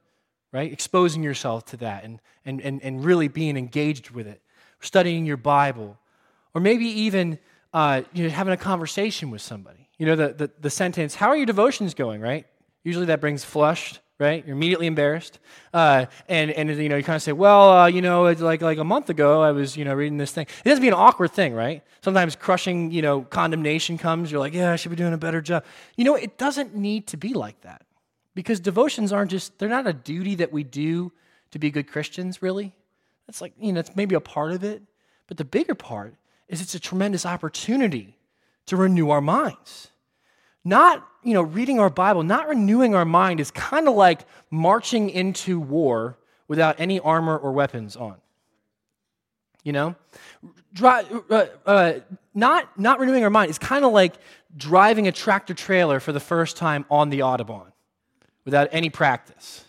right? 0.52 0.72
Exposing 0.72 1.24
yourself 1.24 1.66
to 1.66 1.78
that 1.78 2.04
and, 2.04 2.22
and, 2.46 2.62
and, 2.62 2.82
and 2.82 3.04
really 3.04 3.28
being 3.28 3.58
engaged 3.58 4.12
with 4.12 4.28
it, 4.28 4.42
studying 4.80 5.26
your 5.26 5.38
Bible, 5.38 5.98
or 6.54 6.62
maybe 6.62 6.86
even 6.86 7.40
uh, 7.74 8.04
you 8.14 8.24
know, 8.24 8.30
having 8.30 8.54
a 8.54 8.58
conversation 8.58 9.32
with 9.32 9.42
somebody. 9.42 9.90
You 9.98 10.06
know, 10.06 10.16
the, 10.16 10.34
the, 10.34 10.52
the 10.62 10.70
sentence, 10.70 11.16
How 11.16 11.28
are 11.28 11.36
your 11.36 11.46
devotions 11.46 11.94
going, 11.94 12.22
right? 12.22 12.46
Usually 12.84 13.08
that 13.08 13.20
brings 13.20 13.44
flush 13.44 14.00
right? 14.20 14.46
You're 14.46 14.56
immediately 14.56 14.88
embarrassed, 14.88 15.40
uh, 15.74 16.06
and 16.30 16.52
and 16.52 16.70
you 16.70 16.90
know 16.90 16.96
you 16.96 17.04
kind 17.04 17.18
of 17.18 17.22
say, 17.22 17.34
well, 17.34 17.70
uh, 17.70 17.88
you 17.88 18.02
know, 18.02 18.28
it's 18.28 18.42
like 18.42 18.62
like 18.62 18.78
a 18.78 18.84
month 18.84 19.10
ago 19.10 19.42
I 19.42 19.52
was 19.52 19.76
you 19.76 19.84
know 19.84 19.94
reading 19.94 20.18
this 20.18 20.32
thing. 20.32 20.48
It 20.64 20.70
doesn't 20.70 20.82
be 20.82 20.88
an 20.88 20.94
awkward 20.94 21.32
thing, 21.32 21.54
right? 21.54 21.84
Sometimes 22.02 22.36
crushing 22.36 22.92
you 22.92 23.02
know 23.02 23.22
condemnation 23.22 23.98
comes. 23.98 24.32
You're 24.32 24.40
like, 24.40 24.54
yeah, 24.54 24.72
I 24.72 24.76
should 24.78 24.92
be 24.92 24.96
doing 24.96 25.14
a 25.14 25.18
better 25.18 25.42
job. 25.42 25.66
You 25.98 26.06
know, 26.06 26.16
it 26.16 26.38
doesn't 26.38 26.76
need 26.76 27.08
to 27.08 27.18
be 27.18 27.34
like 27.34 27.60
that 27.62 27.82
because 28.36 28.60
devotions 28.60 29.12
aren't 29.12 29.32
just 29.32 29.58
they're 29.58 29.70
not 29.70 29.88
a 29.88 29.94
duty 29.94 30.36
that 30.36 30.52
we 30.52 30.64
do 30.64 31.12
to 31.52 31.60
be 31.60 31.72
good 31.72 31.88
Christians. 31.88 32.42
Really, 32.42 32.74
it's 33.28 33.42
like 33.42 33.54
you 33.60 33.74
know 33.74 33.80
it's 33.80 33.96
maybe 33.96 34.14
a 34.16 34.20
part 34.20 34.52
of 34.52 34.64
it, 34.64 34.84
but 35.28 35.38
the 35.38 35.46
bigger 35.46 35.76
part 35.76 36.16
is 36.48 36.62
it's 36.62 36.76
a 36.76 36.80
tremendous 36.80 37.26
opportunity 37.26 38.18
to 38.68 38.78
renew 38.78 39.10
our 39.10 39.22
minds 39.22 39.90
not, 40.66 41.08
you 41.24 41.36
know, 41.36 41.44
reading 41.44 41.80
our 41.80 41.92
Bible, 41.92 42.24
not 42.24 42.50
renewing 42.50 42.96
our 42.96 43.06
mind 43.06 43.40
is 43.40 43.52
kind 43.52 43.88
of 43.88 43.94
like 43.94 44.26
marching 44.50 45.12
into 45.12 45.60
war 45.60 46.18
without 46.48 46.80
any 46.80 47.00
armor 47.00 47.38
or 47.38 47.52
weapons 47.52 47.96
on. 47.96 48.16
You 49.64 49.74
know? 49.74 49.96
Dri- 50.74 51.06
uh, 51.30 51.46
uh, 51.66 51.94
not, 52.34 52.80
not 52.80 53.00
renewing 53.00 53.24
our 53.24 53.30
mind 53.30 53.52
is 53.52 53.60
kind 53.60 53.86
of 53.86 53.94
like 53.94 54.16
driving 54.58 55.08
a 55.08 55.12
tractor 55.12 55.54
trailer 55.54 56.00
for 56.00 56.12
the 56.12 56.20
first 56.20 56.58
time 56.58 56.84
on 56.90 57.10
the 57.10 57.20
Autobahn 57.20 57.72
without 58.46 58.70
any 58.72 58.90
practice. 58.90 59.66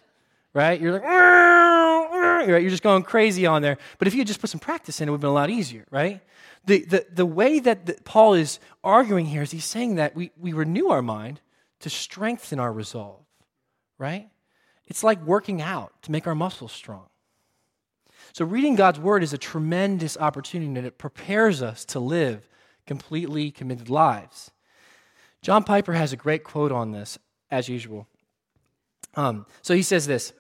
Right? 0.55 0.81
You're 0.81 0.93
like, 0.93 1.03
right? 1.03 2.47
you're 2.49 2.71
just 2.71 2.83
going 2.83 3.03
crazy 3.03 3.45
on 3.45 3.61
there. 3.61 3.77
But 3.99 4.09
if 4.09 4.15
you 4.15 4.25
just 4.25 4.41
put 4.41 4.49
some 4.49 4.61
practice 4.61 5.01
in, 5.01 5.09
it 5.09 5.11
would 5.11 5.17
have 5.17 5.23
been 5.23 5.31
a 5.31 5.35
lot 5.35 5.51
easier, 5.51 5.85
right? 5.91 6.23
the, 6.67 6.85
the, 6.85 7.07
the 7.13 7.27
way 7.27 7.61
that 7.61 7.87
the, 7.87 7.97
Paul 8.05 8.35
is 8.35 8.59
arguing 8.85 9.27
here 9.27 9.43
is 9.43 9.53
he's 9.53 9.65
saying 9.65 9.95
that 9.95 10.15
we, 10.15 10.31
we 10.39 10.53
renew 10.53 10.89
our 10.89 11.03
mind 11.03 11.41
to 11.81 11.89
strengthen 11.89 12.59
our 12.59 12.73
resolve, 12.73 13.23
right? 13.99 14.29
It's 14.87 15.05
like 15.05 15.25
working 15.25 15.63
out 15.63 15.93
to 16.03 16.13
make 16.13 16.27
our 16.27 16.35
muscles 16.35 16.73
strong. 16.73 17.07
So, 18.33 18.45
reading 18.45 18.75
God's 18.75 18.99
word 18.99 19.23
is 19.23 19.33
a 19.33 19.39
tremendous 19.39 20.17
opportunity 20.19 20.69
and 20.69 20.87
it 20.87 20.99
prepares 20.99 21.63
us 21.63 21.85
to 21.87 22.01
live 22.01 22.49
completely 22.87 23.51
committed 23.51 23.89
lives. 23.89 24.51
John 25.43 25.65
Piper 25.65 25.93
has 25.93 26.13
a 26.13 26.17
great 26.17 26.45
quote 26.45 26.73
on 26.73 26.91
this, 26.91 27.19
as 27.51 27.69
usual. 27.69 28.07
Um, 29.17 29.47
so 29.63 29.75
he 29.75 29.83
says 29.83 30.07
this 30.07 30.33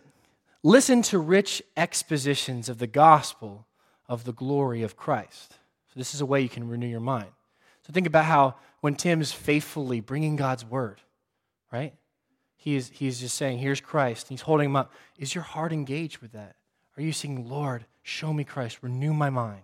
Listen 0.62 1.02
to 1.02 1.18
rich 1.18 1.62
expositions 1.76 2.68
of 2.68 2.78
the 2.78 2.86
gospel 2.86 3.66
of 4.08 4.24
the 4.24 4.32
glory 4.32 4.82
of 4.82 4.96
Christ 4.96 5.52
So 5.88 5.94
this 5.96 6.14
is 6.14 6.20
a 6.20 6.26
way 6.26 6.40
you 6.40 6.48
can 6.48 6.68
renew 6.68 6.86
your 6.86 7.00
mind. 7.00 7.30
So 7.86 7.92
think 7.92 8.06
about 8.06 8.26
how 8.26 8.56
when 8.80 8.94
Tim's 8.94 9.32
faithfully 9.32 10.00
bringing 10.00 10.36
God's 10.36 10.64
word, 10.64 11.00
right? 11.72 11.94
He 12.56 12.74
is, 12.76 12.90
he's 12.92 13.20
just 13.20 13.36
saying, 13.36 13.58
Here's 13.58 13.80
Christ. 13.80 14.28
He's 14.28 14.42
holding 14.42 14.66
him 14.66 14.76
up. 14.76 14.92
Is 15.18 15.34
your 15.34 15.44
heart 15.44 15.72
engaged 15.72 16.18
with 16.18 16.32
that? 16.32 16.56
Are 16.96 17.02
you 17.02 17.12
saying, 17.12 17.48
Lord, 17.48 17.84
show 18.02 18.32
me 18.32 18.44
Christ, 18.44 18.78
renew 18.82 19.12
my 19.12 19.30
mind? 19.30 19.62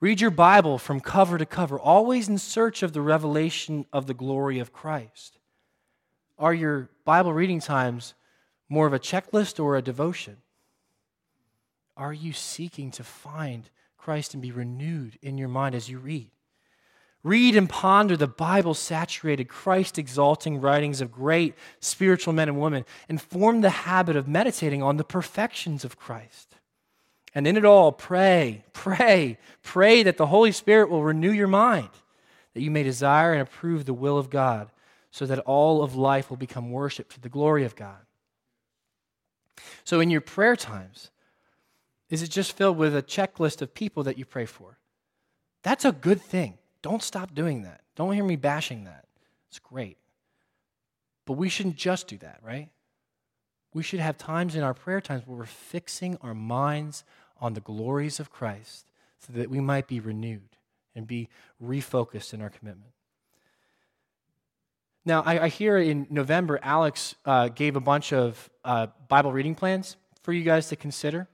Read 0.00 0.20
your 0.20 0.30
Bible 0.30 0.78
from 0.78 1.00
cover 1.00 1.38
to 1.38 1.46
cover, 1.46 1.78
always 1.78 2.28
in 2.28 2.38
search 2.38 2.84
of 2.84 2.92
the 2.92 3.00
revelation 3.00 3.84
of 3.92 4.06
the 4.06 4.14
glory 4.14 4.60
of 4.60 4.72
Christ. 4.72 5.37
Are 6.38 6.54
your 6.54 6.88
Bible 7.04 7.32
reading 7.32 7.60
times 7.60 8.14
more 8.68 8.86
of 8.86 8.92
a 8.92 8.98
checklist 8.98 9.62
or 9.62 9.76
a 9.76 9.82
devotion? 9.82 10.36
Are 11.96 12.12
you 12.12 12.32
seeking 12.32 12.90
to 12.92 13.04
find 13.04 13.68
Christ 14.08 14.32
and 14.32 14.42
be 14.42 14.52
renewed 14.52 15.18
in 15.20 15.36
your 15.36 15.48
mind 15.48 15.74
as 15.74 15.90
you 15.90 15.98
read. 15.98 16.30
Read 17.22 17.54
and 17.56 17.68
ponder 17.68 18.16
the 18.16 18.26
Bible 18.26 18.72
saturated, 18.72 19.48
Christ 19.48 19.98
exalting 19.98 20.62
writings 20.62 21.02
of 21.02 21.12
great 21.12 21.54
spiritual 21.80 22.32
men 22.32 22.48
and 22.48 22.58
women 22.58 22.86
and 23.06 23.20
form 23.20 23.60
the 23.60 23.68
habit 23.68 24.16
of 24.16 24.26
meditating 24.26 24.82
on 24.82 24.96
the 24.96 25.04
perfections 25.04 25.84
of 25.84 25.98
Christ. 25.98 26.56
And 27.34 27.46
in 27.46 27.58
it 27.58 27.66
all, 27.66 27.92
pray, 27.92 28.64
pray, 28.72 29.36
pray 29.62 30.02
that 30.04 30.16
the 30.16 30.28
Holy 30.28 30.52
Spirit 30.52 30.88
will 30.88 31.02
renew 31.02 31.30
your 31.32 31.46
mind, 31.46 31.90
that 32.54 32.62
you 32.62 32.70
may 32.70 32.84
desire 32.84 33.34
and 33.34 33.42
approve 33.42 33.84
the 33.84 33.92
will 33.92 34.16
of 34.16 34.30
God, 34.30 34.70
so 35.18 35.26
that 35.26 35.40
all 35.40 35.82
of 35.82 35.96
life 35.96 36.30
will 36.30 36.36
become 36.36 36.70
worship 36.70 37.12
to 37.12 37.18
the 37.18 37.28
glory 37.28 37.64
of 37.64 37.74
God. 37.74 38.06
So, 39.82 39.98
in 39.98 40.10
your 40.10 40.20
prayer 40.20 40.54
times, 40.54 41.10
is 42.08 42.22
it 42.22 42.30
just 42.30 42.52
filled 42.52 42.76
with 42.76 42.94
a 42.94 43.02
checklist 43.02 43.60
of 43.60 43.74
people 43.74 44.04
that 44.04 44.16
you 44.16 44.24
pray 44.24 44.46
for? 44.46 44.78
That's 45.64 45.84
a 45.84 45.90
good 45.90 46.22
thing. 46.22 46.58
Don't 46.82 47.02
stop 47.02 47.34
doing 47.34 47.62
that. 47.62 47.80
Don't 47.96 48.12
hear 48.12 48.22
me 48.22 48.36
bashing 48.36 48.84
that. 48.84 49.06
It's 49.48 49.58
great. 49.58 49.96
But 51.26 51.32
we 51.32 51.48
shouldn't 51.48 51.76
just 51.76 52.06
do 52.06 52.16
that, 52.18 52.38
right? 52.40 52.68
We 53.74 53.82
should 53.82 53.98
have 53.98 54.18
times 54.18 54.54
in 54.54 54.62
our 54.62 54.72
prayer 54.72 55.00
times 55.00 55.26
where 55.26 55.36
we're 55.36 55.46
fixing 55.46 56.16
our 56.22 56.34
minds 56.34 57.02
on 57.40 57.54
the 57.54 57.60
glories 57.60 58.20
of 58.20 58.30
Christ 58.30 58.86
so 59.18 59.32
that 59.32 59.50
we 59.50 59.58
might 59.58 59.88
be 59.88 59.98
renewed 59.98 60.56
and 60.94 61.08
be 61.08 61.28
refocused 61.60 62.32
in 62.32 62.40
our 62.40 62.50
commitment. 62.50 62.92
Now, 65.08 65.22
I, 65.24 65.44
I 65.44 65.48
hear 65.48 65.78
in 65.78 66.06
November, 66.10 66.60
Alex 66.62 67.14
uh, 67.24 67.48
gave 67.48 67.76
a 67.76 67.80
bunch 67.80 68.12
of 68.12 68.50
uh, 68.62 68.88
Bible 69.08 69.32
reading 69.32 69.54
plans 69.54 69.96
for 70.20 70.34
you 70.34 70.42
guys 70.42 70.68
to 70.68 70.76
consider. 70.76 71.26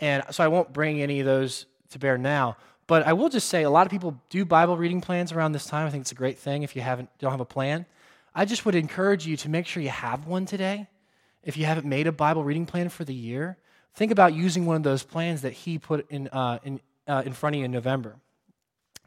And 0.00 0.24
so 0.30 0.42
I 0.42 0.48
won't 0.48 0.72
bring 0.72 1.02
any 1.02 1.20
of 1.20 1.26
those 1.26 1.66
to 1.90 1.98
bear 1.98 2.16
now. 2.16 2.56
But 2.86 3.06
I 3.06 3.12
will 3.12 3.28
just 3.28 3.48
say 3.48 3.62
a 3.62 3.68
lot 3.68 3.86
of 3.86 3.90
people 3.90 4.18
do 4.30 4.46
Bible 4.46 4.78
reading 4.78 5.02
plans 5.02 5.32
around 5.32 5.52
this 5.52 5.66
time. 5.66 5.86
I 5.86 5.90
think 5.90 6.00
it's 6.00 6.12
a 6.12 6.14
great 6.14 6.38
thing 6.38 6.62
if 6.62 6.74
you 6.74 6.80
haven't 6.80 7.10
don't 7.18 7.30
have 7.30 7.42
a 7.42 7.44
plan. 7.44 7.84
I 8.34 8.46
just 8.46 8.64
would 8.64 8.74
encourage 8.74 9.26
you 9.26 9.36
to 9.36 9.50
make 9.50 9.66
sure 9.66 9.82
you 9.82 9.90
have 9.90 10.26
one 10.26 10.46
today. 10.46 10.86
If 11.42 11.58
you 11.58 11.66
haven't 11.66 11.84
made 11.84 12.06
a 12.06 12.12
Bible 12.12 12.42
reading 12.42 12.64
plan 12.64 12.88
for 12.88 13.04
the 13.04 13.12
year, 13.12 13.58
think 13.94 14.12
about 14.12 14.32
using 14.32 14.64
one 14.64 14.76
of 14.76 14.82
those 14.82 15.02
plans 15.02 15.42
that 15.42 15.52
he 15.52 15.78
put 15.78 16.10
in, 16.10 16.28
uh, 16.28 16.58
in, 16.64 16.80
uh, 17.06 17.22
in 17.26 17.34
front 17.34 17.54
of 17.54 17.58
you 17.58 17.66
in 17.66 17.70
November. 17.70 18.16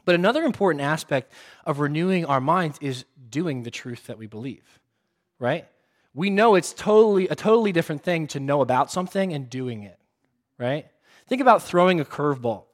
But 0.04 0.14
another 0.14 0.44
important 0.44 0.82
aspect 0.82 1.32
of 1.64 1.78
renewing 1.78 2.24
our 2.26 2.40
minds 2.40 2.78
is 2.80 3.04
doing 3.30 3.62
the 3.62 3.70
truth 3.70 4.06
that 4.06 4.18
we 4.18 4.26
believe, 4.26 4.80
right? 5.38 5.66
We 6.14 6.30
know 6.30 6.54
it's 6.54 6.72
totally 6.72 7.28
a 7.28 7.34
totally 7.34 7.72
different 7.72 8.02
thing 8.02 8.26
to 8.28 8.40
know 8.40 8.60
about 8.60 8.90
something 8.90 9.32
and 9.32 9.50
doing 9.50 9.82
it 9.82 9.98
right? 10.58 10.86
Think 11.26 11.40
about 11.40 11.62
throwing 11.62 12.00
a 12.00 12.04
curveball. 12.04 12.64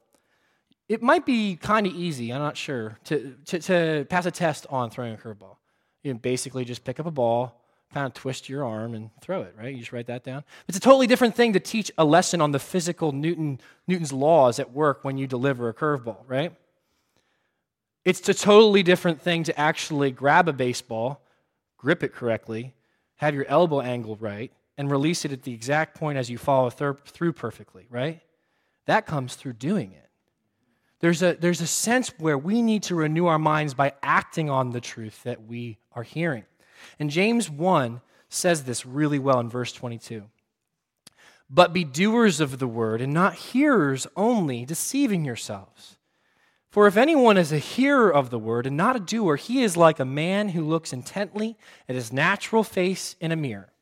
It 0.87 1.01
might 1.01 1.25
be 1.25 1.55
kind 1.55 1.87
of 1.87 1.93
easy, 1.93 2.33
I'm 2.33 2.41
not 2.41 2.57
sure, 2.57 2.97
to, 3.05 3.35
to, 3.45 3.59
to, 3.59 4.05
pass 4.09 4.25
a 4.25 4.31
test 4.31 4.67
on 4.69 4.89
throwing 4.89 5.13
a 5.13 5.17
curveball. 5.17 5.55
You 6.03 6.13
basically 6.15 6.65
just 6.65 6.83
pick 6.83 6.99
up 6.99 7.05
a 7.05 7.11
ball, 7.11 7.61
kind 7.93 8.05
of 8.05 8.13
twist 8.13 8.49
your 8.49 8.65
arm, 8.65 8.93
and 8.93 9.09
throw 9.21 9.41
it, 9.41 9.55
right? 9.57 9.73
You 9.73 9.79
just 9.79 9.93
write 9.93 10.07
that 10.07 10.23
down. 10.23 10.43
It's 10.67 10.77
a 10.77 10.81
totally 10.81 11.07
different 11.07 11.35
thing 11.35 11.53
to 11.53 11.59
teach 11.59 11.91
a 11.97 12.03
lesson 12.03 12.41
on 12.41 12.51
the 12.51 12.59
physical 12.59 13.13
Newton, 13.13 13.61
Newton's 13.87 14.11
laws 14.11 14.59
at 14.59 14.73
work 14.73 15.03
when 15.03 15.17
you 15.17 15.27
deliver 15.27 15.69
a 15.69 15.73
curveball, 15.73 16.23
right? 16.27 16.53
It's 18.03 18.27
a 18.27 18.33
totally 18.33 18.83
different 18.83 19.21
thing 19.21 19.43
to 19.43 19.59
actually 19.59 20.11
grab 20.11 20.47
a 20.47 20.53
baseball, 20.53 21.21
grip 21.77 22.03
it 22.03 22.13
correctly, 22.13 22.73
have 23.17 23.35
your 23.35 23.45
elbow 23.45 23.81
angle 23.81 24.15
right, 24.15 24.51
and 24.77 24.89
release 24.89 25.25
it 25.25 25.31
at 25.31 25.43
the 25.43 25.53
exact 25.53 25.95
point 25.95 26.17
as 26.17 26.29
you 26.29 26.37
follow 26.37 26.69
through 26.69 27.33
perfectly, 27.33 27.85
right? 27.89 28.21
That 28.85 29.05
comes 29.05 29.35
through 29.35 29.53
doing 29.53 29.91
it. 29.91 30.09
There's 30.99 31.21
a, 31.21 31.33
there's 31.33 31.61
a 31.61 31.67
sense 31.67 32.09
where 32.17 32.37
we 32.37 32.61
need 32.61 32.83
to 32.83 32.95
renew 32.95 33.25
our 33.27 33.39
minds 33.39 33.73
by 33.73 33.93
acting 34.01 34.49
on 34.49 34.71
the 34.71 34.81
truth 34.81 35.23
that 35.23 35.43
we 35.43 35.77
are 35.93 36.03
hearing. 36.03 36.45
And 36.99 37.09
James 37.09 37.49
1 37.49 38.01
says 38.29 38.63
this 38.63 38.85
really 38.85 39.19
well 39.19 39.39
in 39.39 39.49
verse 39.49 39.71
22. 39.73 40.23
But 41.49 41.73
be 41.73 41.83
doers 41.83 42.39
of 42.39 42.59
the 42.59 42.67
word 42.67 43.01
and 43.01 43.13
not 43.13 43.35
hearers 43.35 44.07
only, 44.15 44.65
deceiving 44.65 45.25
yourselves. 45.25 45.97
For 46.71 46.87
if 46.87 46.95
anyone 46.95 47.37
is 47.37 47.51
a 47.51 47.57
hearer 47.57 48.09
of 48.11 48.29
the 48.29 48.39
word 48.39 48.65
and 48.65 48.77
not 48.77 48.95
a 48.95 48.99
doer, 49.01 49.35
he 49.35 49.61
is 49.61 49.75
like 49.75 49.99
a 49.99 50.05
man 50.05 50.49
who 50.49 50.63
looks 50.63 50.93
intently 50.93 51.57
at 51.89 51.95
his 51.95 52.13
natural 52.13 52.63
face 52.63 53.17
in 53.19 53.33
a 53.33 53.35
mirror. 53.35 53.73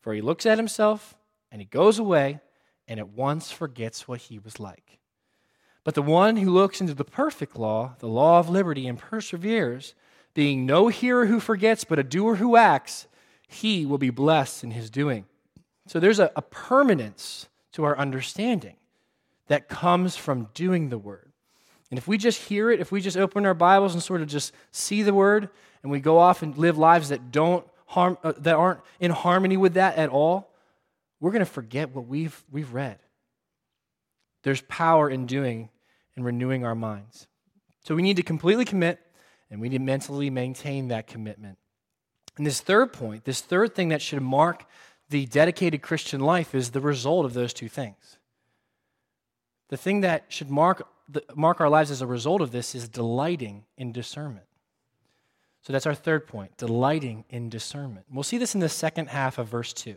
For 0.00 0.14
he 0.14 0.22
looks 0.22 0.46
at 0.46 0.56
himself 0.56 1.14
and 1.52 1.60
he 1.60 1.66
goes 1.66 1.98
away 1.98 2.40
and 2.88 2.98
at 2.98 3.10
once 3.10 3.50
forgets 3.50 4.08
what 4.08 4.22
he 4.22 4.38
was 4.38 4.58
like. 4.58 4.98
But 5.84 5.94
the 5.94 6.02
one 6.02 6.38
who 6.38 6.50
looks 6.50 6.80
into 6.80 6.94
the 6.94 7.04
perfect 7.04 7.56
law, 7.56 7.96
the 7.98 8.08
law 8.08 8.38
of 8.38 8.48
liberty, 8.48 8.86
and 8.86 8.98
perseveres, 8.98 9.94
being 10.32 10.64
no 10.64 10.88
hearer 10.88 11.26
who 11.26 11.38
forgets, 11.38 11.84
but 11.84 11.98
a 11.98 12.02
doer 12.02 12.36
who 12.36 12.56
acts, 12.56 13.06
he 13.46 13.84
will 13.84 13.98
be 13.98 14.10
blessed 14.10 14.64
in 14.64 14.70
his 14.70 14.90
doing. 14.90 15.26
So 15.86 16.00
there's 16.00 16.18
a, 16.18 16.32
a 16.34 16.42
permanence 16.42 17.48
to 17.72 17.84
our 17.84 17.96
understanding 17.96 18.76
that 19.48 19.68
comes 19.68 20.16
from 20.16 20.48
doing 20.54 20.88
the 20.88 20.98
word. 20.98 21.25
And 21.90 21.98
if 21.98 22.08
we 22.08 22.18
just 22.18 22.42
hear 22.42 22.70
it, 22.70 22.80
if 22.80 22.90
we 22.90 23.00
just 23.00 23.16
open 23.16 23.46
our 23.46 23.54
Bibles 23.54 23.94
and 23.94 24.02
sort 24.02 24.20
of 24.20 24.28
just 24.28 24.52
see 24.72 25.02
the 25.02 25.14
word, 25.14 25.48
and 25.82 25.92
we 25.92 26.00
go 26.00 26.18
off 26.18 26.42
and 26.42 26.56
live 26.58 26.76
lives 26.76 27.10
that 27.10 27.30
don't 27.30 27.64
harm, 27.86 28.18
uh, 28.24 28.32
that 28.38 28.56
aren't 28.56 28.80
in 28.98 29.12
harmony 29.12 29.56
with 29.56 29.74
that 29.74 29.96
at 29.96 30.08
all, 30.08 30.52
we're 31.20 31.30
going 31.30 31.44
to 31.44 31.50
forget 31.50 31.94
what 31.94 32.06
we've, 32.06 32.44
we've 32.50 32.72
read. 32.74 32.98
There's 34.42 34.62
power 34.62 35.08
in 35.08 35.26
doing 35.26 35.70
and 36.16 36.24
renewing 36.24 36.64
our 36.64 36.74
minds. 36.74 37.28
So 37.84 37.94
we 37.94 38.02
need 38.02 38.16
to 38.16 38.22
completely 38.22 38.64
commit, 38.64 39.00
and 39.50 39.60
we 39.60 39.68
need 39.68 39.78
to 39.78 39.84
mentally 39.84 40.28
maintain 40.28 40.88
that 40.88 41.06
commitment. 41.06 41.58
And 42.36 42.44
this 42.44 42.60
third 42.60 42.92
point, 42.92 43.24
this 43.24 43.40
third 43.40 43.74
thing 43.74 43.88
that 43.88 44.02
should 44.02 44.20
mark 44.20 44.66
the 45.08 45.26
dedicated 45.26 45.82
Christian 45.82 46.20
life 46.20 46.54
is 46.54 46.70
the 46.70 46.80
result 46.80 47.24
of 47.24 47.32
those 47.32 47.52
two 47.52 47.68
things. 47.68 48.18
The 49.68 49.76
thing 49.76 50.00
that 50.00 50.24
should 50.28 50.50
mark, 50.50 50.86
mark 51.34 51.60
our 51.60 51.68
lives 51.68 51.90
as 51.90 52.02
a 52.02 52.06
result 52.06 52.40
of 52.40 52.50
this 52.50 52.74
is 52.74 52.88
delighting 52.88 53.64
in 53.76 53.92
discernment. 53.92 54.46
So 55.62 55.72
that's 55.72 55.86
our 55.86 55.94
third 55.94 56.26
point 56.26 56.56
delighting 56.56 57.24
in 57.28 57.48
discernment. 57.48 58.06
We'll 58.10 58.22
see 58.22 58.38
this 58.38 58.54
in 58.54 58.60
the 58.60 58.68
second 58.68 59.08
half 59.08 59.38
of 59.38 59.48
verse 59.48 59.72
2. 59.72 59.96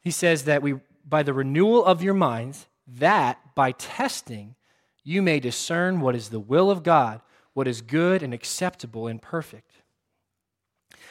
He 0.00 0.10
says 0.10 0.44
that 0.44 0.62
we, 0.62 0.74
by 1.06 1.22
the 1.22 1.32
renewal 1.32 1.84
of 1.84 2.02
your 2.02 2.14
minds, 2.14 2.66
that 2.86 3.54
by 3.54 3.72
testing 3.72 4.54
you 5.04 5.22
may 5.22 5.40
discern 5.40 6.00
what 6.00 6.14
is 6.14 6.30
the 6.30 6.40
will 6.40 6.70
of 6.70 6.82
God, 6.82 7.20
what 7.54 7.68
is 7.68 7.80
good 7.80 8.22
and 8.22 8.34
acceptable 8.34 9.06
and 9.06 9.22
perfect. 9.22 9.72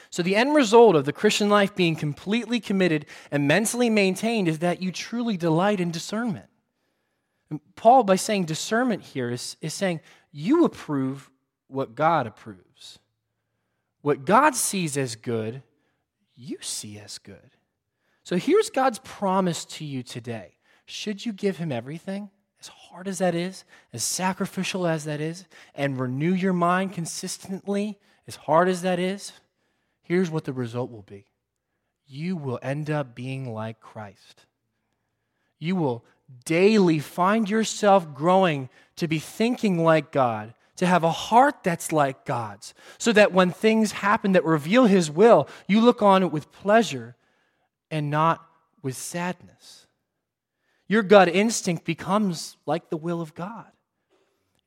So, 0.09 0.23
the 0.23 0.35
end 0.35 0.55
result 0.55 0.95
of 0.95 1.05
the 1.05 1.13
Christian 1.13 1.49
life 1.49 1.75
being 1.75 1.95
completely 1.95 2.59
committed 2.59 3.05
and 3.31 3.47
mentally 3.47 3.89
maintained 3.89 4.47
is 4.47 4.59
that 4.59 4.81
you 4.81 4.91
truly 4.91 5.35
delight 5.35 5.79
in 5.79 5.91
discernment. 5.91 6.47
And 7.49 7.59
Paul, 7.75 8.03
by 8.03 8.15
saying 8.15 8.45
discernment 8.45 9.03
here, 9.03 9.29
is, 9.29 9.57
is 9.61 9.73
saying 9.73 10.01
you 10.31 10.65
approve 10.65 11.29
what 11.67 11.95
God 11.95 12.27
approves. 12.27 12.99
What 14.01 14.25
God 14.25 14.55
sees 14.55 14.97
as 14.97 15.15
good, 15.15 15.63
you 16.35 16.57
see 16.61 16.99
as 16.99 17.17
good. 17.17 17.51
So, 18.23 18.35
here's 18.35 18.69
God's 18.69 18.99
promise 18.99 19.65
to 19.65 19.85
you 19.85 20.03
today. 20.03 20.55
Should 20.85 21.25
you 21.25 21.33
give 21.33 21.57
him 21.57 21.71
everything, 21.71 22.29
as 22.59 22.67
hard 22.67 23.07
as 23.07 23.19
that 23.19 23.35
is, 23.35 23.63
as 23.93 24.03
sacrificial 24.03 24.85
as 24.85 25.05
that 25.05 25.19
is, 25.21 25.45
and 25.75 25.99
renew 25.99 26.33
your 26.33 26.53
mind 26.53 26.93
consistently, 26.93 27.97
as 28.27 28.35
hard 28.35 28.69
as 28.69 28.81
that 28.81 28.99
is? 28.99 29.33
here's 30.07 30.31
what 30.31 30.45
the 30.45 30.53
result 30.53 30.89
will 30.89 31.03
be 31.03 31.25
you 32.09 32.37
will 32.37 32.57
end 32.61 32.89
up 32.89 33.13
being 33.13 33.53
like 33.53 33.81
Christ. 33.81 34.45
You 35.59 35.75
will 35.75 36.05
daily 36.45 36.99
find 36.99 37.49
yourself 37.49 38.13
growing 38.13 38.69
to 38.97 39.07
be 39.07 39.19
thinking 39.19 39.84
like 39.84 40.11
God, 40.11 40.53
to 40.78 40.86
have 40.86 41.03
a 41.03 41.11
heart 41.11 41.63
that's 41.63 41.91
like 41.91 42.25
God's, 42.25 42.73
so 42.97 43.11
that 43.13 43.32
when 43.32 43.51
things 43.51 43.91
happen 43.91 44.34
that 44.34 44.45
reveal 44.45 44.86
His 44.86 45.09
will, 45.09 45.47
you 45.67 45.82
look 45.82 46.01
on 46.01 46.23
it 46.23 46.32
with 46.32 46.51
pleasure 46.51 47.15
and 47.89 48.09
not 48.09 48.45
with 48.82 48.95
sadness. 48.95 49.88
Your 50.88 51.03
gut 51.03 51.28
instinct 51.28 51.84
becomes 51.84 52.57
like 52.65 52.89
the 52.89 52.97
will 52.97 53.21
of 53.21 53.34
God. 53.36 53.65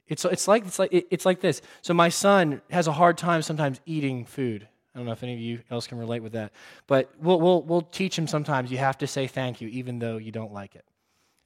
It's, 0.06 0.24
it's, 0.24 0.48
like, 0.48 0.66
it's, 0.66 0.78
like, 0.78 0.90
it's 0.92 1.24
like 1.24 1.40
this. 1.40 1.62
So, 1.82 1.94
my 1.94 2.08
son 2.08 2.60
has 2.70 2.88
a 2.88 2.92
hard 2.92 3.16
time 3.16 3.42
sometimes 3.42 3.80
eating 3.86 4.24
food. 4.24 4.66
I 4.92 4.98
don't 4.98 5.06
know 5.06 5.12
if 5.12 5.22
any 5.22 5.34
of 5.34 5.38
you 5.38 5.60
else 5.70 5.86
can 5.86 5.98
relate 5.98 6.20
with 6.20 6.32
that. 6.32 6.52
But 6.88 7.12
we'll, 7.20 7.40
we'll, 7.40 7.62
we'll 7.62 7.82
teach 7.82 8.18
him 8.18 8.26
sometimes 8.26 8.72
you 8.72 8.78
have 8.78 8.98
to 8.98 9.06
say 9.06 9.28
thank 9.28 9.60
you 9.60 9.68
even 9.68 10.00
though 10.00 10.16
you 10.16 10.32
don't 10.32 10.52
like 10.52 10.74
it. 10.74 10.84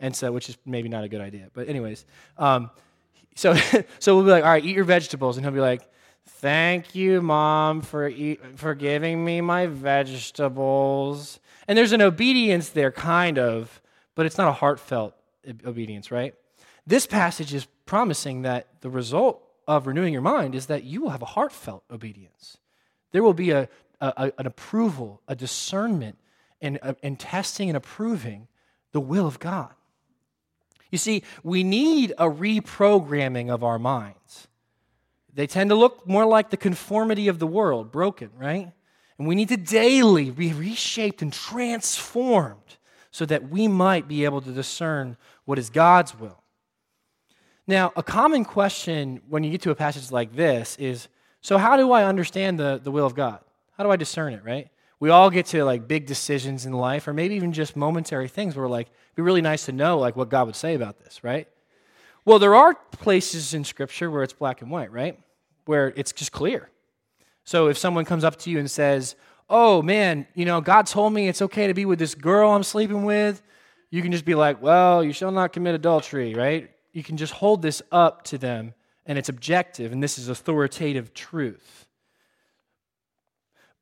And 0.05 0.15
so, 0.15 0.31
which 0.33 0.51
is 0.51 0.59
maybe 0.67 0.91
not 0.91 1.03
a 1.03 1.09
good 1.09 1.23
idea. 1.23 1.49
But, 1.55 1.67
anyways, 1.67 2.05
um, 2.37 2.71
so, 3.37 3.55
so 3.99 4.15
we'll 4.15 4.27
be 4.27 4.33
like, 4.33 4.45
all 4.45 4.51
right, 4.51 4.63
eat 4.63 4.77
your 4.77 4.85
vegetables. 4.85 5.39
And 5.39 5.47
he'll 5.47 5.55
be 5.55 5.61
like, 5.61 5.81
thank 6.27 6.95
you, 6.95 7.23
mom, 7.23 7.81
for, 7.81 8.07
eat, 8.07 8.39
for 8.57 8.75
giving 8.75 9.25
me 9.25 9.41
my 9.41 9.67
vegetables. 9.67 11.41
And 11.67 11.79
there's 11.79 11.93
an 11.93 12.03
obedience 12.03 12.69
there, 12.69 12.93
kind 12.93 13.39
of, 13.39 13.81
but 14.15 14.27
it's 14.27 14.37
not 14.37 14.49
a 14.49 14.53
heartfelt 14.53 15.15
obedience, 15.65 16.11
right? 16.11 16.35
This 16.87 17.07
passage 17.07 17.55
is 17.55 17.67
promising 17.87 18.43
that 18.43 18.83
the 18.83 18.91
result 18.91 19.43
of 19.67 19.87
renewing 19.87 20.13
your 20.13 20.21
mind 20.21 20.55
is 20.55 20.67
that 20.67 20.85
you 20.85 21.01
will 21.01 21.11
have 21.11 21.23
a 21.23 21.33
heartfelt 21.33 21.83
obedience. 21.91 22.59
There 23.13 23.23
will 23.23 23.33
be 23.33 23.53
a, 23.53 23.71
a 24.03 24.33
an 24.37 24.47
approval, 24.47 25.23
a 25.27 25.35
discernment, 25.35 26.19
and, 26.61 26.79
and 27.03 27.19
testing 27.19 27.71
and 27.71 27.77
approving 27.79 28.49
the 28.93 29.01
will 29.01 29.27
of 29.27 29.39
God. 29.39 29.73
You 30.95 30.99
see, 30.99 31.25
we 31.43 31.65
need 31.65 32.13
a 32.19 32.27
reprogramming 32.31 33.53
of 33.53 33.65
our 33.65 33.81
minds. 33.81 34.47
They 35.33 35.49
tend 35.49 35.71
to 35.71 35.75
look 35.75 36.07
more 36.07 36.25
like 36.25 36.51
the 36.51 36.57
conformity 36.57 37.27
of 37.27 37.41
the 37.41 37.49
world, 37.49 37.91
broken, 37.91 38.31
right? 38.39 38.71
And 39.19 39.27
we 39.27 39.35
need 39.35 39.49
to 39.49 39.57
daily 39.57 40.31
be 40.31 40.53
reshaped 40.53 41.21
and 41.21 41.33
transformed 41.33 42.77
so 43.11 43.27
that 43.27 43.51
we 43.51 43.67
might 43.67 44.07
be 44.07 44.25
able 44.25 44.41
to 44.43 44.53
discern 44.53 45.17
what 45.47 45.59
is 45.59 45.69
God's 45.69 46.17
will. 46.17 46.41
Now, 47.67 47.93
a 47.97 48.03
common 48.05 48.45
question 48.45 49.21
when 49.29 49.43
you 49.43 49.51
get 49.51 49.63
to 49.63 49.73
a 49.73 49.75
passage 49.75 50.13
like 50.13 50.37
this 50.37 50.77
is 50.77 51.09
so, 51.41 51.59
how 51.59 51.77
do 51.77 51.91
I 51.91 52.05
understand 52.05 52.61
the, 52.61 52.81
the 52.81 52.93
will 52.93 53.05
of 53.05 53.17
God? 53.17 53.41
How 53.77 53.83
do 53.83 53.91
I 53.91 53.97
discern 53.97 54.33
it, 54.33 54.45
right? 54.45 54.69
We 55.01 55.11
all 55.11 55.31
get 55.31 55.47
to 55.47 55.65
like 55.65 55.89
big 55.89 56.07
decisions 56.07 56.67
in 56.67 56.73
life, 56.73 57.07
or 57.09 57.13
maybe 57.13 57.35
even 57.35 57.53
just 57.53 57.77
momentary 57.77 58.29
things 58.29 58.57
where 58.57 58.69
like, 58.69 58.89
it'd 58.89 59.17
be 59.17 59.23
really 59.23 59.43
nice 59.43 59.67
to 59.67 59.73
know 59.73 59.99
like 59.99 60.17
what 60.17 60.29
God 60.29 60.47
would 60.47 60.57
say 60.57 60.75
about 60.75 60.99
this, 60.99 61.23
right? 61.23 61.49
Well, 62.25 62.39
there 62.39 62.55
are 62.55 62.75
places 62.75 63.53
in 63.53 63.65
Scripture 63.65 64.11
where 64.11 64.23
it's 64.23 64.33
black 64.33 64.63
and 64.63 64.71
white, 64.71 64.91
right? 64.91 65.19
Where 65.67 65.93
it's 65.97 66.13
just 66.13 66.33
clear. 66.33 66.71
So 67.45 67.69
if 67.69 67.77
someone 67.77 68.05
comes 68.05 68.25
up 68.25 68.37
to 68.41 68.51
you 68.51 68.59
and 68.59 68.71
says, 68.71 69.17
Oh 69.51 69.83
man, 69.83 70.27
you 70.35 70.47
know, 70.47 70.61
God 70.61 70.87
told 70.87 71.13
me 71.13 71.29
it's 71.29 71.43
okay 71.43 71.67
to 71.67 71.75
be 71.75 71.85
with 71.85 71.99
this 71.99 72.15
girl 72.15 72.51
I'm 72.51 72.63
sleeping 72.63 73.05
with, 73.05 73.43
you 73.91 74.01
can 74.01 74.11
just 74.11 74.25
be 74.25 74.35
like, 74.35 74.63
Well, 74.63 75.05
you 75.05 75.13
shall 75.13 75.33
not 75.33 75.53
commit 75.53 75.75
adultery, 75.75 76.35
right? 76.35 76.71
You 76.93 77.03
can 77.03 77.17
just 77.17 77.35
hold 77.35 77.61
this 77.61 77.83
up 77.93 78.25
to 78.25 78.39
them 78.39 78.73
and 79.07 79.19
it's 79.19 79.29
objective, 79.29 79.93
and 79.93 80.03
this 80.03 80.19
is 80.19 80.29
authoritative 80.29 81.13
truth. 81.13 81.87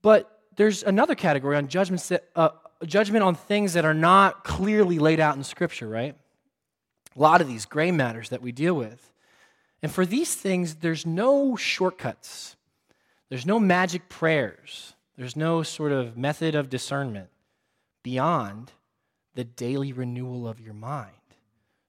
But 0.03 0.42
there's 0.57 0.83
another 0.83 1.15
category 1.15 1.57
on 1.57 1.69
judgments 1.69 2.09
that, 2.09 2.29
uh, 2.37 2.51
judgment 2.85 3.23
on 3.23 3.35
things 3.35 3.73
that 3.75 3.85
are 3.85 3.95
not 3.95 4.45
clearly 4.45 4.99
laid 4.99 5.21
out 5.21 5.37
in 5.37 5.45
Scripture, 5.45 5.89
right? 5.89 6.17
A 7.17 7.21
lot 7.21 7.41
of 7.41 7.49
these 7.49 7.67
gray 7.67 7.91
matters 7.91 8.31
that 8.31 8.43
we 8.43 8.53
deal 8.53 8.75
with. 8.75 9.13
And 9.83 9.91
for 9.91 10.07
these 10.07 10.35
things, 10.35 10.77
there's 10.77 11.05
no 11.05 11.57
shortcuts, 11.57 12.57
there's 13.29 13.47
no 13.47 13.59
magic 13.59 14.09
prayers, 14.09 14.95
there's 15.17 15.37
no 15.37 15.63
sort 15.63 15.93
of 15.93 16.17
method 16.17 16.55
of 16.55 16.71
discernment 16.71 17.29
beyond 18.03 18.73
the 19.35 19.45
daily 19.45 19.93
renewal 19.93 20.47
of 20.47 20.61
your 20.61 20.75
mind, 20.75 21.13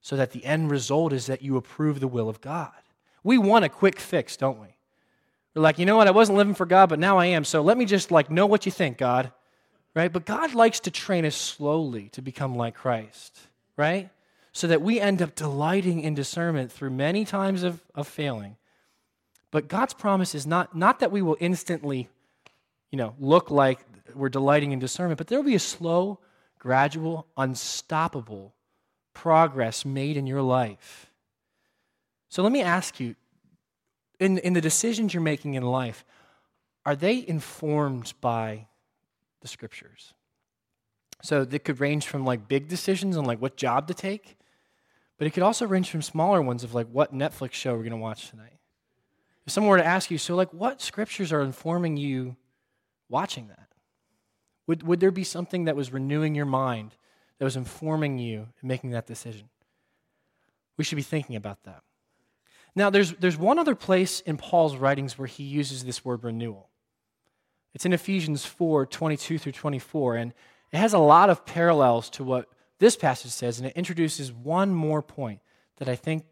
so 0.01 0.15
that 0.15 0.31
the 0.31 0.45
end 0.45 0.71
result 0.71 1.13
is 1.13 1.27
that 1.27 1.41
you 1.41 1.57
approve 1.57 1.99
the 1.99 2.07
will 2.07 2.29
of 2.29 2.41
God. 2.41 2.71
We 3.23 3.37
want 3.37 3.65
a 3.65 3.69
quick 3.69 3.99
fix, 3.99 4.35
don't 4.37 4.59
we? 4.59 4.75
We're 5.55 5.61
like, 5.61 5.77
you 5.79 5.85
know 5.85 5.97
what? 5.97 6.07
I 6.07 6.11
wasn't 6.11 6.37
living 6.37 6.55
for 6.55 6.65
God, 6.65 6.89
but 6.89 6.99
now 6.99 7.17
I 7.17 7.27
am. 7.27 7.43
So 7.43 7.61
let 7.61 7.77
me 7.77 7.85
just 7.85 8.11
like 8.11 8.31
know 8.31 8.45
what 8.45 8.65
you 8.65 8.71
think, 8.71 8.97
God. 8.97 9.31
Right? 9.95 10.11
But 10.11 10.25
God 10.25 10.55
likes 10.55 10.79
to 10.81 10.91
train 10.91 11.23
us 11.23 11.35
slowly 11.35 12.09
to 12.13 12.21
become 12.21 12.55
like 12.55 12.73
Christ, 12.73 13.37
right? 13.77 14.09
So 14.51 14.65
that 14.67 14.81
we 14.81 14.99
end 14.99 15.21
up 15.21 15.35
delighting 15.35 16.01
in 16.01 16.15
discernment 16.15 16.71
through 16.71 16.89
many 16.89 17.25
times 17.25 17.61
of, 17.61 17.79
of 17.93 18.07
failing. 18.07 18.57
But 19.51 19.67
God's 19.67 19.93
promise 19.93 20.33
is 20.33 20.47
not, 20.47 20.75
not 20.75 20.99
that 21.01 21.11
we 21.11 21.21
will 21.21 21.37
instantly, 21.39 22.09
you 22.89 22.97
know, 22.97 23.13
look 23.19 23.51
like 23.51 23.79
we're 24.15 24.29
delighting 24.29 24.71
in 24.71 24.79
discernment, 24.79 25.19
but 25.19 25.27
there 25.27 25.37
will 25.37 25.45
be 25.45 25.53
a 25.53 25.59
slow, 25.59 26.19
gradual, 26.57 27.27
unstoppable 27.37 28.55
progress 29.13 29.85
made 29.85 30.17
in 30.17 30.25
your 30.25 30.41
life. 30.41 31.11
So 32.29 32.41
let 32.41 32.51
me 32.51 32.61
ask 32.61 32.99
you 32.99 33.15
in, 34.23 34.37
in 34.39 34.53
the 34.53 34.61
decisions 34.61 35.13
you're 35.13 35.21
making 35.21 35.55
in 35.55 35.63
life, 35.63 36.05
are 36.85 36.95
they 36.95 37.25
informed 37.27 38.13
by 38.21 38.67
the 39.41 39.47
scriptures? 39.47 40.13
So 41.21 41.45
that 41.45 41.59
could 41.59 41.79
range 41.79 42.07
from 42.07 42.25
like 42.25 42.47
big 42.47 42.67
decisions 42.67 43.15
on 43.15 43.25
like 43.25 43.41
what 43.41 43.55
job 43.55 43.87
to 43.87 43.93
take, 43.93 44.37
but 45.17 45.27
it 45.27 45.31
could 45.31 45.43
also 45.43 45.65
range 45.65 45.89
from 45.89 46.01
smaller 46.01 46.41
ones 46.41 46.63
of 46.63 46.73
like 46.73 46.87
what 46.87 47.13
Netflix 47.13 47.53
show 47.53 47.71
we're 47.73 47.79
going 47.79 47.91
to 47.91 47.97
watch 47.97 48.29
tonight. 48.29 48.59
If 49.45 49.53
someone 49.53 49.71
were 49.71 49.77
to 49.77 49.85
ask 49.85 50.11
you, 50.11 50.17
so 50.17 50.35
like 50.35 50.53
what 50.53 50.81
scriptures 50.81 51.31
are 51.31 51.41
informing 51.41 51.97
you 51.97 52.35
watching 53.09 53.47
that? 53.47 53.67
Would, 54.67 54.83
would 54.83 54.99
there 54.99 55.11
be 55.11 55.23
something 55.23 55.65
that 55.65 55.75
was 55.75 55.91
renewing 55.91 56.35
your 56.35 56.45
mind, 56.45 56.95
that 57.37 57.45
was 57.45 57.57
informing 57.57 58.17
you 58.17 58.47
in 58.61 58.67
making 58.67 58.91
that 58.91 59.07
decision? 59.07 59.49
We 60.77 60.83
should 60.83 60.95
be 60.95 61.03
thinking 61.03 61.35
about 61.35 61.63
that. 61.63 61.83
Now, 62.75 62.89
there's, 62.89 63.13
there's 63.13 63.37
one 63.37 63.59
other 63.59 63.75
place 63.75 64.19
in 64.21 64.37
Paul's 64.37 64.75
writings 64.75 65.17
where 65.17 65.27
he 65.27 65.43
uses 65.43 65.83
this 65.83 66.03
word 66.03 66.23
renewal. 66.23 66.69
It's 67.73 67.85
in 67.85 67.93
Ephesians 67.93 68.45
4 68.45 68.85
22 68.85 69.37
through 69.37 69.51
24, 69.51 70.15
and 70.15 70.33
it 70.71 70.77
has 70.77 70.93
a 70.93 70.99
lot 70.99 71.29
of 71.29 71.45
parallels 71.45 72.09
to 72.11 72.23
what 72.23 72.47
this 72.79 72.95
passage 72.95 73.31
says, 73.31 73.59
and 73.59 73.67
it 73.67 73.77
introduces 73.77 74.31
one 74.31 74.73
more 74.73 75.01
point 75.01 75.39
that 75.77 75.89
I 75.89 75.95
think 75.95 76.25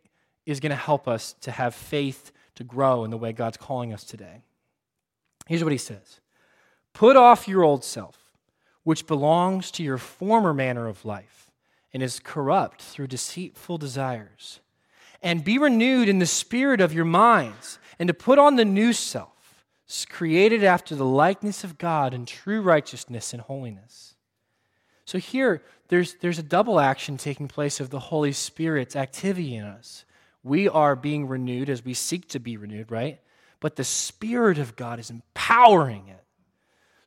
is 0.46 0.60
going 0.60 0.72
to 0.72 0.76
help 0.76 1.08
us 1.08 1.34
to 1.42 1.52
have 1.52 1.76
faith 1.76 2.32
to 2.56 2.64
grow 2.64 3.04
in 3.04 3.12
the 3.12 3.18
way 3.18 3.32
God's 3.32 3.58
calling 3.58 3.94
us 3.94 4.04
today. 4.04 4.42
Here's 5.48 5.64
what 5.64 5.72
he 5.72 5.78
says 5.78 6.20
Put 6.94 7.16
off 7.16 7.48
your 7.48 7.64
old 7.64 7.84
self, 7.84 8.18
which 8.84 9.08
belongs 9.08 9.72
to 9.72 9.84
your 9.84 9.98
former 9.98 10.54
manner 10.54 10.88
of 10.88 11.06
life 11.06 11.52
and 11.94 12.02
is 12.02 12.20
corrupt 12.20 12.82
through 12.82 13.08
deceitful 13.08 13.78
desires, 13.78 14.60
and 15.22 15.44
be 15.44 15.58
renewed 15.58 16.10
in 16.10 16.20
the 16.20 16.26
spirit 16.26 16.82
of 16.82 16.94
your 16.94 17.06
minds, 17.06 17.80
and 18.00 18.08
to 18.08 18.14
put 18.14 18.40
on 18.40 18.56
the 18.56 18.66
new 18.66 18.94
self, 18.94 19.66
created 20.10 20.64
after 20.64 20.96
the 20.96 21.06
likeness 21.06 21.64
of 21.64 21.78
God 21.78 22.14
in 22.14 22.26
true 22.26 22.62
righteousness 22.62 23.34
and 23.34 23.42
holiness. 23.42 24.16
So 25.06 25.18
here, 25.18 25.62
there's, 25.90 26.16
there's 26.16 26.40
a 26.40 26.44
double 26.44 26.80
action 26.80 27.18
taking 27.18 27.50
place 27.50 27.80
of 27.80 27.90
the 27.90 28.00
Holy 28.00 28.32
Spirit's 28.32 28.96
activity 28.96 29.56
in 29.56 29.66
us. 29.66 30.06
We 30.44 30.70
are 30.70 30.96
being 30.96 31.28
renewed 31.28 31.70
as 31.70 31.84
we 31.84 31.94
seek 31.94 32.30
to 32.30 32.40
be 32.40 32.56
renewed, 32.56 32.90
right? 32.90 33.20
But 33.60 33.76
the 33.76 33.84
Spirit 33.84 34.58
of 34.58 34.76
God 34.76 35.00
is 35.00 35.10
empowering 35.10 36.08
it. 36.08 36.21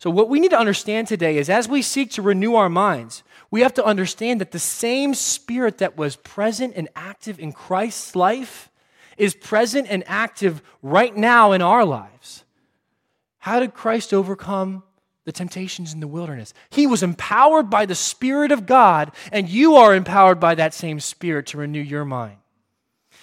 So, 0.04 0.10
what 0.10 0.28
we 0.28 0.38
need 0.38 0.50
to 0.50 0.58
understand 0.58 1.08
today 1.08 1.38
is 1.38 1.48
as 1.48 1.66
we 1.66 1.80
seek 1.80 2.10
to 2.10 2.20
renew 2.20 2.56
our 2.56 2.68
minds, 2.68 3.22
we 3.50 3.62
have 3.62 3.72
to 3.72 3.84
understand 3.86 4.38
that 4.42 4.50
the 4.50 4.58
same 4.58 5.14
Spirit 5.14 5.78
that 5.78 5.96
was 5.96 6.16
present 6.16 6.74
and 6.76 6.90
active 6.94 7.40
in 7.40 7.52
Christ's 7.52 8.14
life 8.14 8.68
is 9.16 9.34
present 9.34 9.86
and 9.88 10.04
active 10.06 10.60
right 10.82 11.16
now 11.16 11.52
in 11.52 11.62
our 11.62 11.86
lives. 11.86 12.44
How 13.38 13.60
did 13.60 13.72
Christ 13.72 14.12
overcome 14.12 14.82
the 15.24 15.32
temptations 15.32 15.94
in 15.94 16.00
the 16.00 16.06
wilderness? 16.06 16.52
He 16.68 16.86
was 16.86 17.02
empowered 17.02 17.70
by 17.70 17.86
the 17.86 17.94
Spirit 17.94 18.52
of 18.52 18.66
God, 18.66 19.10
and 19.32 19.48
you 19.48 19.76
are 19.76 19.94
empowered 19.94 20.38
by 20.38 20.54
that 20.56 20.74
same 20.74 21.00
Spirit 21.00 21.46
to 21.46 21.56
renew 21.56 21.80
your 21.80 22.04
mind. 22.04 22.36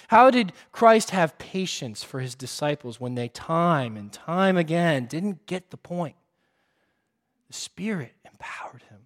How 0.08 0.32
did 0.32 0.52
Christ 0.72 1.10
have 1.10 1.38
patience 1.38 2.02
for 2.02 2.18
his 2.18 2.34
disciples 2.34 2.98
when 2.98 3.14
they 3.14 3.28
time 3.28 3.96
and 3.96 4.12
time 4.12 4.56
again 4.56 5.06
didn't 5.06 5.46
get 5.46 5.70
the 5.70 5.76
point? 5.76 6.16
The 7.52 7.58
Spirit 7.58 8.14
empowered 8.24 8.82
him. 8.88 9.00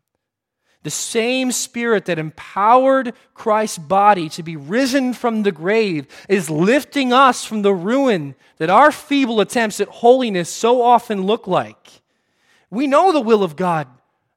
The 0.85 0.91
same 0.91 1.51
Spirit 1.51 2.05
that 2.05 2.21
empowered 2.21 3.13
Christ's 3.35 3.79
body 3.79 4.29
to 4.29 4.45
be 4.45 4.55
risen 4.55 5.15
from 5.15 5.43
the 5.43 5.51
grave 5.51 6.07
is 6.29 6.49
lifting 6.49 7.13
us 7.13 7.45
from 7.45 7.63
the 7.63 7.75
ruin 7.75 8.37
that 8.59 8.71
our 8.71 8.93
feeble 8.93 9.41
attempts 9.41 9.81
at 9.81 9.89
holiness 9.89 10.49
so 10.49 10.81
often 10.81 11.27
look 11.27 11.49
like. 11.49 12.03
We 12.71 12.87
know 12.87 13.11
the 13.11 13.21
will 13.21 13.43
of 13.43 13.57
God, 13.57 13.89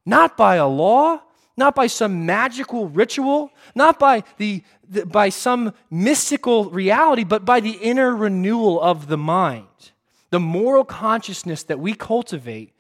not 0.08 0.36
by 0.36 0.56
a 0.56 0.68
law, 0.68 1.22
not 1.56 1.76
by 1.76 1.86
some 1.86 2.26
magical 2.26 2.90
ritual, 2.90 3.52
not 3.76 4.00
by, 4.00 4.24
the, 4.38 4.64
the, 4.90 5.06
by 5.06 5.30
some 5.30 5.72
mystical 5.92 6.72
reality, 6.72 7.24
but 7.24 7.46
by 7.46 7.60
the 7.60 7.78
inner 7.78 8.16
renewal 8.16 8.82
of 8.82 9.06
the 9.06 9.20
mind, 9.20 9.92
the 10.32 10.40
moral 10.40 10.84
consciousness 10.84 11.62
that 11.62 11.80
we 11.80 11.94
cultivate 11.94 12.74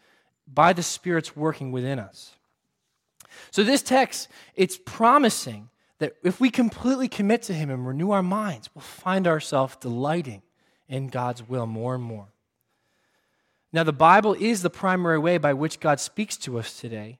by 0.52 0.74
the 0.74 0.84
Spirit's 0.84 1.36
working 1.36 1.72
within 1.72 2.00
us. 2.00 2.36
So 3.52 3.64
this 3.64 3.82
text, 3.82 4.28
it's 4.56 4.80
promising 4.84 5.70
that 6.00 6.14
if 6.24 6.40
we 6.40 6.50
completely 6.50 7.08
commit 7.08 7.44
to 7.44 7.54
Him 7.54 7.70
and 7.70 7.86
renew 7.86 8.12
our 8.12 8.24
minds, 8.24 8.70
we'll 8.74 8.82
find 8.82 9.28
ourselves 9.28 9.76
delighting 9.78 10.42
in 10.88 11.08
God's 11.08 11.48
will 11.48 11.66
more 11.66 11.96
and 11.96 12.04
more. 12.04 12.28
Now, 13.72 13.84
the 13.84 13.94
Bible 13.94 14.34
is 14.34 14.62
the 14.62 14.70
primary 14.70 15.20
way 15.20 15.38
by 15.38 15.54
which 15.54 15.80
God 15.80 16.00
speaks 16.00 16.36
to 16.38 16.58
us 16.58 16.80
today, 16.80 17.20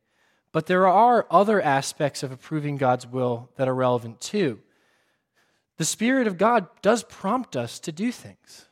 but 0.52 0.66
there 0.66 0.88
are 0.88 1.28
other 1.30 1.62
aspects 1.62 2.24
of 2.24 2.32
approving 2.32 2.78
God's 2.78 3.06
will 3.06 3.50
that 3.56 3.68
are 3.68 3.76
relevant 3.76 4.20
too. 4.20 4.60
The 5.78 5.86
Spirit 5.86 6.26
of 6.26 6.38
God 6.38 6.68
does 6.82 7.04
prompt 7.04 7.56
us 7.56 7.80
to 7.82 7.92
do 7.92 8.12
things, 8.12 8.66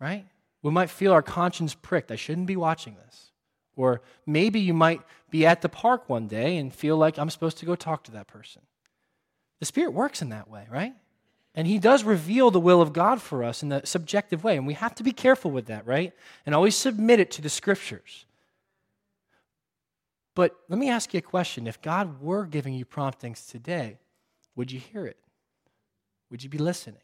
right? 0.00 0.26
We 0.62 0.70
might 0.70 0.90
feel 0.90 1.12
our 1.12 1.22
conscience 1.22 1.74
pricked. 1.74 2.12
I 2.12 2.16
shouldn't 2.16 2.46
be 2.46 2.56
watching 2.56 2.94
this. 2.94 3.32
Or 3.76 4.02
maybe 4.26 4.60
you 4.60 4.74
might 4.74 5.00
be 5.30 5.46
at 5.46 5.62
the 5.62 5.68
park 5.68 6.08
one 6.08 6.28
day 6.28 6.56
and 6.56 6.72
feel 6.72 6.96
like 6.96 7.18
I'm 7.18 7.30
supposed 7.30 7.58
to 7.58 7.66
go 7.66 7.74
talk 7.74 8.04
to 8.04 8.12
that 8.12 8.28
person. 8.28 8.62
The 9.60 9.66
Spirit 9.66 9.92
works 9.92 10.22
in 10.22 10.28
that 10.28 10.48
way, 10.48 10.66
right? 10.70 10.94
And 11.54 11.66
He 11.66 11.78
does 11.78 12.04
reveal 12.04 12.50
the 12.50 12.60
will 12.60 12.82
of 12.82 12.92
God 12.92 13.20
for 13.20 13.42
us 13.42 13.62
in 13.62 13.72
a 13.72 13.84
subjective 13.86 14.44
way. 14.44 14.56
And 14.56 14.66
we 14.66 14.74
have 14.74 14.94
to 14.96 15.02
be 15.02 15.12
careful 15.12 15.50
with 15.50 15.66
that, 15.66 15.86
right? 15.86 16.12
And 16.44 16.54
always 16.54 16.76
submit 16.76 17.20
it 17.20 17.30
to 17.32 17.42
the 17.42 17.48
Scriptures. 17.48 18.26
But 20.34 20.56
let 20.68 20.78
me 20.78 20.90
ask 20.90 21.14
you 21.14 21.18
a 21.18 21.22
question. 21.22 21.66
If 21.66 21.80
God 21.80 22.20
were 22.20 22.44
giving 22.44 22.74
you 22.74 22.84
promptings 22.84 23.46
today, 23.46 23.98
would 24.56 24.72
you 24.72 24.80
hear 24.80 25.06
it? 25.06 25.16
Would 26.30 26.42
you 26.42 26.50
be 26.50 26.58
listening? 26.58 27.00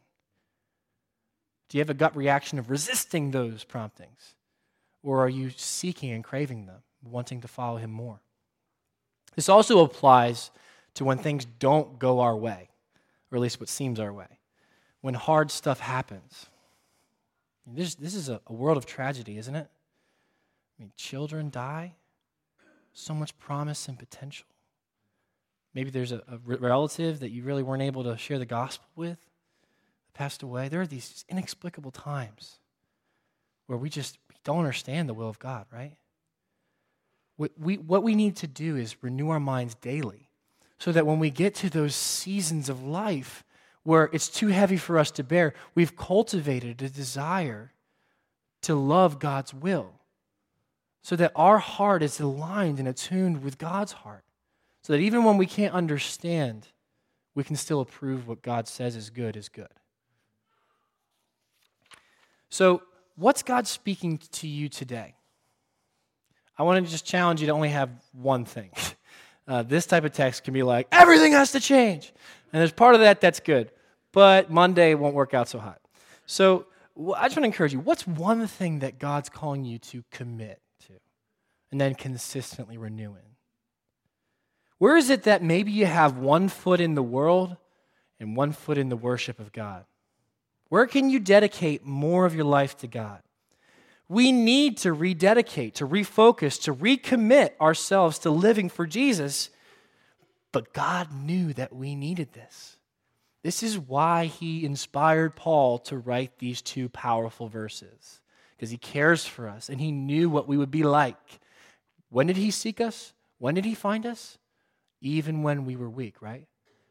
Do 1.68 1.79
you 1.79 1.83
have 1.83 1.91
a 1.91 1.95
gut 1.95 2.16
reaction 2.16 2.59
of 2.59 2.68
resisting 2.68 3.31
those 3.31 3.62
promptings? 3.62 4.35
Or 5.03 5.25
are 5.25 5.29
you 5.29 5.51
seeking 5.57 6.11
and 6.11 6.23
craving 6.23 6.67
them, 6.67 6.83
wanting 7.03 7.41
to 7.41 7.49
follow 7.49 7.79
Him 7.79 7.91
more? 7.91 8.21
This 9.35 9.49
also 9.49 9.83
applies 9.85 10.51
to 10.95 11.05
when 11.05 11.19
things 11.19 11.45
don't 11.45 11.99
go 11.99 12.21
our 12.21 12.37
way, 12.37 12.69
or 13.31 13.37
at 13.37 13.43
least 13.43 13.61
what 13.61 13.69
seems 13.69 14.01
our 14.01 14.13
way. 14.13 14.39
When 15.01 15.15
hard 15.15 15.51
stuff 15.51 15.81
happens. 15.81 16.47
This, 17.67 17.95
this 17.95 18.15
is 18.15 18.29
a, 18.29 18.41
a 18.47 18.53
world 18.53 18.77
of 18.77 18.85
tragedy, 18.85 19.39
isn't 19.39 19.55
it? 19.55 19.69
I 19.69 20.83
mean, 20.83 20.93
children 20.97 21.51
die, 21.51 21.95
so 22.93 23.15
much 23.15 23.39
promise 23.39 23.87
and 23.89 23.99
potential. 23.99 24.47
Maybe 25.75 25.91
there's 25.91 26.13
a, 26.13 26.23
a 26.29 26.39
relative 26.45 27.21
that 27.21 27.31
you 27.31 27.45
really 27.45 27.63
weren't 27.63 27.83
able 27.83 28.03
to 28.05 28.19
share 28.19 28.39
the 28.39 28.47
gospel 28.47 28.89
with 28.97 29.19
passed 30.15 30.43
away. 30.43 30.69
There 30.69 30.81
are 30.81 30.87
these 30.87 31.25
inexplicable 31.29 31.93
times 31.93 32.59
where 33.67 33.79
we 33.79 33.89
just 33.89 34.19
don't 34.45 34.59
understand 34.59 35.09
the 35.09 35.14
will 35.14 35.28
of 35.28 35.38
God, 35.38 35.66
right? 35.72 35.97
What 37.36 37.53
we, 37.59 37.76
what 37.76 38.03
we 38.03 38.14
need 38.14 38.36
to 38.36 38.47
do 38.47 38.76
is 38.76 39.03
renew 39.03 39.30
our 39.30 39.41
minds 39.41 39.74
daily 39.76 40.28
so 40.78 40.93
that 40.93 41.07
when 41.07 41.18
we 41.18 41.30
get 41.30 41.55
to 41.57 41.70
those 41.70 41.95
seasons 41.95 42.68
of 42.68 42.82
life 42.82 43.45
where 43.82 44.11
it's 44.12 44.28
too 44.28 44.49
heavy 44.49 44.76
for 44.76 44.99
us 44.99 45.11
to 45.12 45.24
bear, 45.24 45.55
we've 45.74 45.97
cultivated 45.97 46.82
a 46.82 46.88
desire 46.88 47.72
to 48.62 48.74
love 48.74 49.18
God's 49.18 49.55
will 49.55 49.93
so 51.03 51.16
that 51.16 51.32
our 51.34 51.59
heart 51.59 52.03
is 52.03 52.20
aligned 52.20 52.78
and 52.78 52.86
attuned 52.86 53.43
with 53.43 53.59
God's 53.59 53.93
heart. 53.93 54.24
So 54.82 54.93
that 54.93 55.01
even 55.01 55.24
when 55.24 55.36
we 55.36 55.47
can't 55.47 55.74
understand, 55.74 56.68
we 57.34 57.45
can 57.45 57.57
still 57.57 57.80
approve 57.80 58.26
what 58.26 58.43
God 58.43 58.68
says 58.68 58.97
is 58.97 59.11
good 59.11 59.36
is 59.36 59.49
good. 59.49 59.68
So, 62.49 62.82
What's 63.21 63.43
God 63.43 63.66
speaking 63.66 64.18
to 64.33 64.49
you 64.49 64.71
today? 64.71 65.14
I 66.57 66.62
want 66.62 66.83
to 66.83 66.91
just 66.91 67.05
challenge 67.05 67.43
you 67.43 67.49
to 67.49 67.53
only 67.53 67.68
have 67.68 67.91
one 68.12 68.45
thing. 68.45 68.71
Uh, 69.49 69.64
this 69.64 69.85
type 69.85 70.05
of 70.05 70.12
text 70.12 70.45
can 70.45 70.55
be 70.55 70.62
like, 70.62 70.87
everything 70.93 71.33
has 71.33 71.51
to 71.51 71.59
change. 71.59 72.12
And 72.53 72.61
there's 72.61 72.71
part 72.71 72.95
of 72.95 73.01
that 73.01 73.21
that's 73.21 73.41
good, 73.41 73.73
but 74.12 74.49
Monday 74.49 74.95
won't 74.95 75.16
work 75.16 75.35
out 75.35 75.49
so 75.49 75.59
hot. 75.59 75.81
So 76.25 76.66
I 77.16 77.27
just 77.27 77.37
want 77.37 77.43
to 77.43 77.47
encourage 77.47 77.73
you 77.73 77.81
what's 77.81 78.07
one 78.07 78.47
thing 78.47 78.79
that 78.81 79.01
God's 79.01 79.29
calling 79.29 79.64
you 79.64 79.79
to 79.79 80.05
commit 80.12 80.61
to 80.87 80.93
and 81.73 81.81
then 81.81 81.97
consistently 81.97 82.79
renew 82.79 83.11
in? 83.11 83.35
Where 84.79 84.97
is 84.97 85.11
it 85.11 85.25
that 85.25 85.43
maybe 85.43 85.73
you 85.73 85.87
have 85.87 86.16
one 86.16 86.49
foot 86.49 86.81
in 86.81 86.95
the 86.95 87.03
world 87.03 87.57
and 88.21 88.37
one 88.37 88.53
foot 88.53 88.79
in 88.79 88.89
the 88.89 88.97
worship 88.97 89.41
of 89.41 89.51
God? 89.51 89.85
Where 90.71 90.87
can 90.87 91.11
you 91.11 91.21
dedicate 91.21 91.85
more 91.85 92.25
of 92.25 92.35
your 92.35 92.45
life 92.45 92.79
to 92.79 92.87
God? 92.87 93.21
We 94.09 94.33
need 94.33 94.79
to 94.79 94.93
rededicate, 94.93 95.75
to 95.77 95.87
refocus, 95.87 96.61
to 96.62 96.75
recommit 96.75 97.51
ourselves 97.61 98.18
to 98.21 98.31
living 98.31 98.68
for 98.68 98.87
Jesus. 98.87 99.51
But 100.53 100.73
God 100.73 101.12
knew 101.12 101.53
that 101.53 101.73
we 101.73 101.95
needed 101.95 102.33
this. 102.33 102.77
This 103.43 103.62
is 103.62 103.79
why 103.79 104.27
he 104.27 104.64
inspired 104.64 105.37
Paul 105.37 105.79
to 105.81 105.99
write 105.99 106.39
these 106.39 106.61
two 106.61 106.89
powerful 106.89 107.49
verses, 107.49 108.21
because 108.57 108.71
he 108.71 108.77
cares 108.79 109.25
for 109.25 109.49
us 109.49 109.68
and 109.68 109.81
he 109.81 109.93
knew 109.93 110.29
what 110.29 110.49
we 110.49 110.57
would 110.57 110.71
be 110.71 110.83
like. 110.83 111.41
When 112.11 112.27
did 112.27 112.37
he 112.37 112.51
seek 112.51 112.81
us? 112.81 113.12
When 113.39 113.55
did 113.55 113.64
he 113.64 113.75
find 113.75 114.05
us? 114.05 114.39
Even 115.01 115.43
when 115.43 115.64
we 115.64 115.75
were 115.75 115.89
weak, 115.89 116.21
right? 116.21 116.47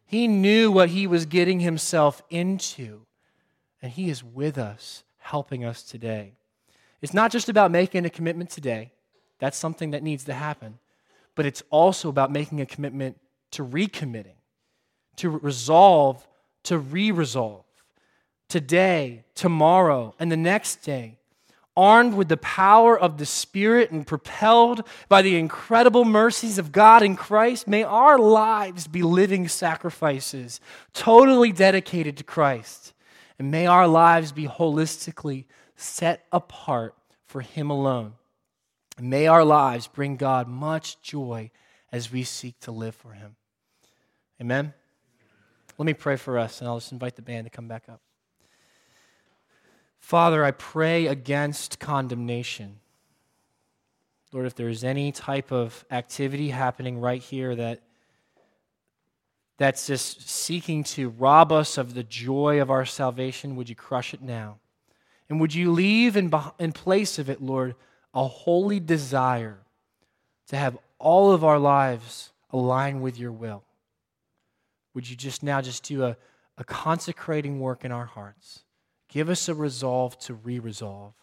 He 0.05 0.27
knew 0.27 0.71
what 0.71 0.89
he 0.89 1.05
was 1.05 1.25
getting 1.25 1.59
himself 1.59 2.23
into, 2.29 3.05
and 3.81 3.91
he 3.91 4.09
is 4.09 4.23
with 4.23 4.57
us, 4.57 5.03
helping 5.17 5.63
us 5.63 5.83
today. 5.83 6.33
It's 7.01 7.13
not 7.13 7.31
just 7.31 7.49
about 7.49 7.71
making 7.71 8.05
a 8.05 8.09
commitment 8.09 8.49
today, 8.49 8.91
that's 9.39 9.57
something 9.57 9.91
that 9.91 10.03
needs 10.03 10.25
to 10.25 10.33
happen, 10.33 10.79
but 11.35 11.45
it's 11.45 11.63
also 11.69 12.09
about 12.09 12.31
making 12.31 12.59
a 12.61 12.65
commitment 12.65 13.17
to 13.51 13.65
recommitting, 13.65 14.35
to 15.15 15.29
resolve, 15.29 16.27
to 16.63 16.77
re 16.77 17.11
resolve 17.11 17.63
today, 18.49 19.23
tomorrow, 19.35 20.13
and 20.19 20.31
the 20.31 20.37
next 20.37 20.77
day. 20.77 21.15
Armed 21.77 22.15
with 22.15 22.27
the 22.27 22.37
power 22.37 22.99
of 22.99 23.17
the 23.17 23.25
Spirit 23.25 23.89
and 23.91 24.05
propelled 24.05 24.85
by 25.07 25.21
the 25.21 25.37
incredible 25.37 26.03
mercies 26.03 26.57
of 26.57 26.73
God 26.73 27.01
in 27.01 27.15
Christ, 27.15 27.69
may 27.69 27.83
our 27.83 28.17
lives 28.19 28.87
be 28.87 29.01
living 29.01 29.47
sacrifices, 29.47 30.59
totally 30.93 31.53
dedicated 31.53 32.17
to 32.17 32.25
Christ. 32.25 32.93
And 33.39 33.49
may 33.49 33.65
our 33.65 33.87
lives 33.87 34.33
be 34.33 34.47
holistically 34.47 35.45
set 35.77 36.25
apart 36.31 36.93
for 37.25 37.41
Him 37.41 37.69
alone. 37.69 38.13
And 38.97 39.09
may 39.09 39.27
our 39.27 39.45
lives 39.45 39.87
bring 39.87 40.17
God 40.17 40.47
much 40.49 41.01
joy 41.01 41.51
as 41.91 42.11
we 42.11 42.23
seek 42.23 42.59
to 42.59 42.71
live 42.71 42.95
for 42.95 43.13
Him. 43.13 43.37
Amen. 44.41 44.73
Let 45.77 45.85
me 45.85 45.93
pray 45.93 46.17
for 46.17 46.37
us, 46.37 46.59
and 46.59 46.67
I'll 46.67 46.79
just 46.79 46.91
invite 46.91 47.15
the 47.15 47.21
band 47.21 47.45
to 47.45 47.49
come 47.49 47.69
back 47.69 47.87
up. 47.87 48.01
Father, 49.99 50.43
I 50.43 50.51
pray 50.51 51.07
against 51.07 51.79
condemnation. 51.79 52.79
Lord, 54.33 54.45
if 54.45 54.55
there 54.55 54.69
is 54.69 54.83
any 54.83 55.11
type 55.11 55.51
of 55.51 55.85
activity 55.89 56.49
happening 56.49 56.99
right 56.99 57.21
here 57.21 57.55
that 57.55 57.81
that's 59.59 59.85
just 59.85 60.27
seeking 60.27 60.85
to 60.85 61.09
rob 61.09 61.51
us 61.51 61.77
of 61.77 61.93
the 61.93 62.03
joy 62.03 62.61
of 62.61 62.71
our 62.71 62.85
salvation, 62.85 63.57
would 63.57 63.67
you 63.67 63.75
crush 63.75 64.13
it 64.13 64.21
now? 64.21 64.57
And 65.29 65.39
would 65.41 65.53
you 65.53 65.71
leave 65.71 66.15
in, 66.15 66.33
in 66.57 66.71
place 66.71 67.19
of 67.19 67.29
it, 67.29 67.41
Lord, 67.41 67.75
a 68.13 68.25
holy 68.25 68.79
desire 68.79 69.59
to 70.47 70.55
have 70.55 70.77
all 70.97 71.33
of 71.33 71.43
our 71.43 71.59
lives 71.59 72.31
align 72.51 73.01
with 73.01 73.19
your 73.19 73.33
will? 73.33 73.65
Would 74.93 75.09
you 75.09 75.17
just 75.17 75.43
now 75.43 75.59
just 75.59 75.83
do 75.83 76.05
a, 76.05 76.15
a 76.57 76.63
consecrating 76.63 77.59
work 77.59 77.83
in 77.83 77.91
our 77.91 78.05
hearts? 78.05 78.63
Give 79.09 79.29
us 79.29 79.49
a 79.49 79.53
resolve 79.53 80.17
to 80.19 80.35
re 80.35 80.59
resolve. 80.59 81.13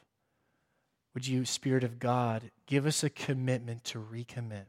Would 1.15 1.27
you, 1.27 1.47
Spirit 1.47 1.85
of 1.85 1.99
God, 1.99 2.51
give 2.67 2.85
us 2.85 3.03
a 3.03 3.09
commitment 3.09 3.85
to 3.85 3.99
recommit? 3.99 4.67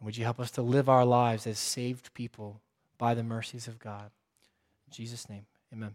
And 0.00 0.06
would 0.06 0.16
you 0.16 0.24
help 0.24 0.40
us 0.40 0.50
to 0.52 0.62
live 0.62 0.88
our 0.88 1.04
lives 1.04 1.46
as 1.46 1.58
saved 1.58 2.12
people 2.14 2.60
by 2.98 3.14
the 3.14 3.22
mercies 3.22 3.68
of 3.68 3.78
God? 3.78 4.10
In 4.88 4.92
Jesus' 4.92 5.28
name, 5.28 5.46
amen. 5.72 5.94